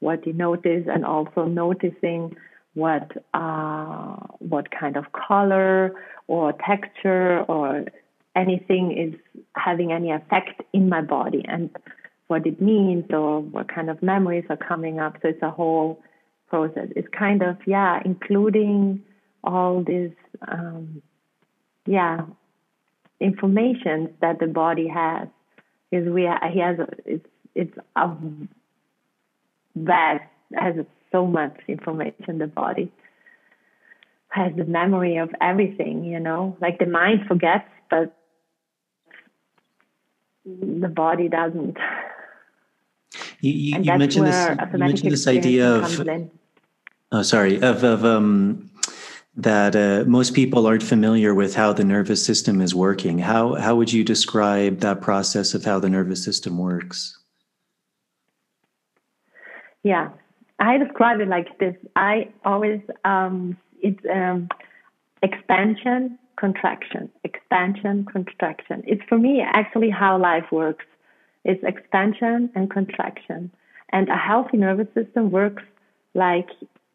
[0.00, 2.34] what you notice and also noticing
[2.74, 5.92] what uh, what kind of color
[6.28, 7.84] or texture or
[8.38, 9.14] anything is
[9.54, 11.70] having any effect in my body and
[12.28, 15.14] what it means or what kind of memories are coming up.
[15.22, 16.00] So it's a whole
[16.48, 16.88] process.
[16.94, 19.02] It's kind of, yeah, including
[19.42, 20.12] all this,
[20.46, 21.02] um,
[21.86, 22.26] yeah,
[23.20, 25.28] information that the body has.
[25.90, 28.10] Because we, he has, it's, it's a
[29.74, 30.24] vast,
[30.54, 30.74] has
[31.10, 32.92] so much information, the body
[34.28, 38.14] has the memory of everything, you know, like the mind forgets, but
[40.80, 41.76] the body doesn't.
[43.40, 44.56] You, you, you mentioned this.
[44.72, 46.08] You mentioned this idea of.
[47.10, 47.60] Oh, sorry.
[47.62, 48.70] Of of um,
[49.36, 53.18] that uh, most people aren't familiar with how the nervous system is working.
[53.18, 57.18] How how would you describe that process of how the nervous system works?
[59.88, 60.10] yeah.
[60.60, 61.76] I describe it like this.
[61.94, 64.48] I always um, it's um,
[65.22, 68.82] expansion, contraction, expansion, contraction.
[68.86, 70.84] It's for me actually how life works.
[71.44, 73.50] It's expansion and contraction,
[73.90, 75.62] and a healthy nervous system works
[76.14, 76.48] like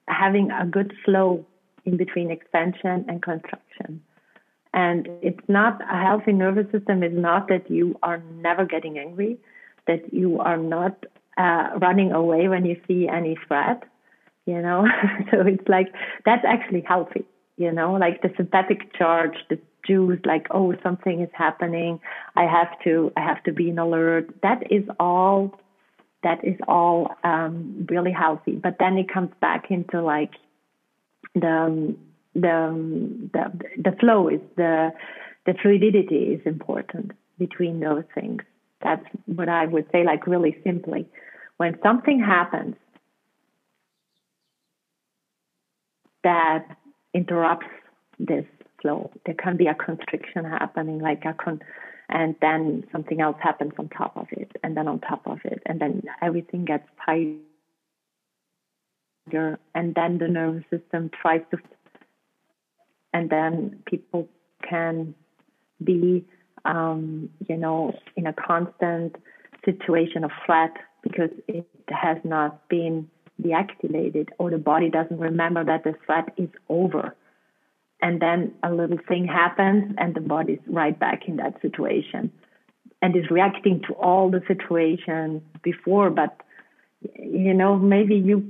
[0.07, 1.45] having a good flow
[1.85, 4.01] in between expansion and contraction.
[4.73, 9.37] And it's not a healthy nervous system is not that you are never getting angry,
[9.87, 11.05] that you are not
[11.37, 13.83] uh, running away when you see any threat,
[14.45, 14.87] you know.
[15.31, 15.87] so it's like
[16.25, 17.25] that's actually healthy,
[17.57, 21.99] you know, like the sympathetic charge, the juice, like oh something is happening,
[22.35, 24.29] I have to I have to be in alert.
[24.41, 25.59] That is all.
[26.23, 30.31] That is all um, really healthy, but then it comes back into like
[31.35, 31.95] the
[32.33, 34.93] the the the flow is the
[35.45, 38.41] the fluidity is important between those things.
[38.81, 41.07] That's what I would say, like really simply.
[41.57, 42.75] When something happens
[46.23, 46.65] that
[47.13, 47.67] interrupts
[48.19, 48.45] this
[48.81, 51.61] flow, there can be a constriction happening, like a con,
[52.09, 55.61] and then something else happens on top of it, and then on top of it,
[55.65, 57.37] and then everything gets tighter,
[59.73, 61.57] and then the nervous system tries to
[63.13, 64.27] and then people
[64.67, 65.13] can
[65.83, 66.25] be,
[66.65, 69.15] um, you know, in a constant
[69.63, 70.73] situation of threat
[71.03, 73.07] because it has not been
[73.43, 77.15] deactivated or the body doesn't remember that the threat is over.
[78.01, 82.31] And then a little thing happens and the body's right back in that situation
[83.01, 86.41] and is reacting to all the situation before, but
[87.19, 88.43] you know maybe you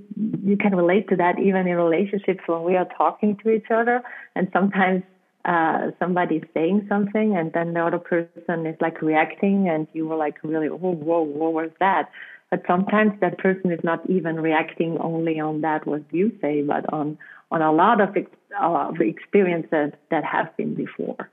[0.44, 4.02] you can relate to that even in relationships when we are talking to each other
[4.36, 5.04] and sometimes
[5.46, 10.16] uh somebody's saying something and then the other person is like reacting and you were
[10.16, 12.10] like really oh, whoa whoa what was that
[12.54, 16.86] but sometimes that person is not even reacting only on that what you say but
[16.94, 17.18] on
[17.50, 18.30] on a lot of, ex-
[18.62, 21.32] uh, experiences that have been before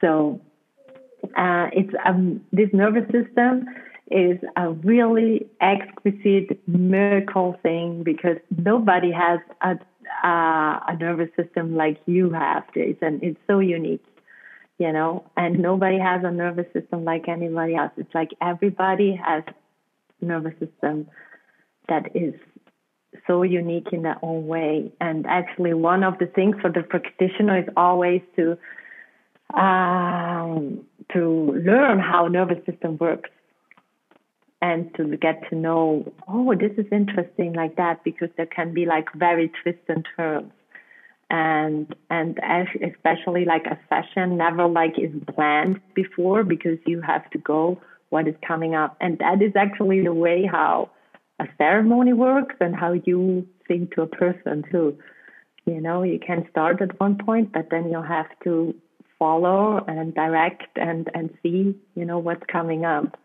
[0.00, 0.40] so
[1.36, 3.66] uh, it's um, this nervous system
[4.10, 9.76] is a really exquisite miracle thing because nobody has a,
[10.26, 13.20] a, a nervous system like you have, Jason.
[13.22, 14.04] It's so unique,
[14.78, 17.92] you know, and nobody has a nervous system like anybody else.
[17.98, 19.42] It's like everybody has
[20.20, 21.08] nervous system
[21.88, 22.34] that is
[23.26, 24.92] so unique in their own way.
[25.00, 28.58] And actually, one of the things for the practitioner is always to
[29.58, 33.30] um, to learn how nervous system works
[34.60, 38.84] and to get to know, oh, this is interesting like that, because there can be
[38.84, 40.52] like very twists and turns.
[41.30, 42.38] And and
[42.82, 47.78] especially like a session never like is planned before because you have to go
[48.10, 48.96] what is coming up.
[49.00, 50.90] And that is actually the way how
[51.38, 54.98] a ceremony works and how you sing to a person too.
[55.66, 58.74] You know, you can start at one point, but then you'll have to
[59.18, 63.18] follow and direct and, and see, you know, what's coming up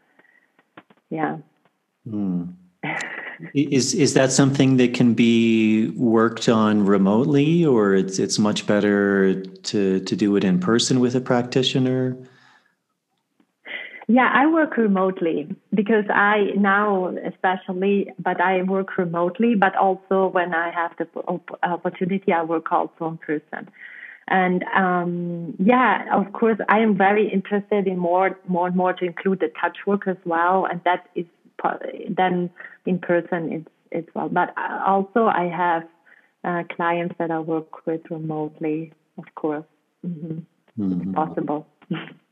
[1.14, 1.38] yeah.
[2.10, 2.56] Mm.
[3.54, 9.42] is is that something that can be worked on remotely, or it's it's much better
[9.44, 12.18] to to do it in person with a practitioner?
[14.14, 20.54] Yeah, I work remotely because I now, especially, but I work remotely, but also when
[20.54, 21.08] I have the
[21.64, 23.72] opportunity, I work also in person.
[24.28, 29.04] And um, yeah, of course, I am very interested in more, more and more to
[29.04, 31.26] include the touch work as well, and that is
[32.08, 32.52] then
[32.86, 34.30] in person it's it's well.
[34.30, 34.54] But
[34.86, 35.84] also, I have
[36.44, 39.66] uh, clients that I work with remotely, of course,
[40.06, 40.38] mm-hmm.
[40.80, 41.14] Mm-hmm.
[41.14, 41.66] possible.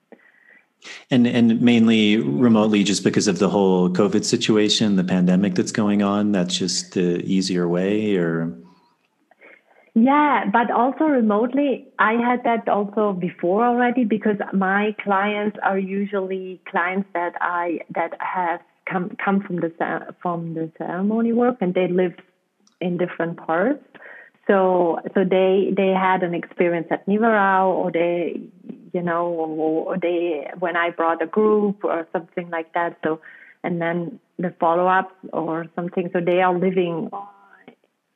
[1.10, 6.02] and and mainly remotely, just because of the whole COVID situation, the pandemic that's going
[6.02, 6.32] on.
[6.32, 8.56] That's just the easier way, or
[9.94, 16.62] yeah, but also remotely, I had that also before already because my clients are usually
[16.70, 21.90] clients that I that have come come from the from the ceremony work and they
[21.90, 22.14] live
[22.80, 23.84] in different parts.
[24.52, 28.42] So so they they had an experience at Nihue Rao or they
[28.92, 32.98] you know or they when I brought a group or something like that.
[33.04, 33.22] So
[33.64, 36.10] and then the follow up or something.
[36.12, 37.10] So they are living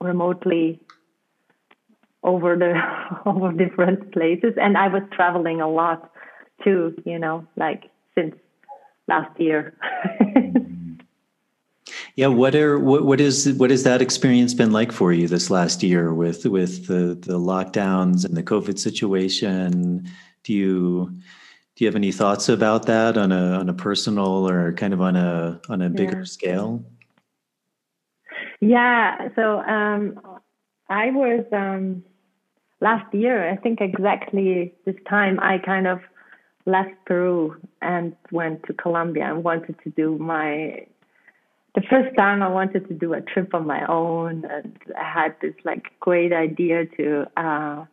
[0.02, 0.82] remotely
[2.24, 2.74] over the
[3.26, 6.12] over different places and i was traveling a lot
[6.64, 7.84] too you know like
[8.16, 8.36] since
[9.08, 9.74] last year
[12.16, 15.50] yeah what are what, what is what has that experience been like for you this
[15.50, 20.08] last year with with the the lockdowns and the covid situation
[20.44, 21.12] do you
[21.76, 25.02] do you have any thoughts about that on a on a personal or kind of
[25.02, 26.24] on a on a bigger yeah.
[26.26, 26.86] scale
[28.62, 30.20] Yeah, so um,
[30.90, 32.04] I was um,
[32.82, 36.00] last year, I think exactly this time, I kind of
[36.66, 40.88] left Peru and went to Colombia and wanted to do my
[41.76, 45.36] the first time I wanted to do a trip on my own and I had
[45.42, 47.86] this like great idea to uh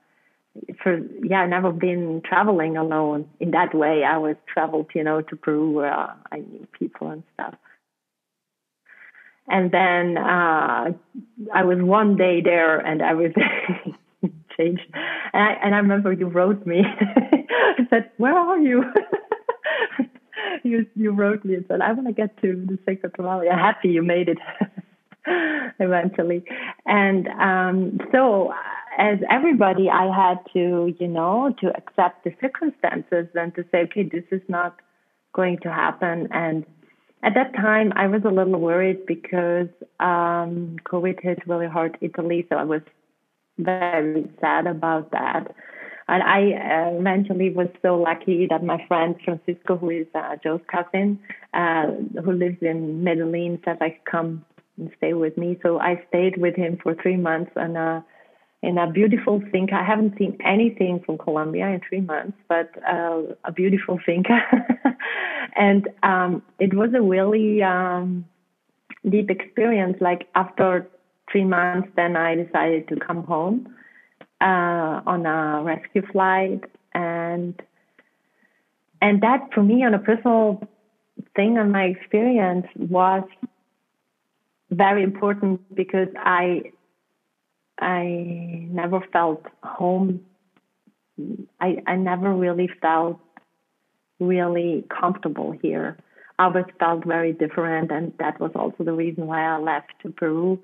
[0.83, 4.05] for yeah, never been traveling alone in that way.
[4.05, 7.55] I was traveled, you know, to Peru where I knew people and stuff.
[9.49, 10.93] And then uh
[11.53, 13.33] I was one day there and I was
[14.57, 14.87] changed.
[15.33, 18.85] And I and I remember you wrote me I said, Where are you?
[20.63, 23.13] you you wrote me and said, I want to get to the Sacred.
[23.19, 24.39] I'm happy you made it
[25.79, 26.45] eventually.
[26.87, 28.53] And um, so,
[28.99, 34.03] as everybody, I had to, you know, to accept the circumstances and to say, okay,
[34.05, 34.77] this is not
[35.35, 36.29] going to happen.
[36.33, 36.67] And
[37.23, 39.69] at that time, I was a little worried because
[40.01, 42.47] um, COVID hit really hard Italy.
[42.49, 42.83] So I was
[43.59, 45.55] very sad about that.
[46.09, 50.61] And I uh, eventually was so lucky that my friend Francisco, who is uh, Joe's
[50.71, 51.19] cousin,
[51.55, 51.87] uh,
[52.25, 54.45] who lives in Medellin, said I come
[54.79, 55.59] and stay with me.
[55.63, 58.01] So I stayed with him for three months and uh,
[58.63, 59.75] in a beautiful finca.
[59.75, 64.39] I haven't seen anything from Colombia in three months, but uh, a beautiful finca.
[65.57, 68.25] and um, it was a really um,
[69.09, 69.97] deep experience.
[70.01, 70.89] Like after
[71.31, 73.75] three months, then I decided to come home
[74.43, 76.65] uh, on a rescue flight,
[76.95, 77.55] and
[79.01, 80.61] and that for me on a personal
[81.37, 83.25] thing on my experience was
[84.71, 86.73] very important because I
[87.81, 90.21] I never felt home.
[91.61, 93.21] I I never really felt
[94.19, 95.97] really comfortable here.
[96.39, 100.11] I always felt very different, and that was also the reason why I left to
[100.11, 100.59] Peru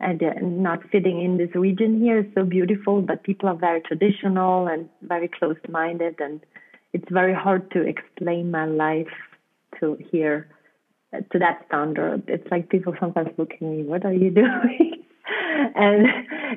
[0.00, 3.80] and uh, not fitting in this region here is so beautiful, but people are very
[3.80, 6.40] traditional and very close-minded, and
[6.92, 9.08] it's very hard to explain my life
[9.80, 10.48] to here
[11.12, 12.22] uh, to that standard.
[12.28, 15.04] It's like people sometimes look at me, "What are you doing?"
[15.74, 16.06] and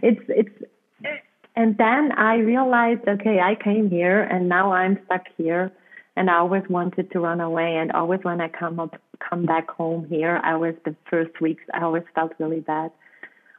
[0.03, 1.15] it's it's
[1.55, 5.69] and then I realized, okay, I came here and now I'm stuck here,
[6.15, 9.69] and I always wanted to run away, and always when I come up come back
[9.69, 12.91] home here, I was the first weeks I always felt really bad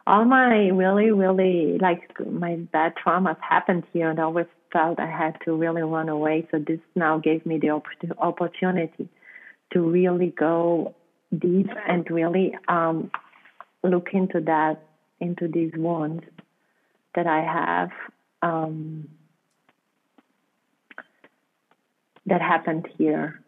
[0.07, 5.07] all my really, really like my bad traumas happened here, and I always felt I
[5.07, 6.47] had to really run away.
[6.51, 7.87] So this now gave me the opp-
[8.19, 9.09] opportunity
[9.73, 10.95] to really go
[11.39, 13.11] deep and really um,
[13.83, 14.83] look into that,
[15.21, 16.25] into these wounds
[17.15, 17.91] that I have
[18.43, 19.09] um,
[22.27, 23.41] that happened here,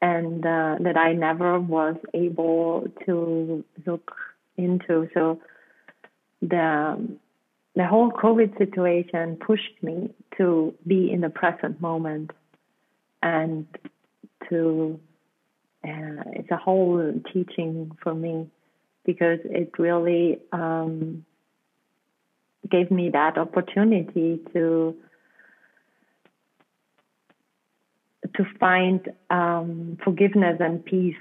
[0.00, 4.12] and uh, that I never was able to look
[4.56, 5.08] into.
[5.12, 5.40] So
[6.42, 7.16] the
[7.74, 12.30] the whole COVID situation pushed me to be in the present moment
[13.22, 13.66] and
[14.48, 14.98] to
[15.84, 18.48] uh, it's a whole teaching for me
[19.04, 21.24] because it really um,
[22.68, 24.96] gave me that opportunity to
[28.34, 31.14] to find um, forgiveness and peace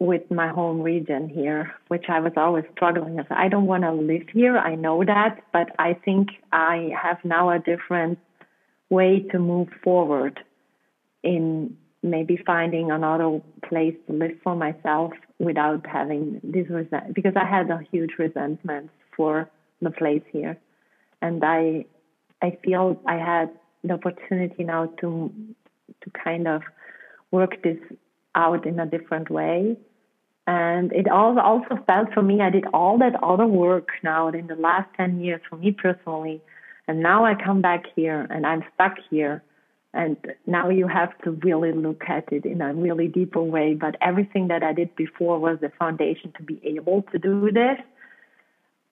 [0.00, 3.26] with my home region here, which I was always struggling with.
[3.30, 4.56] I don't want to live here.
[4.56, 8.18] I know that, but I think I have now a different
[8.88, 10.40] way to move forward
[11.22, 17.44] in maybe finding another place to live for myself without having this resent because I
[17.44, 19.50] had a huge resentment for
[19.82, 20.56] the place here.
[21.20, 21.84] And I
[22.40, 23.50] I feel I had
[23.84, 25.30] the opportunity now to
[26.02, 26.62] to kind of
[27.30, 27.78] work this
[28.34, 29.76] out in a different way
[30.50, 34.56] and it also felt for me, I did all that other work now in the
[34.56, 36.42] last 10 years for me personally.
[36.88, 39.44] And now I come back here and I'm stuck here.
[39.94, 40.16] And
[40.48, 43.74] now you have to really look at it in a really deeper way.
[43.74, 47.78] But everything that I did before was the foundation to be able to do this.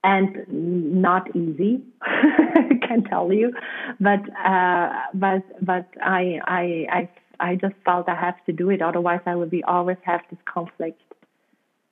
[0.04, 3.52] And not easy, I can tell you.
[3.98, 7.08] But uh, but but I I I
[7.40, 8.80] I just felt I have to do it.
[8.80, 11.02] Otherwise, I would be always have this conflict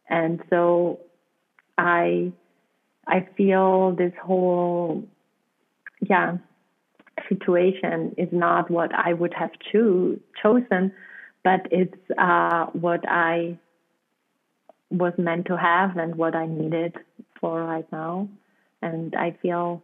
[0.09, 1.01] and so
[1.79, 2.33] I
[3.07, 5.05] I feel this whole
[6.01, 6.37] yeah
[7.29, 10.93] situation is not what I would have cho- chosen,
[11.45, 13.59] but it's uh, what I
[14.91, 16.95] was meant to have and what I needed
[17.41, 18.29] for right now.
[18.83, 19.83] And I feel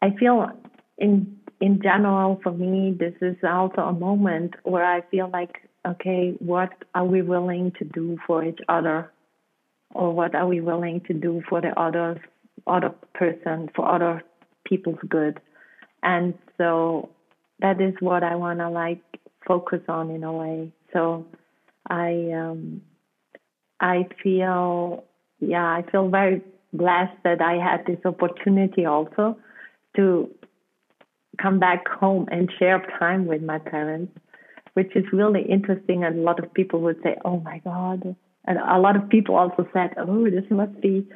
[0.00, 0.50] I feel
[0.98, 6.34] in in general for me this is also a moment where I feel like okay,
[6.38, 9.10] what are we willing to do for each other?
[9.94, 12.20] Or what are we willing to do for the other
[12.66, 14.22] other person for other
[14.64, 15.40] people's good?
[16.02, 17.10] And so
[17.60, 19.02] that is what i want to like
[19.46, 20.72] focus on in a way.
[20.92, 21.26] So
[21.90, 22.80] i um
[23.80, 25.04] i feel
[25.40, 26.40] yeah i feel very
[26.72, 29.36] blessed that i had this opportunity also
[29.96, 30.30] to
[31.40, 34.12] come back home and share time with my parents
[34.74, 38.58] which is really interesting and a lot of people would say oh my god and
[38.58, 41.06] a lot of people also said, oh, this must be.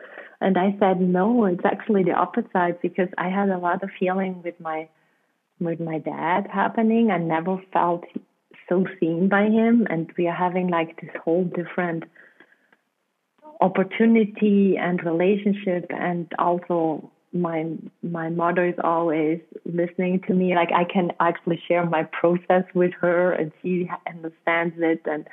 [0.41, 4.43] And I said, no, it's actually the opposite because I had a lot of feeling
[4.45, 4.89] with my
[5.59, 7.11] with my dad happening.
[7.11, 8.05] I never felt
[8.69, 12.05] so seen by him, and we are having like this whole different
[13.63, 17.67] opportunity and relationship, and also my
[18.03, 20.55] my mother is always listening to me.
[20.55, 25.27] Like I can actually share my process with her, and she understands it, and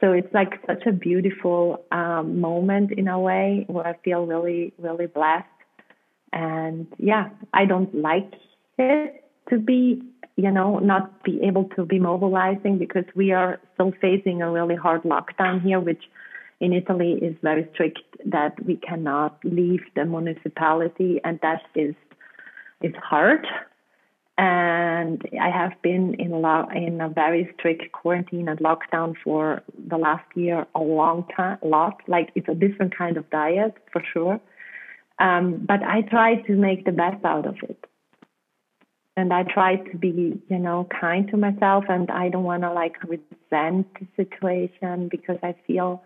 [0.00, 4.72] so it's like such a beautiful um, moment in a way where I feel really,
[4.78, 5.46] really blessed.
[6.32, 8.34] And yeah, I don't like
[8.78, 10.02] it to be,
[10.36, 14.74] you know, not be able to be mobilizing because we are still facing a really
[14.74, 16.02] hard lockdown here, which
[16.64, 21.94] in Italy is very strict that we cannot leave the municipality, and that is
[22.80, 23.46] is hard.
[24.36, 29.98] And I have been in lo- in a very strict quarantine and lockdown for the
[30.06, 31.96] last year a long time, a lot.
[32.14, 34.40] Like it's a different kind of diet for sure,
[35.26, 37.80] um, but I try to make the best out of it,
[39.18, 42.72] and I try to be, you know, kind to myself, and I don't want to
[42.72, 46.02] like resent the situation because I feel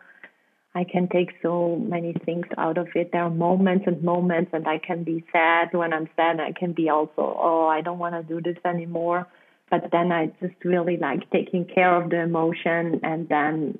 [0.74, 3.10] I can take so many things out of it.
[3.12, 6.40] There are moments and moments, and I can be sad when I'm sad.
[6.40, 9.26] I can be also, oh, I don't want to do this anymore.
[9.70, 13.78] But then I just really like taking care of the emotion, and then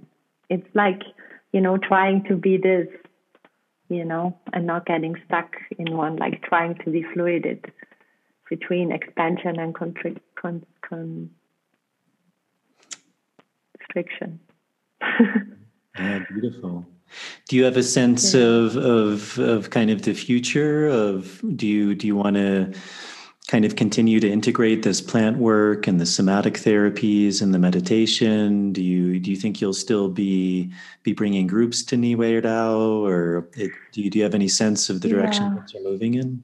[0.48, 1.00] it's like,
[1.52, 2.88] you know, trying to be this,
[3.88, 7.72] you know, and not getting stuck in one, like trying to be fluid
[8.48, 10.22] between expansion and constriction.
[10.34, 11.30] Con- con-
[13.78, 14.40] constriction.
[15.98, 16.86] Yeah, beautiful.
[17.48, 18.42] Do you have a sense yeah.
[18.42, 22.72] of of of kind of the future of do you do you want to
[23.48, 28.72] kind of continue to integrate this plant work and the somatic therapies and the meditation?
[28.72, 30.70] Do you do you think you'll still be
[31.02, 34.90] be bringing groups to Nihue Rao, or it, do you do you have any sense
[34.90, 35.54] of the direction yeah.
[35.60, 36.42] that you're moving in?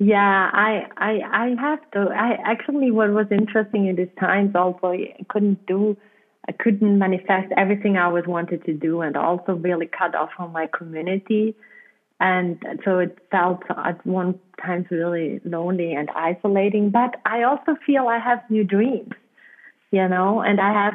[0.00, 2.08] Yeah, I, I I have to.
[2.14, 5.96] I actually what was interesting in these times also I couldn't do
[6.48, 10.50] I couldn't manifest everything I was wanted to do and also really cut off from
[10.52, 11.54] my community.
[12.20, 16.90] And so it felt at one times really lonely and isolating.
[16.90, 19.12] But I also feel I have new dreams,
[19.90, 20.94] you know, and I have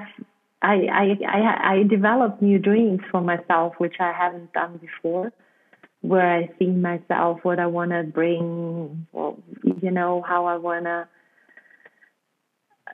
[0.63, 5.31] I I I, I developed new dreams for myself, which I haven't done before,
[6.01, 9.37] where I see myself, what I want to bring, well,
[9.81, 11.07] you know, how I want to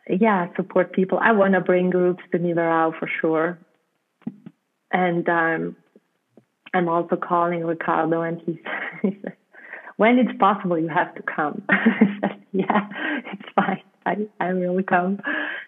[0.10, 1.20] yeah, support people.
[1.22, 3.60] I want to bring groups to Nihue Rao for sure.
[4.92, 5.76] And um,
[6.74, 8.60] I'm also calling Ricardo, and he
[9.04, 9.14] says,
[9.98, 11.62] when it's possible, you have to come.
[12.54, 12.88] yeah,
[13.32, 13.84] it's fine.
[14.06, 15.20] I, I will come.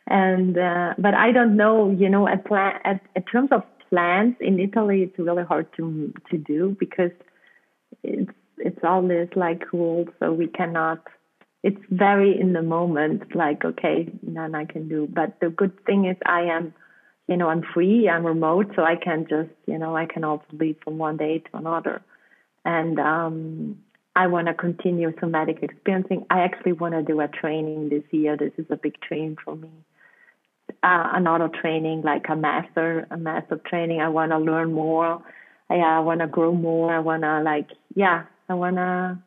[0.07, 4.35] And uh, but I don't know, you know, at plan at, in terms of plans
[4.39, 7.11] in Italy, it's really hard to to do because
[8.03, 11.05] it's it's all this like rules, so we cannot
[11.63, 15.07] it's very in the moment, like, okay, then I can do.
[15.11, 16.73] But the good thing is I am,
[17.27, 20.45] you know, I'm free, I'm remote, so I can just, you know, I can also
[20.53, 22.01] leave from one day to another.
[22.65, 23.77] And um,
[24.15, 26.25] I want to continue somatic experiencing.
[26.29, 28.35] I actually want to do a training this year.
[28.35, 29.69] This is a big dream for me.
[30.83, 34.01] Uh, another training, like a master, a master training.
[34.01, 35.23] I want to learn more.
[35.69, 36.93] I, I want to grow more.
[36.93, 39.19] I want to like, yeah, I want to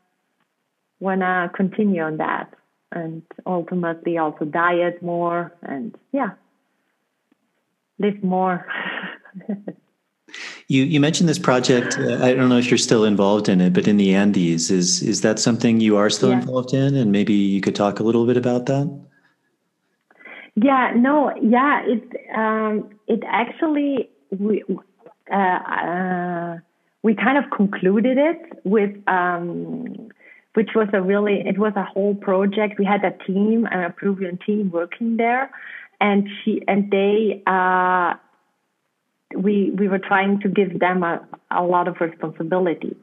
[1.05, 2.53] want to continue on that
[2.93, 6.31] and ultimately also diet more and yeah
[7.99, 8.67] live more.
[10.67, 11.97] You you mentioned this project.
[11.99, 15.03] Uh, i don't know if you're still involved in it but in the andes is
[15.03, 16.41] is that something you are still yeah.
[16.41, 16.97] involved in?
[16.97, 18.87] And maybe you could talk a little bit about that?
[20.57, 22.03] Yeah no yeah it
[22.35, 24.65] um it actually we
[25.31, 26.59] uh, uh,
[27.03, 30.09] we kind of concluded it with um
[30.55, 32.79] which was a really it was a whole project.
[32.79, 35.51] We had a team, an Peruvian team working there,
[36.01, 38.15] and she and they uh,
[39.37, 41.21] we we were trying to give them a,
[41.51, 42.97] a lot of responsibility.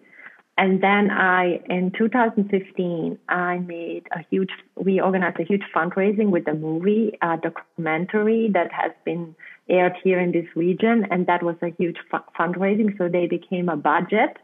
[0.61, 6.48] and then I, in 2015, I made a huge, we organized a huge fundraising with
[6.48, 9.34] a movie, a documentary that has been
[9.69, 11.07] aired here in this region.
[11.10, 12.95] And that was a huge fu- fundraising.
[12.98, 14.38] So they became a budget.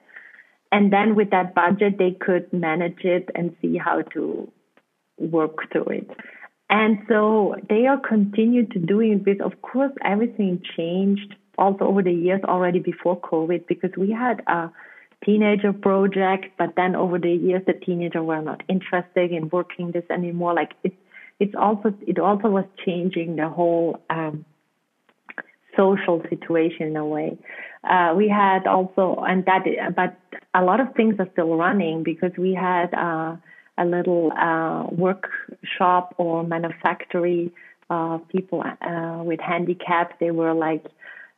[0.71, 4.51] And then with that budget, they could manage it and see how to
[5.17, 6.11] work through it.
[6.69, 9.37] And so they are continued to doing this.
[9.43, 14.69] Of course, everything changed also over the years already before COVID because we had a
[15.25, 20.03] teenager project, but then over the years the teenager were not interested in working this
[20.09, 20.53] anymore.
[20.53, 20.93] Like it,
[21.39, 24.45] it's also it also was changing the whole um,
[25.75, 27.37] social situation in a way.
[27.83, 29.63] Uh, we had also and that,
[29.95, 30.17] but
[30.53, 33.35] a lot of things are still running because we had uh,
[33.77, 37.51] a little uh, workshop or manufactory
[37.89, 40.15] uh, people uh, with handicaps.
[40.19, 40.85] They were like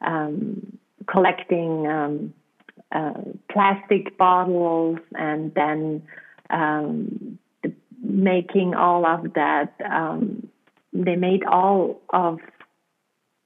[0.01, 1.87] um, collecting.
[1.87, 2.33] Um,
[2.91, 3.13] uh,
[3.51, 6.01] plastic bottles and then
[6.49, 7.37] um,
[8.01, 9.73] making all of that.
[9.89, 10.47] Um,
[10.91, 12.39] they made all of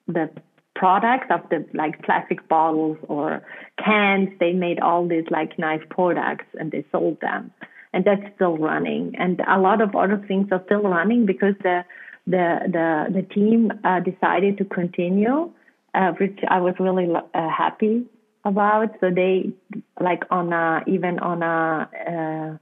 [0.07, 0.29] the
[0.75, 3.41] products of the like plastic bottles or
[3.83, 4.29] cans.
[4.39, 7.51] They made all these like nice products and they sold them,
[7.93, 9.15] and that's still running.
[9.17, 11.85] And a lot of other things are still running because the
[12.27, 15.51] the the the team uh, decided to continue,
[15.93, 18.05] uh, which I was really uh, happy
[18.45, 18.89] about.
[18.99, 19.51] So they
[19.99, 22.57] like on a even on a uh,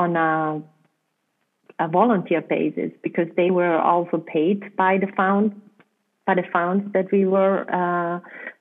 [0.00, 0.62] on a,
[1.84, 5.60] a volunteer basis because they were also paid by the fund
[6.26, 8.20] by the funds that we were uh,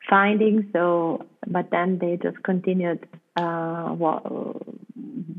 [0.10, 0.70] finding.
[0.74, 3.96] So, but then they just continued uh,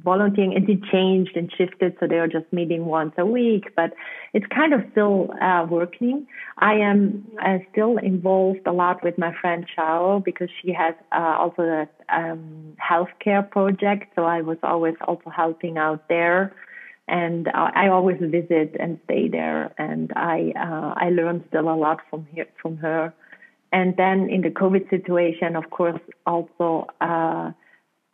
[0.03, 1.97] volunteering and it changed and shifted.
[2.01, 3.93] So they are just meeting once a week, but
[4.33, 6.27] it's kind of still uh, working.
[6.59, 11.37] I am uh, still involved a lot with my friend Charo because she has uh,
[11.39, 14.13] also a um, healthcare project.
[14.15, 16.55] So I was always also helping out there.
[17.06, 22.01] And I always visit and stay there, and I uh, I learned still a lot
[22.09, 23.12] from here from her.
[23.72, 27.52] And then in the COVID situation, of course, also uh,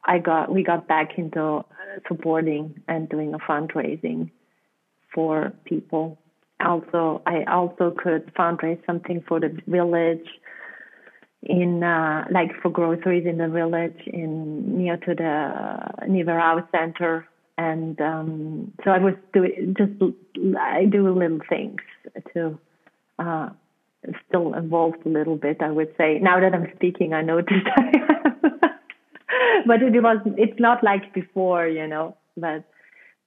[0.05, 1.65] I got we got back into
[2.09, 4.31] supporting and doing a fundraising
[5.15, 6.19] for people.
[6.65, 10.27] Also, I also could fundraise something for the village
[11.43, 17.27] in uh, like for groceries in the village in near to the Nihue Rao Center,
[17.61, 19.93] and um, so I was doing just
[20.59, 21.81] I do little things
[22.33, 22.59] to
[23.19, 23.51] uh,
[24.27, 25.59] still involved a little bit.
[25.61, 27.53] I would say now that I'm speaking, I noticed
[29.67, 32.17] but it was it's not like before, you know.
[32.35, 32.65] But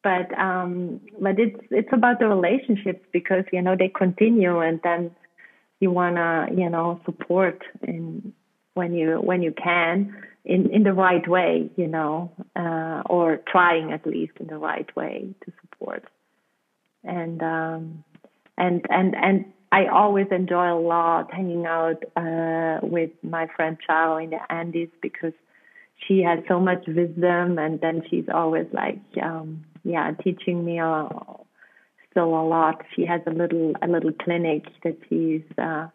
[0.02, 5.12] but um but it's it's about the relationships because you know they continue and then
[5.80, 8.34] you wanna you know support in
[8.74, 13.92] when you when you can in in the right way you know uh, or trying
[13.92, 16.04] at least in the right way to support.
[17.04, 18.04] And um
[18.58, 24.24] and and and I always enjoy a lot hanging out uh, with my friend Charo
[24.24, 25.34] in the Andes because
[26.08, 31.08] she has so much wisdom and then she's always like um yeah teaching me uh,
[32.12, 32.84] still a lot.
[32.96, 35.88] She has a little a little clinic that she's uh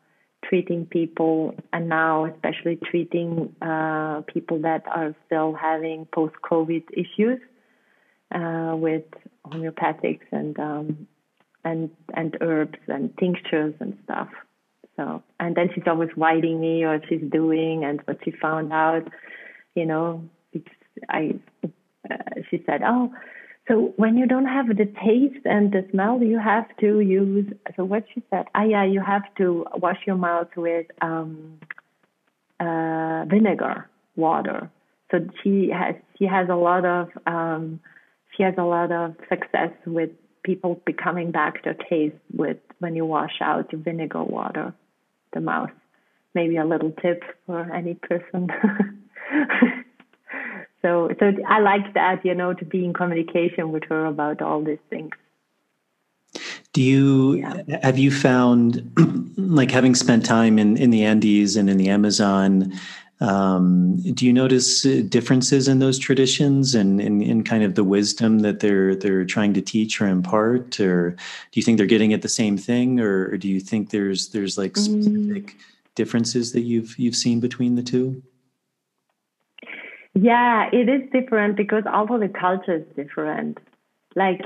[0.49, 7.39] treating people and now especially treating uh people that are still having post covid issues
[8.35, 9.05] uh with
[9.47, 11.07] homeopathics and um
[11.65, 14.29] and and herbs and tinctures and stuff.
[14.97, 19.09] So and then she's always writing me what she's doing and what she found out
[19.79, 20.29] you know,
[21.09, 21.37] I,
[22.11, 22.17] uh,
[22.51, 23.13] she said, oh,
[23.69, 27.53] so when you don't have the taste and the smell, you have to use.
[27.77, 31.61] So what she said, ah, yeah, you have to wash your mouth with um,
[32.59, 34.71] uh, vinegar water.
[35.11, 37.81] So she has she has a lot of um,
[38.37, 40.11] she has a lot of success with
[40.43, 44.73] people becoming back to taste with when you wash out vinegar water
[45.35, 45.71] the mouth.
[46.35, 48.49] Maybe a little tip for any person.
[50.83, 54.63] so so I like that, you know, to be in communication with her about all
[54.63, 55.11] these things.
[56.73, 57.81] Do you yeah.
[57.83, 58.93] have you found
[59.37, 62.73] like having spent time in, in the Andes and in the Amazon,
[63.21, 68.41] um, do you notice differences in those traditions and in, in kind of the wisdom
[68.41, 71.17] that they're they're trying to teach or impart, or do
[71.55, 74.57] you think they're getting at the same thing, or, or do you think there's there's
[74.57, 74.85] like mm.
[74.85, 75.61] specific mm.
[75.97, 78.23] differences that you've you've seen between the two?
[80.21, 83.59] Yeah, it is different because also the culture is different.
[84.17, 84.41] Like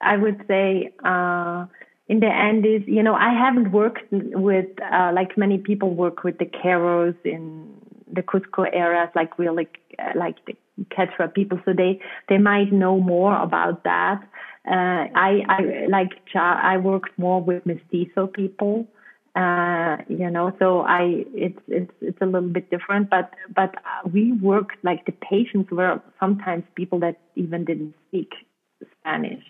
[0.00, 1.66] I would say, uh,
[2.08, 6.38] in the Andes, you know, I haven't worked with uh, like many people work with
[6.38, 7.68] the Queros in
[8.12, 9.68] the Cusco areas, like really
[9.98, 10.56] uh, like the
[10.90, 14.20] Quechua people, so they they might know more about that.
[14.66, 18.88] Uh, I I like I worked more with mestizo people,
[19.38, 23.72] uh, you know, so I it's it's it's a little bit different, but but
[24.12, 28.32] we worked like the patients were sometimes people that even didn't speak
[29.00, 29.44] Spanish,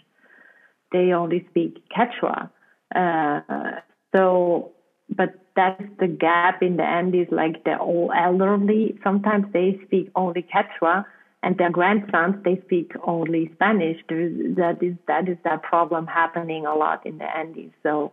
[0.93, 2.51] they only speak Quechua,
[2.95, 3.81] uh,
[4.15, 4.73] so
[5.09, 10.11] but that's the gap in the end is like the old elderly sometimes they speak
[10.15, 11.07] only Quechua
[11.43, 13.99] and their grandsons they speak only Spanish.
[14.11, 17.73] That is that is that problem happening a lot in the Andes.
[17.83, 18.13] So,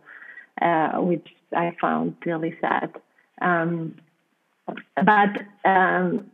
[0.62, 2.94] uh, which I found really sad.
[3.40, 3.96] Um,
[4.96, 6.30] but um,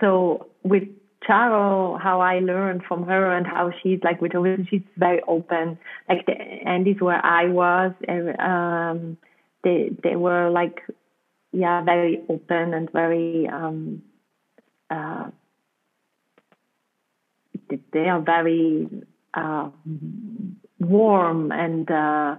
[0.00, 0.84] so with
[1.28, 5.78] Charo, how I learned from her and how she's like with her, she's very open.
[6.08, 7.92] Like the Andes where I was,
[8.38, 9.16] um,
[9.64, 10.80] they they were like,
[11.52, 14.02] yeah, very open and very um,
[14.90, 15.30] uh,
[17.92, 18.88] they are very
[19.34, 19.68] uh,
[20.78, 22.36] warm and uh,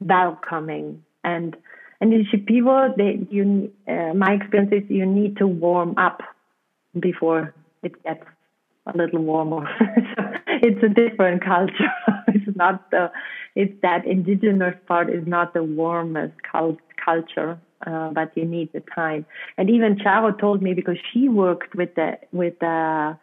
[0.00, 1.04] welcoming.
[1.24, 1.56] And
[2.00, 6.22] and in Shipibo, they, you, uh, my experience is you need to warm up
[7.00, 8.22] before it gets
[8.86, 9.68] a little warmer.
[10.46, 11.92] it's a different culture.
[12.28, 13.10] it's not the,
[13.54, 18.82] it's that indigenous part is not the warmest cult, culture, uh, but you need the
[18.94, 19.26] time.
[19.56, 23.18] And even Charo told me because she worked with the with the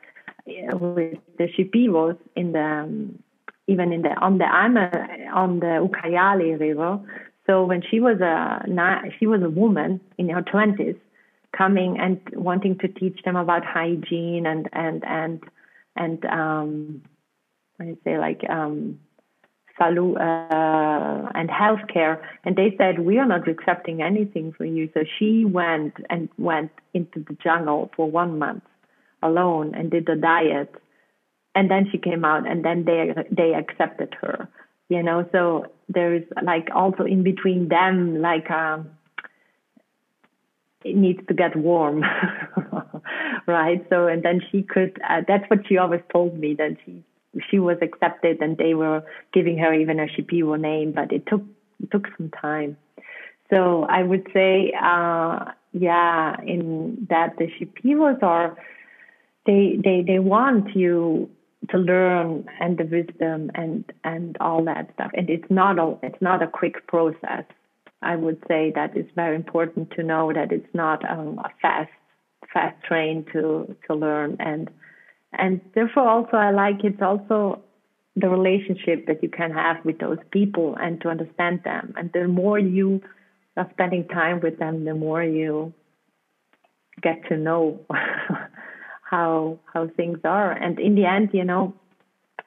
[0.45, 3.19] with the Shipibos in the um,
[3.67, 6.99] even in the on the on the Ucayali River.
[7.47, 8.65] So when she was a
[9.19, 10.95] she was a woman in her twenties,
[11.55, 15.43] coming and wanting to teach them about hygiene and and and
[15.95, 17.01] and um,
[17.79, 18.99] I say like um,
[19.79, 24.89] salu uh, and healthcare, and they said we are not accepting anything from you.
[24.93, 28.63] So she went and went into the jungle for one month
[29.21, 30.73] alone and did the diet.
[31.53, 34.49] And then she came out and then they they accepted her
[34.89, 38.89] you know so there's like also in between them like um
[40.83, 42.03] it needs to get warm
[43.47, 43.85] right?
[43.89, 47.03] So and then she could uh, that's what she always told me that she
[47.49, 49.03] she was accepted and they were
[49.33, 51.43] giving her even a shipibo name but it took
[51.81, 52.77] it took some time.
[53.49, 58.55] So i would say uh yeah in that the shipibos are
[59.45, 61.29] they they they want you
[61.69, 65.11] to learn and the wisdom and and all that stuff.
[65.13, 67.45] And it's not a it's not a quick process.
[68.01, 71.91] I would say that it's very important to know that it's not um, a fast
[72.53, 74.37] fast train to to learn.
[74.39, 74.69] And
[75.37, 77.61] and therefore also i like it's also
[78.15, 81.93] the relationship that you can have with those people and to understand them.
[81.97, 83.01] And the more you
[83.57, 85.73] are spending time with them the more you
[87.01, 87.81] get to know
[89.05, 90.51] how how things are.
[90.51, 91.73] And in the end, you know,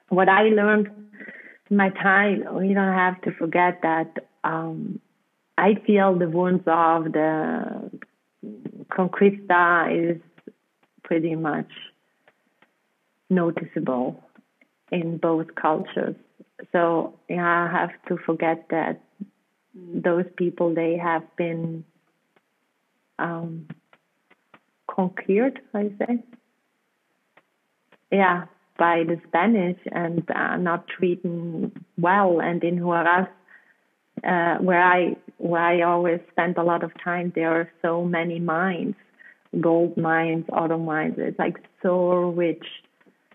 [0.09, 0.89] what I learned
[1.69, 4.99] in my time, we don't have to forget that um,
[5.57, 7.91] I feel the wounds of the
[8.91, 10.21] conquista is
[11.03, 11.71] pretty much
[13.29, 14.21] noticeable
[14.91, 16.15] in both cultures.
[16.71, 19.01] So yeah, I have to forget that
[19.73, 21.85] those people they have been
[23.17, 23.67] um,
[24.87, 26.23] conquered, I say,
[28.11, 28.45] yeah,
[28.77, 32.39] by the Spanish and uh, not treating well.
[32.41, 33.27] And in Huaraz,
[34.23, 38.39] uh, where I where I always spend a lot of time, there are so many
[38.39, 38.95] mines,
[39.61, 41.15] gold mines, auto mines.
[41.17, 42.65] It's like so rich,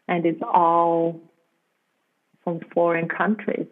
[0.08, 1.20] and it's all
[2.42, 3.66] from foreign countries,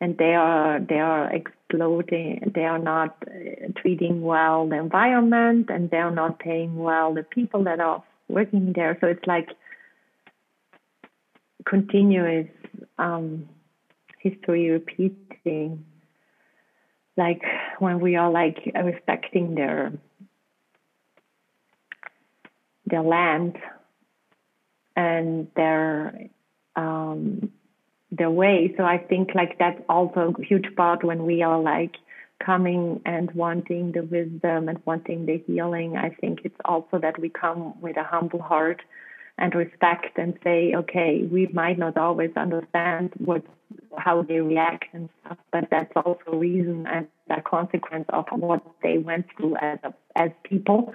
[0.00, 2.52] and they are they are exploding.
[2.54, 7.22] They are not uh, treating well the environment, and they are not paying well the
[7.22, 8.98] people that are working there.
[9.00, 9.48] So it's like
[11.64, 12.48] continuous
[12.98, 13.48] um,
[14.18, 15.84] history repeating,
[17.16, 17.42] like
[17.78, 19.92] when we are like respecting their
[22.86, 23.56] their land
[24.96, 26.28] and their
[26.76, 27.50] um,
[28.10, 28.74] their way.
[28.76, 31.96] So I think like that's also a huge part when we are like
[32.44, 35.96] coming and wanting the wisdom and wanting the healing.
[35.96, 38.82] I think it's also that we come with a humble heart
[39.38, 43.42] and respect and say, okay, we might not always understand what
[43.96, 48.62] how they react and stuff, but that's also a reason and a consequence of what
[48.82, 49.78] they went through as
[50.16, 50.92] as people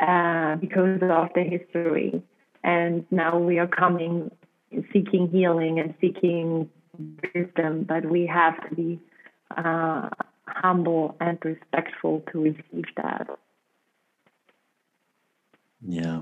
[0.00, 2.22] uh, because of the history.
[2.62, 4.30] And now we are coming,
[4.92, 6.68] seeking healing and seeking
[7.34, 9.00] wisdom, but we have to be
[9.56, 10.10] uh,
[10.46, 13.28] humble and respectful to receive that.
[15.86, 16.20] Yeah.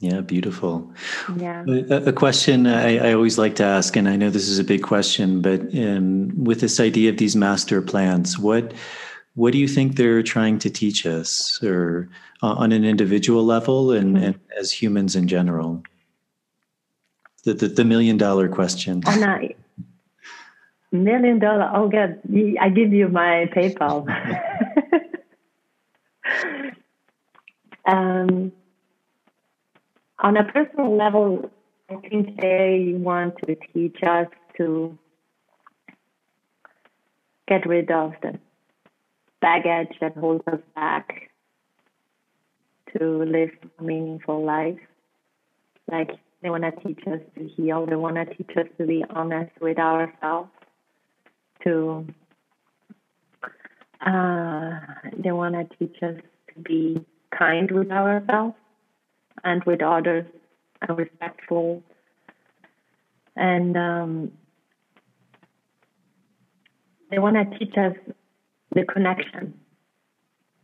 [0.00, 0.90] Yeah, beautiful.
[1.36, 1.62] Yeah.
[1.68, 4.64] A, a question I, I, always like to ask, and I know this is a
[4.64, 8.72] big question, but um, with this idea of these master plants, what
[9.34, 12.08] what do you think they're trying to teach us, or
[12.42, 14.24] uh, on an individual level, and, mm-hmm.
[14.24, 15.82] and, as humans in general?
[17.44, 19.02] The the, the million dollar question.
[19.04, 19.54] On a
[20.92, 22.18] million dollar, oh God,
[22.58, 24.06] I give you my PayPal.
[27.86, 28.52] um
[30.20, 31.50] on a personal level,
[31.88, 34.26] I think they want to teach us
[34.58, 34.98] to
[37.48, 38.38] get rid of the
[39.40, 41.30] baggage that holds us back
[42.96, 44.78] to live a meaningful life.
[45.90, 46.10] Like
[46.42, 49.52] they want to teach us to heal, they want to teach us to be honest
[49.60, 50.50] with ourselves,
[51.64, 52.06] to
[54.06, 54.80] uh,
[55.18, 56.16] they want to teach us
[56.54, 57.04] to be
[57.36, 58.54] kind with ourselves
[59.44, 60.26] and with others
[60.82, 61.82] and respectful.
[63.36, 64.32] And um,
[67.10, 67.94] they want to teach us
[68.74, 69.54] the connection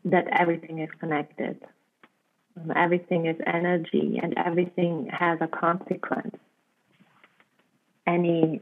[0.04, 1.60] that everything is connected.
[2.56, 6.36] Um, everything is energy and everything has a consequence.
[8.06, 8.60] Any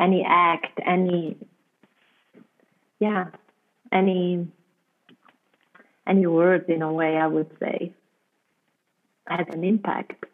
[0.00, 1.36] any act, any
[3.00, 3.26] yeah,
[3.92, 4.46] any
[6.06, 7.92] any words in a way I would say
[9.28, 10.24] has an impact.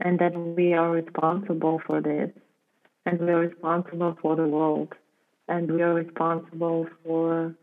[0.00, 2.30] And that we are responsible for this.
[3.06, 4.94] And we are responsible for the world.
[5.48, 7.54] And we are responsible for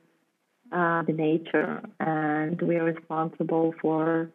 [0.71, 1.81] uh, the nature.
[1.99, 4.29] And we are responsible for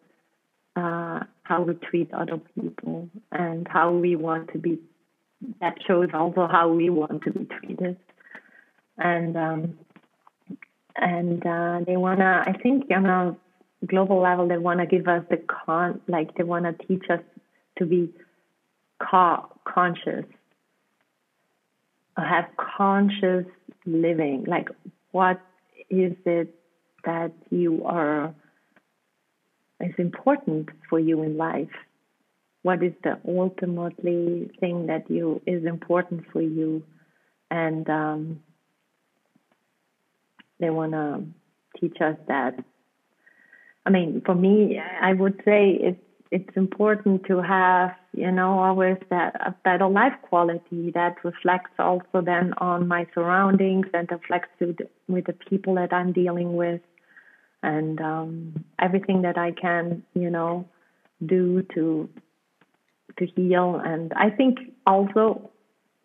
[0.77, 3.09] uh, how we treat other people.
[3.33, 4.79] And how we want to be
[5.61, 7.97] that shows also how we want to be treated.
[8.99, 9.79] And um,
[10.97, 13.37] and uh, they wanna I think you know
[13.87, 17.21] global level, they want to give us the con, like they want to teach us
[17.79, 18.13] to be
[18.99, 20.25] co- conscious,
[22.17, 23.47] have conscious
[23.87, 24.45] living.
[24.47, 24.69] Like,
[25.13, 25.41] what
[25.91, 26.55] is it
[27.05, 28.35] that you are
[29.81, 31.69] is important for you in life?
[32.63, 36.83] What is the ultimately thing that you is important for you?
[37.51, 38.41] And um,
[40.59, 41.25] they want to
[41.79, 42.65] teach us that
[43.87, 46.01] I mean, for me, I would say it's
[46.31, 52.23] it's important to have, you know, always that a better life quality that reflects also
[52.25, 56.81] then on my surroundings and reflects to the, with the people that I'm dealing with,
[57.63, 60.69] and um, everything that I can, you know,
[61.25, 62.09] do to
[63.19, 63.81] to heal.
[63.85, 65.51] And I think also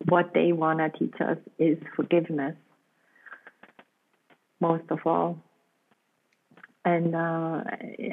[0.08, 2.54] what they want to teach us is forgiveness,
[4.60, 5.38] most of all.
[6.84, 7.62] And uh,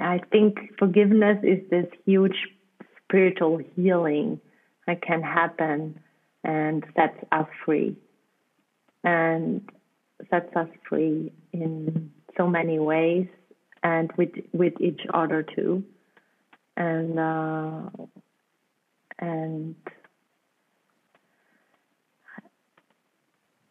[0.01, 2.35] I think forgiveness is this huge
[3.03, 4.39] spiritual healing
[4.85, 5.99] that can happen
[6.43, 7.95] and sets us free.
[9.03, 9.69] And
[10.29, 13.27] sets us free in so many ways
[13.83, 15.83] and with with each other too.
[16.75, 17.89] And uh,
[19.19, 19.75] and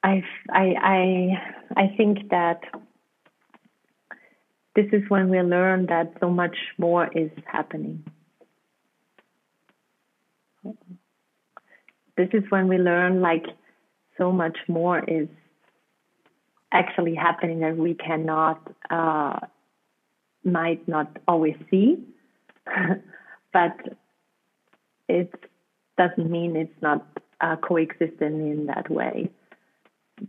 [0.02, 2.60] I, I I I think that
[4.77, 8.05] this is when we learn that so much more is happening.
[12.16, 13.47] This is when we learn like
[14.19, 15.28] so much more is
[16.73, 19.39] actually happening that we cannot, uh,
[20.44, 21.97] might not always see,
[23.53, 23.77] but
[25.09, 25.32] it
[25.97, 27.07] doesn't mean it's not
[27.40, 29.31] uh, coexisting in that way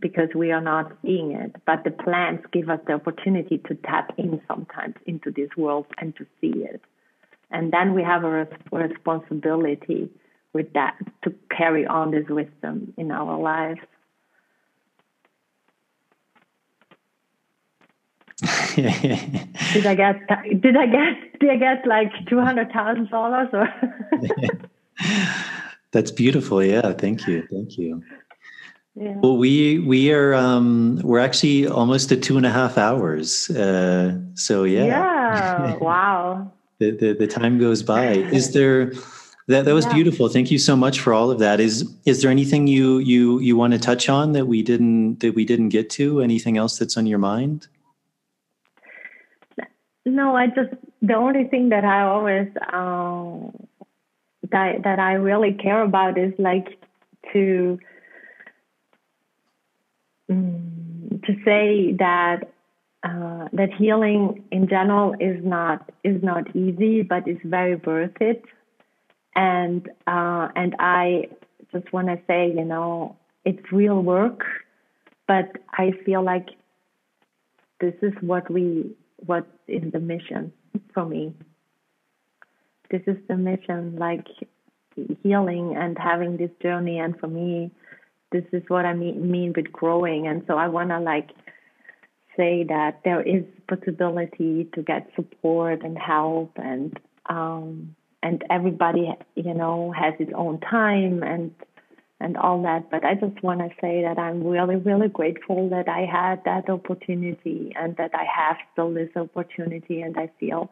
[0.00, 1.56] because we are not seeing it.
[1.66, 6.14] But the plants give us the opportunity to tap in sometimes into this world and
[6.16, 6.82] to see it.
[7.50, 10.10] And then we have a res- responsibility
[10.52, 13.80] with that to carry on this wisdom in our lives.
[18.76, 20.28] did I get
[20.62, 23.68] did I get did I get like two hundred thousand dollars or
[25.90, 26.62] That's beautiful.
[26.62, 27.46] Yeah, thank you.
[27.50, 28.02] Thank you.
[29.00, 29.14] Yeah.
[29.22, 33.48] Well, we we are um, we're actually almost at two and a half hours.
[33.50, 34.86] Uh, so yeah.
[34.86, 35.76] Yeah.
[35.80, 36.50] Wow.
[36.78, 38.08] the, the the time goes by.
[38.08, 38.92] Is there
[39.46, 39.94] that that was yeah.
[39.94, 40.28] beautiful.
[40.28, 41.60] Thank you so much for all of that.
[41.60, 45.34] Is is there anything you you you want to touch on that we didn't that
[45.34, 46.20] we didn't get to?
[46.20, 47.68] Anything else that's on your mind?
[50.04, 53.52] No, I just the only thing that I always um,
[54.50, 56.78] that that I really care about is like
[57.32, 57.78] to
[60.30, 62.52] Mm, to say that
[63.02, 68.44] uh, that healing in general is not is not easy, but is very worth it.
[69.36, 71.28] and uh, and I
[71.72, 74.42] just want to say, you know, it's real work,
[75.26, 76.48] but I feel like
[77.80, 78.90] this is what we
[79.26, 80.52] what is the mission
[80.94, 81.34] for me.
[82.90, 84.26] This is the mission, like
[85.22, 87.70] healing and having this journey, and for me,
[88.32, 90.26] this is what I mean mean with growing.
[90.26, 91.30] And so I want to like
[92.36, 99.54] say that there is possibility to get support and help and um, and everybody you
[99.54, 101.54] know has its own time and
[102.20, 102.90] and all that.
[102.90, 106.68] But i just want to say that i'm really really grateful that i had that
[106.68, 110.02] opportunity and that i have still this opportunity.
[110.02, 110.70] And i feel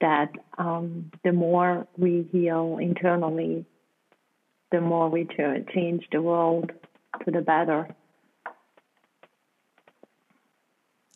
[0.00, 3.66] that um, the more we heal internally
[4.72, 5.26] the more we
[5.74, 6.70] change the world
[7.24, 7.88] to the better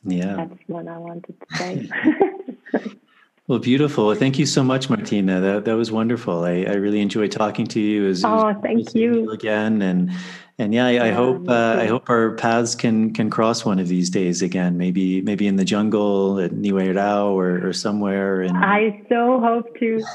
[0.04, 1.88] yeah that's what i wanted to say
[3.46, 4.14] Well, beautiful.
[4.14, 5.38] Thank you so much, Martina.
[5.38, 6.44] That that was wonderful.
[6.44, 8.08] I, I really enjoyed talking to you.
[8.08, 9.30] As, oh, thank you.
[9.32, 10.12] again, and
[10.58, 13.88] and yeah, I, I hope uh, I hope our paths can can cross one of
[13.88, 14.78] these days again.
[14.78, 18.40] Maybe maybe in the jungle at Nihue Rao or, or somewhere.
[18.40, 20.02] And I so hope to.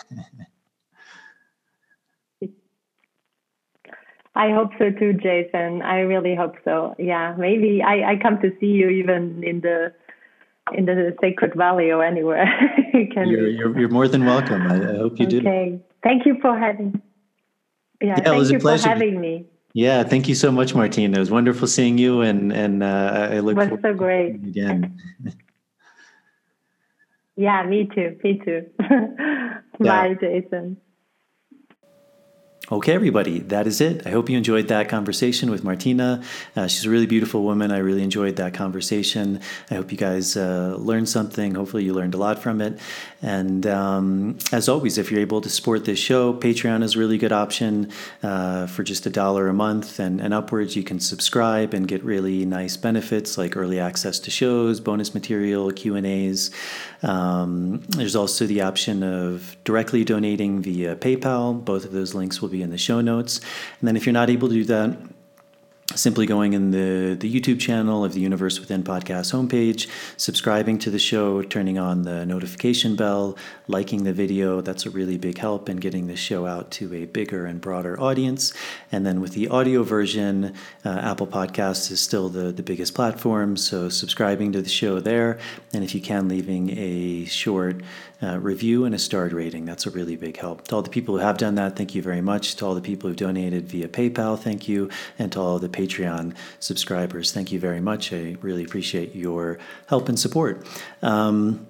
[4.35, 5.81] I hope so too, Jason.
[5.81, 6.95] I really hope so.
[6.97, 9.91] Yeah, maybe I, I come to see you even in the
[10.73, 12.47] in the Sacred Valley or anywhere.
[12.93, 14.61] you you're, you're, you're, more than welcome.
[14.61, 15.25] I, I hope you okay.
[15.25, 15.39] do.
[15.39, 15.79] Okay.
[16.03, 17.01] Thank you for having.
[18.01, 19.45] Yeah, yeah thank you for having me.
[19.73, 21.17] Yeah, thank you so much, Martina.
[21.17, 24.99] It was wonderful seeing you, and and uh, I look it was so great again.
[27.35, 28.17] yeah, me too.
[28.23, 28.65] Me too.
[29.79, 30.77] Bye, Jason.
[32.71, 34.05] Okay, everybody, that is it.
[34.05, 36.21] I hope you enjoyed that conversation with Martina.
[36.55, 37.71] Uh, she's a really beautiful woman.
[37.71, 39.41] I really enjoyed that conversation.
[39.71, 41.55] I hope you guys uh, learned something.
[41.55, 42.79] Hopefully, you learned a lot from it.
[43.23, 47.17] And um, as always, if you're able to support this show, Patreon is a really
[47.17, 47.91] good option
[48.21, 50.75] uh, for just a dollar a month and, and upwards.
[50.75, 55.71] You can subscribe and get really nice benefits like early access to shows, bonus material,
[55.71, 56.51] Q and A's.
[57.01, 61.65] Um, there's also the option of directly donating via PayPal.
[61.65, 63.39] Both of those links will be in the show notes.
[63.79, 64.97] And then if you're not able to do that,
[65.95, 69.87] simply going in the, the YouTube channel of the Universe Within podcast homepage,
[70.17, 74.61] subscribing to the show, turning on the notification bell, liking the video.
[74.61, 77.99] That's a really big help in getting the show out to a bigger and broader
[77.99, 78.53] audience.
[78.91, 80.53] And then with the audio version,
[80.85, 83.57] uh, Apple Podcasts is still the, the biggest platform.
[83.57, 85.39] So subscribing to the show there.
[85.73, 87.81] And if you can, leaving a short
[88.21, 89.65] uh, review and a starred rating.
[89.65, 90.67] That's a really big help.
[90.67, 92.55] To all the people who have done that, thank you very much.
[92.55, 94.89] To all the people who have donated via PayPal, thank you.
[95.17, 98.11] And to all the Patreon subscribers, thank you very much.
[98.11, 100.67] I really appreciate your help and support.
[101.01, 101.67] Um,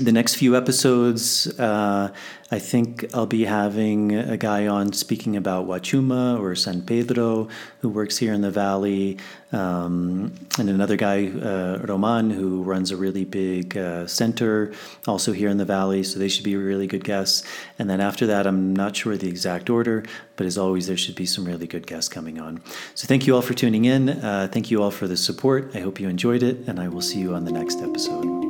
[0.00, 2.12] the next few episodes, uh,
[2.50, 7.48] I think I'll be having a guy on speaking about Huachuma or San Pedro,
[7.80, 9.18] who works here in the valley,
[9.52, 14.72] um, and another guy, uh, Roman, who runs a really big uh, center
[15.06, 16.02] also here in the valley.
[16.02, 17.44] So they should be really good guests.
[17.78, 20.04] And then after that, I'm not sure the exact order,
[20.36, 22.62] but as always, there should be some really good guests coming on.
[22.94, 24.10] So thank you all for tuning in.
[24.10, 25.70] Uh, thank you all for the support.
[25.74, 28.43] I hope you enjoyed it, and I will see you on the next episode.